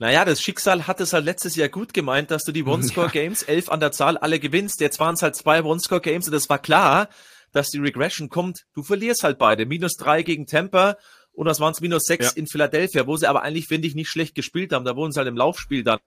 [0.00, 3.68] Naja, das Schicksal hat es halt letztes Jahr gut gemeint, dass du die One-Score-Games, elf
[3.68, 4.80] an der Zahl, alle gewinnst.
[4.80, 7.10] Jetzt waren es halt zwei One-Score-Games und es war klar,
[7.52, 8.64] dass die Regression kommt.
[8.74, 9.66] Du verlierst halt beide.
[9.66, 10.96] Minus drei gegen Tampa
[11.32, 12.32] und das waren es minus sechs ja.
[12.36, 14.86] in Philadelphia, wo sie aber eigentlich, finde ich, nicht schlecht gespielt haben.
[14.86, 16.00] Da wurden sie halt im Laufspiel dann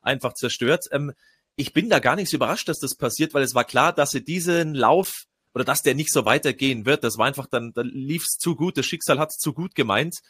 [0.00, 0.86] einfach zerstört.
[0.90, 1.12] Ähm,
[1.54, 4.12] ich bin da gar nicht so überrascht, dass das passiert, weil es war klar, dass
[4.12, 7.04] sie diesen Lauf oder dass der nicht so weitergehen wird.
[7.04, 8.78] Das war einfach dann, da lief's zu gut.
[8.78, 10.20] Das Schicksal hat's zu gut gemeint.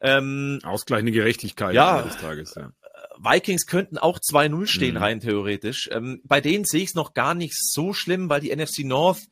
[0.00, 2.72] Ähm, Ausgleichende Gerechtigkeit ja, des Tages, ja.
[3.18, 5.02] Vikings könnten auch 2-0 stehen, mhm.
[5.02, 5.88] rein theoretisch.
[5.92, 9.22] Ähm, bei denen sehe ich es noch gar nicht so schlimm, weil die NFC North,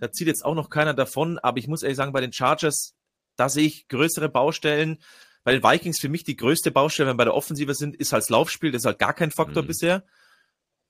[0.00, 2.94] da zieht jetzt auch noch keiner davon, aber ich muss ehrlich sagen, bei den Chargers,
[3.36, 4.98] da sehe ich größere Baustellen.
[5.44, 8.12] Bei den Vikings für mich die größte Baustelle, wenn wir bei der Offensive sind, ist
[8.12, 9.68] halt das Laufspiel, das ist halt gar kein Faktor mhm.
[9.68, 10.04] bisher.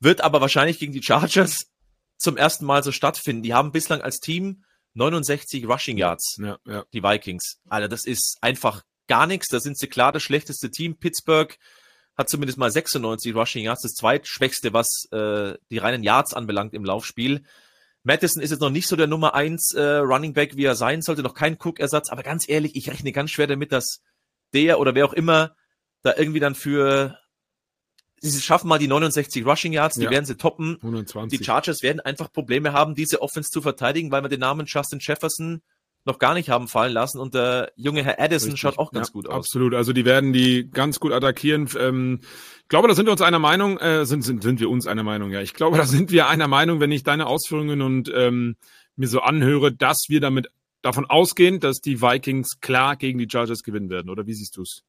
[0.00, 1.66] Wird aber wahrscheinlich gegen die Chargers
[2.16, 3.42] zum ersten Mal so stattfinden.
[3.42, 4.64] Die haben bislang als Team
[4.94, 6.84] 69 Rushing Yards, ja, ja.
[6.92, 7.60] die Vikings.
[7.68, 9.48] Alter, das ist einfach gar nichts.
[9.48, 10.96] Da sind sie klar das schlechteste Team.
[10.96, 11.56] Pittsburgh
[12.16, 16.84] hat zumindest mal 96 Rushing Yards, das zweitschwächste, was äh, die reinen Yards anbelangt im
[16.84, 17.44] Laufspiel.
[18.02, 21.02] Madison ist jetzt noch nicht so der Nummer eins äh, Running Back, wie er sein
[21.02, 24.00] sollte, noch kein Cook-Ersatz, aber ganz ehrlich, ich rechne ganz schwer damit, dass
[24.52, 25.54] der oder wer auch immer
[26.02, 27.18] da irgendwie dann für
[28.20, 30.10] sie schaffen mal die 69 Rushing Yards, die ja.
[30.10, 30.76] werden sie toppen.
[30.82, 31.38] 120.
[31.38, 34.98] Die Chargers werden einfach Probleme haben, diese Offense zu verteidigen, weil man den Namen Justin
[35.00, 35.62] Jefferson
[36.08, 38.60] noch gar nicht haben fallen lassen und der junge Herr Addison Richtig.
[38.60, 39.34] schaut auch ganz ja, gut aus.
[39.34, 41.68] Absolut, also die werden die ganz gut attackieren.
[41.78, 42.20] Ähm,
[42.62, 45.04] ich glaube, da sind wir uns einer Meinung, äh, sind, sind, sind wir uns einer
[45.04, 45.40] Meinung, ja.
[45.40, 48.56] Ich glaube, da sind wir einer Meinung, wenn ich deine Ausführungen und ähm,
[48.96, 50.50] mir so anhöre, dass wir damit
[50.82, 54.82] davon ausgehen, dass die Vikings klar gegen die Chargers gewinnen werden, oder wie siehst du's?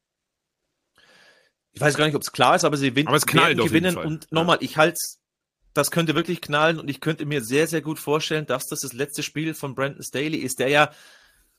[1.72, 3.96] ich weiß gar nicht, ob es klar ist, aber sie aber es knallt werden gewinnen.
[3.96, 4.98] Und nochmal, ich halte
[5.72, 8.92] das könnte wirklich knallen und ich könnte mir sehr, sehr gut vorstellen, dass das das
[8.92, 10.90] letzte Spiel von Brandon Staley ist, der ja,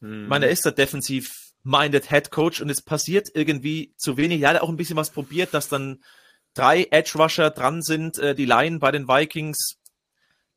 [0.02, 0.28] hm.
[0.28, 4.42] meine, ist der defensiv minded Head Coach und es passiert irgendwie zu wenig.
[4.42, 6.04] Ja, er hat auch ein bisschen was probiert, dass dann
[6.54, 9.78] drei Edge Rusher dran sind, äh, die Line bei den Vikings.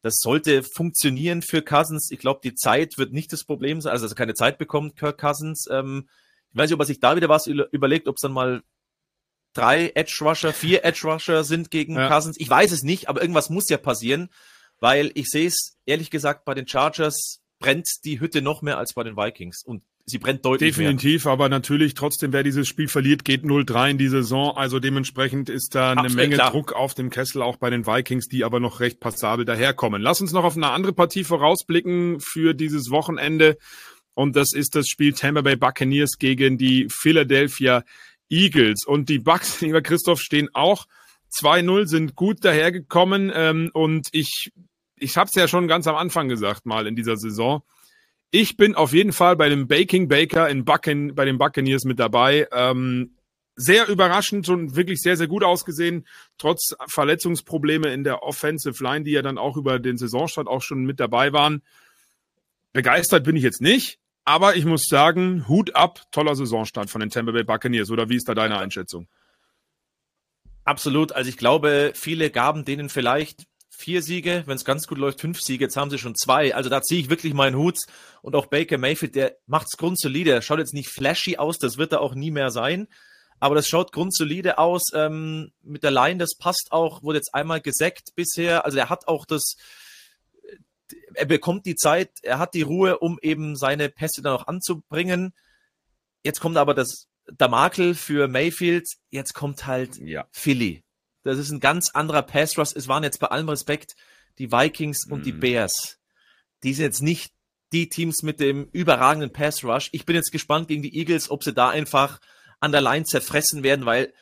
[0.02, 2.10] Das sollte funktionieren für Cousins.
[2.10, 4.96] Ich glaube, die Zeit wird nicht das Problem sein, also dass er keine Zeit bekommt,
[4.96, 5.66] Kirk Cousins.
[5.70, 6.08] Ähm,
[6.50, 8.62] ich weiß nicht, ob er sich da wieder was überlegt, ob es dann mal
[9.54, 12.08] drei Edge Rusher, vier Edge Rusher sind gegen ja.
[12.08, 12.36] Cousins.
[12.38, 14.28] Ich weiß es nicht, aber irgendwas muss ja passieren,
[14.80, 18.92] weil ich sehe es ehrlich gesagt bei den Chargers brennt die Hütte noch mehr als
[18.92, 21.32] bei den Vikings und sie brennt deutlich Definitiv, mehr.
[21.32, 24.56] aber natürlich trotzdem, wer dieses Spiel verliert, geht 0-3 in die Saison.
[24.56, 26.50] Also dementsprechend ist da eine Absolut, Menge klar.
[26.50, 30.02] Druck auf dem Kessel, auch bei den Vikings, die aber noch recht passabel daherkommen.
[30.02, 33.56] Lass uns noch auf eine andere Partie vorausblicken für dieses Wochenende.
[34.14, 37.82] Und das ist das Spiel Tampa Bay Buccaneers gegen die Philadelphia
[38.28, 38.84] Eagles.
[38.86, 40.86] Und die Bucks, lieber Christoph, stehen auch
[41.32, 43.32] 2-0, sind gut dahergekommen.
[43.34, 44.52] Ähm, und ich,
[44.96, 47.62] ich habe es ja schon ganz am Anfang gesagt, mal in dieser Saison.
[48.30, 52.00] Ich bin auf jeden Fall bei dem Baking Baker in Bucken, bei den Buccaneers mit
[52.00, 52.48] dabei.
[52.52, 53.14] Ähm,
[53.56, 56.06] sehr überraschend und wirklich sehr, sehr gut ausgesehen,
[56.38, 60.84] trotz Verletzungsprobleme in der Offensive Line, die ja dann auch über den Saisonstart auch schon
[60.84, 61.62] mit dabei waren.
[62.72, 67.10] Begeistert bin ich jetzt nicht, aber ich muss sagen, Hut ab, toller Saisonstart von den
[67.10, 67.90] Tampa Bay Buccaneers.
[67.90, 69.08] Oder wie ist da deine Einschätzung?
[70.64, 71.12] Absolut.
[71.12, 73.46] Also ich glaube, viele gaben denen vielleicht
[73.76, 75.64] vier Siege, wenn es ganz gut läuft, fünf Siege.
[75.64, 76.54] Jetzt haben sie schon zwei.
[76.54, 77.78] Also da ziehe ich wirklich meinen Hut.
[78.22, 80.32] Und auch Baker Mayfield, der macht's grundsolide.
[80.32, 82.88] Er schaut jetzt nicht flashy aus, das wird er auch nie mehr sein.
[83.40, 84.84] Aber das schaut grundsolide aus.
[84.94, 88.64] Ähm, mit der Line, das passt auch, wurde jetzt einmal gesackt bisher.
[88.64, 89.56] Also er hat auch das,
[91.14, 95.32] er bekommt die Zeit, er hat die Ruhe, um eben seine Pässe dann auch anzubringen.
[96.22, 100.26] Jetzt kommt aber das, der Makel für Mayfield, jetzt kommt halt ja.
[100.32, 100.84] Philly.
[101.22, 102.72] Das ist ein ganz anderer Pass Rush.
[102.74, 103.96] Es waren jetzt bei allem Respekt
[104.38, 105.24] die Vikings und mm.
[105.24, 105.40] die mhm.
[105.40, 105.98] Bears.
[106.62, 107.32] Die sind jetzt nicht
[107.72, 109.88] die Teams mit dem überragenden Pass Rush.
[109.92, 112.20] Ich bin jetzt gespannt gegen die Eagles, ob sie da einfach
[112.60, 114.12] an der Line zerfressen werden, weil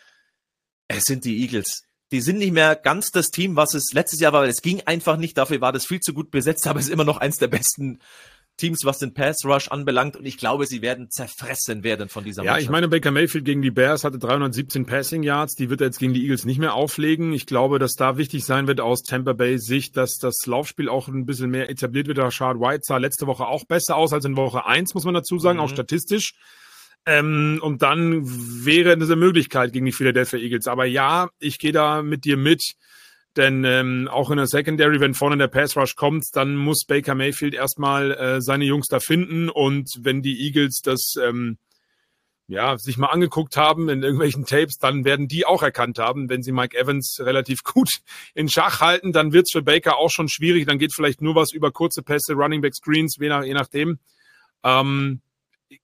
[0.88, 4.32] es sind die Eagles die sind nicht mehr ganz das Team, was es letztes Jahr
[4.32, 5.36] war, weil es ging einfach nicht.
[5.38, 7.98] Dafür war das viel zu gut besetzt, aber es ist immer noch eins der besten
[8.58, 10.14] Teams, was den Pass Rush anbelangt.
[10.14, 12.60] Und ich glaube, sie werden zerfressen werden von dieser Mannschaft.
[12.60, 15.54] Ja, ich meine, Baker Mayfield gegen die Bears hatte 317 Passing Yards.
[15.54, 17.32] Die wird er jetzt gegen die Eagles nicht mehr auflegen.
[17.32, 21.08] Ich glaube, dass da wichtig sein wird aus Tampa Bay Sicht, dass das Laufspiel auch
[21.08, 22.18] ein bisschen mehr etabliert wird.
[22.18, 25.38] Rashad White sah letzte Woche auch besser aus als in Woche 1, muss man dazu
[25.38, 25.64] sagen, mhm.
[25.64, 26.34] auch statistisch.
[27.04, 28.22] Ähm, und dann
[28.64, 30.66] wäre eine Möglichkeit gegen die Philadelphia Eagles.
[30.66, 32.74] Aber ja, ich gehe da mit dir mit.
[33.36, 37.14] Denn ähm, auch in der Secondary, wenn vorne der Pass Rush kommt, dann muss Baker
[37.14, 39.48] Mayfield erstmal äh, seine Jungs da finden.
[39.48, 41.56] Und wenn die Eagles das ähm,
[42.46, 46.42] ja, sich mal angeguckt haben in irgendwelchen Tapes, dann werden die auch erkannt haben, wenn
[46.42, 47.88] sie Mike Evans relativ gut
[48.34, 50.66] in Schach halten, dann wird's für Baker auch schon schwierig.
[50.66, 53.98] Dann geht vielleicht nur was über kurze Pässe, Running Back Screens, je, nach, je nachdem.
[54.62, 55.22] Ähm,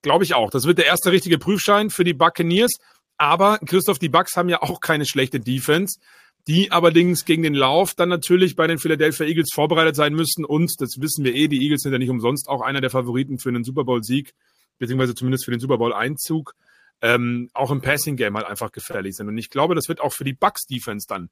[0.03, 0.51] Glaube ich auch.
[0.51, 2.73] Das wird der erste richtige Prüfschein für die Buccaneers.
[3.17, 5.99] Aber Christoph, die Bucks haben ja auch keine schlechte Defense,
[6.47, 10.45] die allerdings gegen den Lauf dann natürlich bei den Philadelphia Eagles vorbereitet sein müssen.
[10.45, 13.39] Und das wissen wir eh, die Eagles sind ja nicht umsonst auch einer der Favoriten
[13.39, 14.35] für einen Super Bowl-Sieg,
[14.79, 16.55] beziehungsweise zumindest für den Super Bowl-Einzug.
[17.01, 19.29] Ähm, auch im Passing-Game halt einfach gefährlich sind.
[19.29, 21.31] Und ich glaube, das wird auch für die Bucks-Defense dann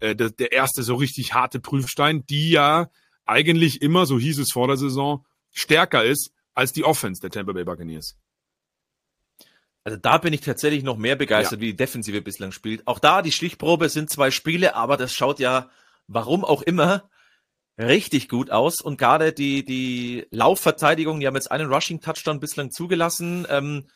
[0.00, 2.90] äh, der, der erste so richtig harte Prüfstein, die ja
[3.24, 7.52] eigentlich immer, so hieß es vor der Saison, stärker ist als die Offense der Tampa
[7.52, 8.16] Bay Buccaneers.
[9.84, 11.60] Also da bin ich tatsächlich noch mehr begeistert, ja.
[11.60, 12.86] wie die Defensive bislang spielt.
[12.86, 15.68] Auch da, die Stichprobe sind zwei Spiele, aber das schaut ja,
[16.06, 17.10] warum auch immer,
[17.78, 18.80] richtig gut aus.
[18.80, 23.88] Und gerade die, die Laufverteidigung, die haben jetzt einen Rushing-Touchdown bislang zugelassen, ähm,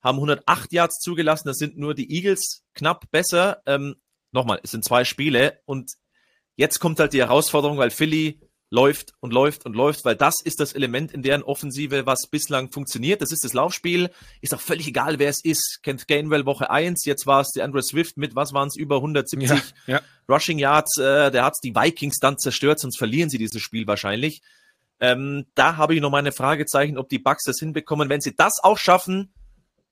[0.00, 1.48] haben 108 Yards zugelassen.
[1.48, 3.62] Das sind nur die Eagles knapp besser.
[3.66, 3.96] Ähm,
[4.30, 5.60] nochmal, es sind zwei Spiele.
[5.64, 5.92] Und
[6.56, 8.40] jetzt kommt halt die Herausforderung, weil Philly
[8.72, 12.72] läuft und läuft und läuft, weil das ist das Element in deren Offensive, was bislang
[12.72, 13.20] funktioniert.
[13.20, 14.10] Das ist das Laufspiel.
[14.40, 15.80] Ist auch völlig egal, wer es ist.
[15.82, 18.96] Kennt Gainwell Woche 1, jetzt war es der Andrew Swift mit, was waren es, über
[18.96, 19.50] 170
[19.86, 20.00] ja, ja.
[20.26, 20.96] Rushing Yards.
[20.96, 24.40] Äh, der hat die Vikings dann zerstört, sonst verlieren sie dieses Spiel wahrscheinlich.
[25.00, 28.08] Ähm, da habe ich noch meine Fragezeichen, ob die Bucks das hinbekommen.
[28.08, 29.34] Wenn sie das auch schaffen,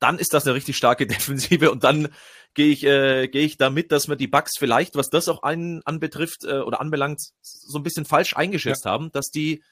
[0.01, 2.09] dann ist das eine richtig starke Defensive und dann
[2.55, 5.82] gehe ich, äh, gehe ich damit, dass wir die Bugs vielleicht, was das auch ein,
[5.85, 8.90] anbetrifft äh, oder anbelangt, so ein bisschen falsch eingeschätzt ja.
[8.90, 9.62] haben, dass die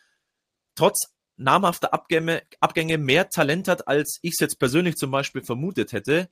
[0.76, 5.92] trotz namhafter Abgänge, Abgänge mehr Talent hat, als ich es jetzt persönlich zum Beispiel vermutet
[5.92, 6.28] hätte.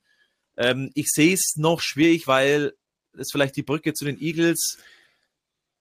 [0.55, 2.73] Ähm, ich sehe es noch schwierig, weil
[3.17, 4.77] es vielleicht die Brücke zu den Eagles.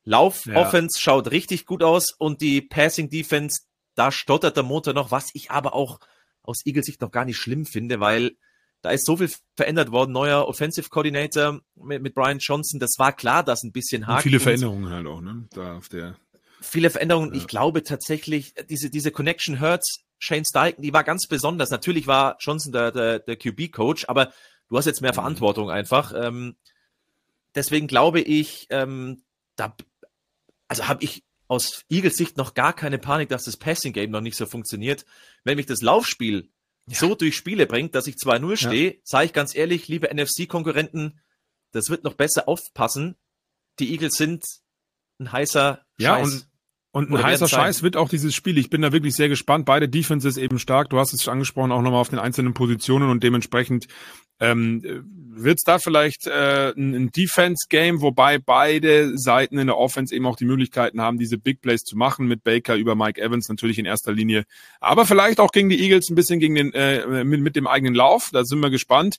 [0.04, 1.02] Lauf-Offense ja.
[1.02, 3.62] schaut richtig gut aus und die Passing-Defense,
[3.96, 5.98] da stottert der Motor noch, was ich aber auch
[6.46, 8.36] aus Eagles Sicht noch gar nicht schlimm finde, weil
[8.82, 10.12] da ist so viel verändert worden.
[10.12, 12.78] Neuer Offensive Coordinator mit, mit Brian Johnson.
[12.78, 14.18] Das war klar, dass ein bisschen hakt.
[14.18, 15.48] Und viele Veränderungen halt auch, ne?
[15.50, 16.16] Da auf der.
[16.60, 17.32] Viele Veränderungen.
[17.32, 17.40] Ja.
[17.40, 21.70] Ich glaube tatsächlich, diese, diese Connection Hurts, Shane Steichen, die war ganz besonders.
[21.70, 24.32] Natürlich war Johnson der, der, der QB-Coach, aber
[24.68, 25.16] du hast jetzt mehr mhm.
[25.16, 26.12] Verantwortung einfach.
[26.16, 26.56] Ähm,
[27.54, 29.22] deswegen glaube ich, ähm,
[29.56, 29.76] da,
[30.68, 34.20] also habe ich aus Eagles Sicht noch gar keine Panik, dass das Passing Game noch
[34.20, 35.04] nicht so funktioniert.
[35.44, 36.50] Wenn mich das Laufspiel
[36.88, 36.98] ja.
[36.98, 39.00] so durch Spiele bringt, dass ich 2-0 stehe, ja.
[39.04, 41.20] sage ich ganz ehrlich, liebe NFC-Konkurrenten,
[41.72, 43.16] das wird noch besser aufpassen.
[43.78, 44.44] Die Eagles sind
[45.18, 46.34] ein heißer ja, Scheiß.
[46.34, 46.46] Und
[46.96, 48.56] und ein heißer Scheiß wird auch dieses Spiel.
[48.56, 49.66] Ich bin da wirklich sehr gespannt.
[49.66, 50.88] Beide Defenses eben stark.
[50.88, 53.86] Du hast es angesprochen, auch nochmal auf den einzelnen Positionen und dementsprechend
[54.40, 54.82] ähm,
[55.38, 60.36] wird es da vielleicht äh, ein Defense-Game, wobei beide Seiten in der Offense eben auch
[60.36, 63.84] die Möglichkeiten haben, diese Big Plays zu machen mit Baker über Mike Evans natürlich in
[63.84, 64.44] erster Linie,
[64.80, 67.94] aber vielleicht auch gegen die Eagles ein bisschen gegen den äh, mit, mit dem eigenen
[67.94, 68.30] Lauf.
[68.32, 69.16] Da sind wir gespannt.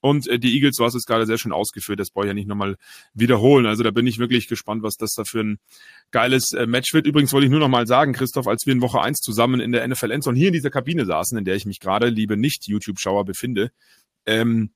[0.00, 2.34] Und äh, die Eagles, du hast es gerade sehr schön ausgeführt, das brauche ich ja
[2.34, 2.76] nicht nochmal
[3.12, 3.66] wiederholen.
[3.66, 5.58] Also da bin ich wirklich gespannt, was das da für ein
[6.10, 7.06] geiles äh, Match wird.
[7.06, 9.86] Übrigens wollte ich nur nochmal sagen, Christoph, als wir in Woche eins zusammen in der
[9.86, 13.72] NFL Endzone hier in dieser Kabine saßen, in der ich mich gerade, liebe Nicht-YouTube-Schauer, befinde,
[14.26, 14.70] ähm,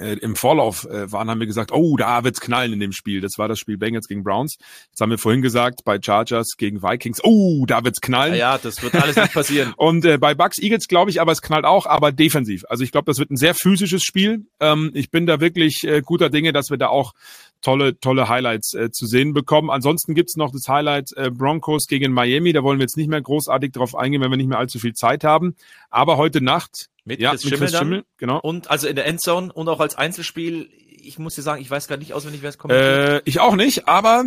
[0.00, 3.20] äh, im Vorlauf äh, waren, haben wir gesagt, oh, da wird's knallen in dem Spiel.
[3.20, 4.56] Das war das Spiel Bengals gegen Browns.
[4.88, 8.34] Jetzt haben wir vorhin gesagt, bei Chargers gegen Vikings, oh, da wird's knallen.
[8.34, 9.74] Ja, das wird alles nicht passieren.
[9.76, 12.64] und äh, bei Bucks Eagles glaube ich, aber es knallt auch, aber defensiv.
[12.68, 14.46] Also ich glaube, das wird ein sehr physisches Spiel.
[14.58, 17.12] Ähm, ich bin da wirklich äh, guter Dinge, dass wir da auch
[17.60, 19.70] tolle, tolle Highlights äh, zu sehen bekommen.
[19.70, 22.52] Ansonsten gibt's noch das Highlight äh, Broncos gegen Miami.
[22.52, 24.94] Da wollen wir jetzt nicht mehr großartig drauf eingehen, wenn wir nicht mehr allzu viel
[24.94, 25.56] Zeit haben.
[25.90, 28.40] Aber heute Nacht mit ja, Chris mit Schimmel, Chris Schimmel genau.
[28.40, 30.68] Und also in der Endzone und auch als Einzelspiel.
[31.02, 32.74] Ich muss dir sagen, ich weiß gar nicht auswendig, wer es kommt.
[32.74, 34.26] Äh, ich auch nicht, aber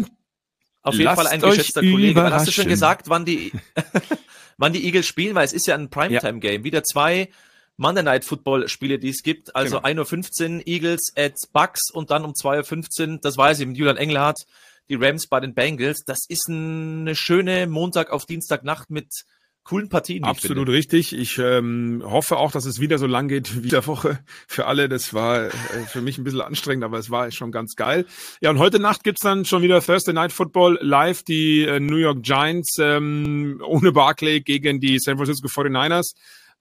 [0.82, 2.20] auf jeden Fall ein geschätzter Kollege.
[2.20, 3.52] Wann hast du schon gesagt, wann die,
[4.58, 5.36] wann die Eagles spielen?
[5.36, 6.62] Weil es ist ja ein Primetime-Game.
[6.62, 6.64] Ja.
[6.64, 7.30] Wieder zwei
[7.78, 9.56] Monday Night Football Spiele, die es gibt.
[9.56, 10.02] Also genau.
[10.04, 13.98] 1.15 Uhr Eagles at Bucks und dann um 2.15 Uhr, das weiß ich, mit Julian
[13.98, 14.44] Engelhardt,
[14.90, 16.04] die Rams bei den Bengals.
[16.06, 19.10] Das ist eine schöne Montag auf Dienstagnacht mit
[19.64, 20.24] coolen Partien.
[20.24, 21.14] Absolut ich richtig.
[21.18, 24.90] Ich ähm, hoffe auch, dass es wieder so lang geht wie der Woche für alle.
[24.90, 25.50] Das war äh,
[25.88, 28.06] für mich ein bisschen anstrengend, aber es war schon ganz geil.
[28.42, 31.24] Ja, und heute Nacht gibt's dann schon wieder Thursday Night Football live.
[31.24, 36.14] Die äh, New York Giants ähm, ohne Barclay gegen die San Francisco 49ers.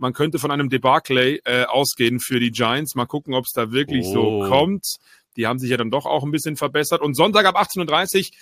[0.03, 2.97] Man könnte von einem Debacle äh, ausgehen für die Giants.
[2.97, 4.13] Mal gucken, ob es da wirklich oh.
[4.13, 4.97] so kommt.
[5.37, 7.01] Die haben sich ja dann doch auch ein bisschen verbessert.
[7.01, 8.37] Und Sonntag ab 18.30 Uhr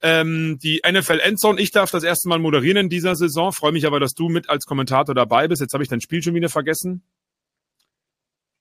[0.00, 1.60] ähm, die NFL Endzone.
[1.60, 3.52] Ich darf das erste Mal moderieren in dieser Saison.
[3.52, 5.60] Freue mich aber, dass du mit als Kommentator dabei bist.
[5.60, 7.02] Jetzt habe ich dein Spiel schon wieder vergessen.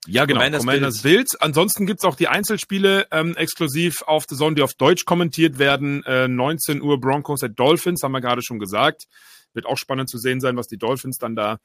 [0.05, 0.39] Ja, genau.
[0.39, 1.35] Commanders, Commanders Bills.
[1.39, 6.03] Ansonsten gibt's auch die Einzelspiele ähm, exklusiv auf The Zone, die auf Deutsch kommentiert werden.
[6.03, 9.05] Äh, 19 Uhr Broncos at Dolphins, haben wir gerade schon gesagt.
[9.53, 11.59] Wird auch spannend zu sehen sein, was die Dolphins dann da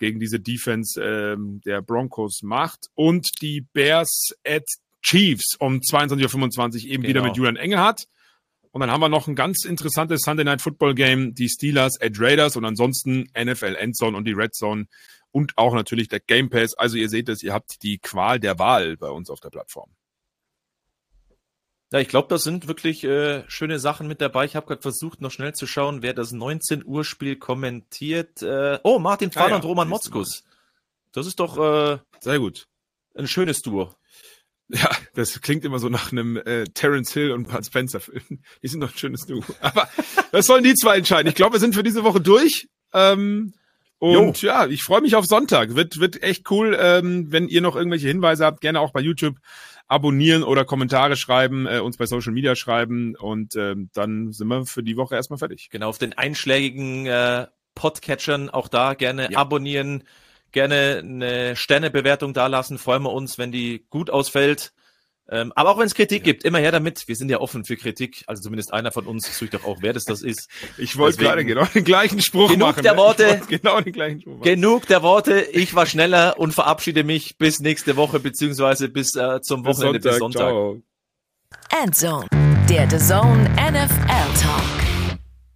[0.00, 1.84] gegen diese Defense ähm, der
[2.42, 2.88] macht.
[2.94, 4.64] Und die Bears at
[5.02, 7.08] Chiefs um 22.25 Uhr eben genau.
[7.08, 8.06] wieder mit Julian Engelhardt.
[8.72, 12.18] Und dann haben wir noch ein ganz interessantes Sunday Night Football Game, die Steelers at
[12.18, 14.86] Raiders und ansonsten NFL Endzone und die Red Zone
[15.32, 16.74] und auch natürlich der Game Pass.
[16.74, 19.90] Also ihr seht es, ihr habt die Qual der Wahl bei uns auf der Plattform.
[21.92, 24.44] Ja, ich glaube, da sind wirklich äh, schöne Sachen mit dabei.
[24.44, 28.42] Ich habe gerade versucht, noch schnell zu schauen, wer das 19 Uhr Spiel kommentiert.
[28.42, 30.44] Äh, oh, Martin Fahler ah, ja, und Roman Motzkus.
[31.12, 32.68] Das ist doch äh, sehr gut.
[33.16, 33.92] Ein schönes Duo.
[34.68, 38.40] Ja, das klingt immer so nach einem äh, Terence Hill und Bud Spencer Film.
[38.62, 39.42] Die sind doch ein schönes Duo.
[39.60, 39.88] Aber
[40.30, 41.28] das sollen die zwei entscheiden.
[41.28, 42.68] Ich glaube, wir sind für diese Woche durch.
[42.92, 43.52] Ähm,
[43.98, 44.48] und jo.
[44.48, 45.74] ja, ich freue mich auf Sonntag.
[45.74, 46.78] Wird, wird echt cool.
[46.80, 49.36] Ähm, wenn ihr noch irgendwelche Hinweise habt, gerne auch bei YouTube
[49.90, 54.64] abonnieren oder Kommentare schreiben, äh, uns bei Social Media schreiben und ähm, dann sind wir
[54.64, 55.68] für die Woche erstmal fertig.
[55.70, 59.38] Genau, auf den einschlägigen äh, Podcatchern auch da gerne ja.
[59.38, 60.04] abonnieren,
[60.52, 62.78] gerne eine Sternebewertung dalassen.
[62.78, 64.72] Freuen wir uns, wenn die gut ausfällt.
[65.30, 66.32] Ähm, aber auch wenn es Kritik ja.
[66.32, 67.06] gibt, immer her damit.
[67.06, 68.24] Wir sind ja offen für Kritik.
[68.26, 70.48] Also zumindest einer von uns sucht doch auch, wer das, das ist.
[70.78, 72.82] Ich wollte gerade genau den gleichen Spruch genug machen.
[72.82, 72.98] Der ne?
[72.98, 74.42] Worte, genau den gleichen Spruch machen.
[74.42, 75.40] Genug der Worte.
[75.52, 80.16] Ich war schneller und verabschiede mich bis nächste Woche beziehungsweise bis äh, zum Wochenende bis
[80.16, 80.48] Sonntag.
[80.48, 80.82] Bis
[81.70, 81.82] Sonntag.
[81.82, 82.26] Endzone,
[82.68, 84.79] der The Zone NFL Talk.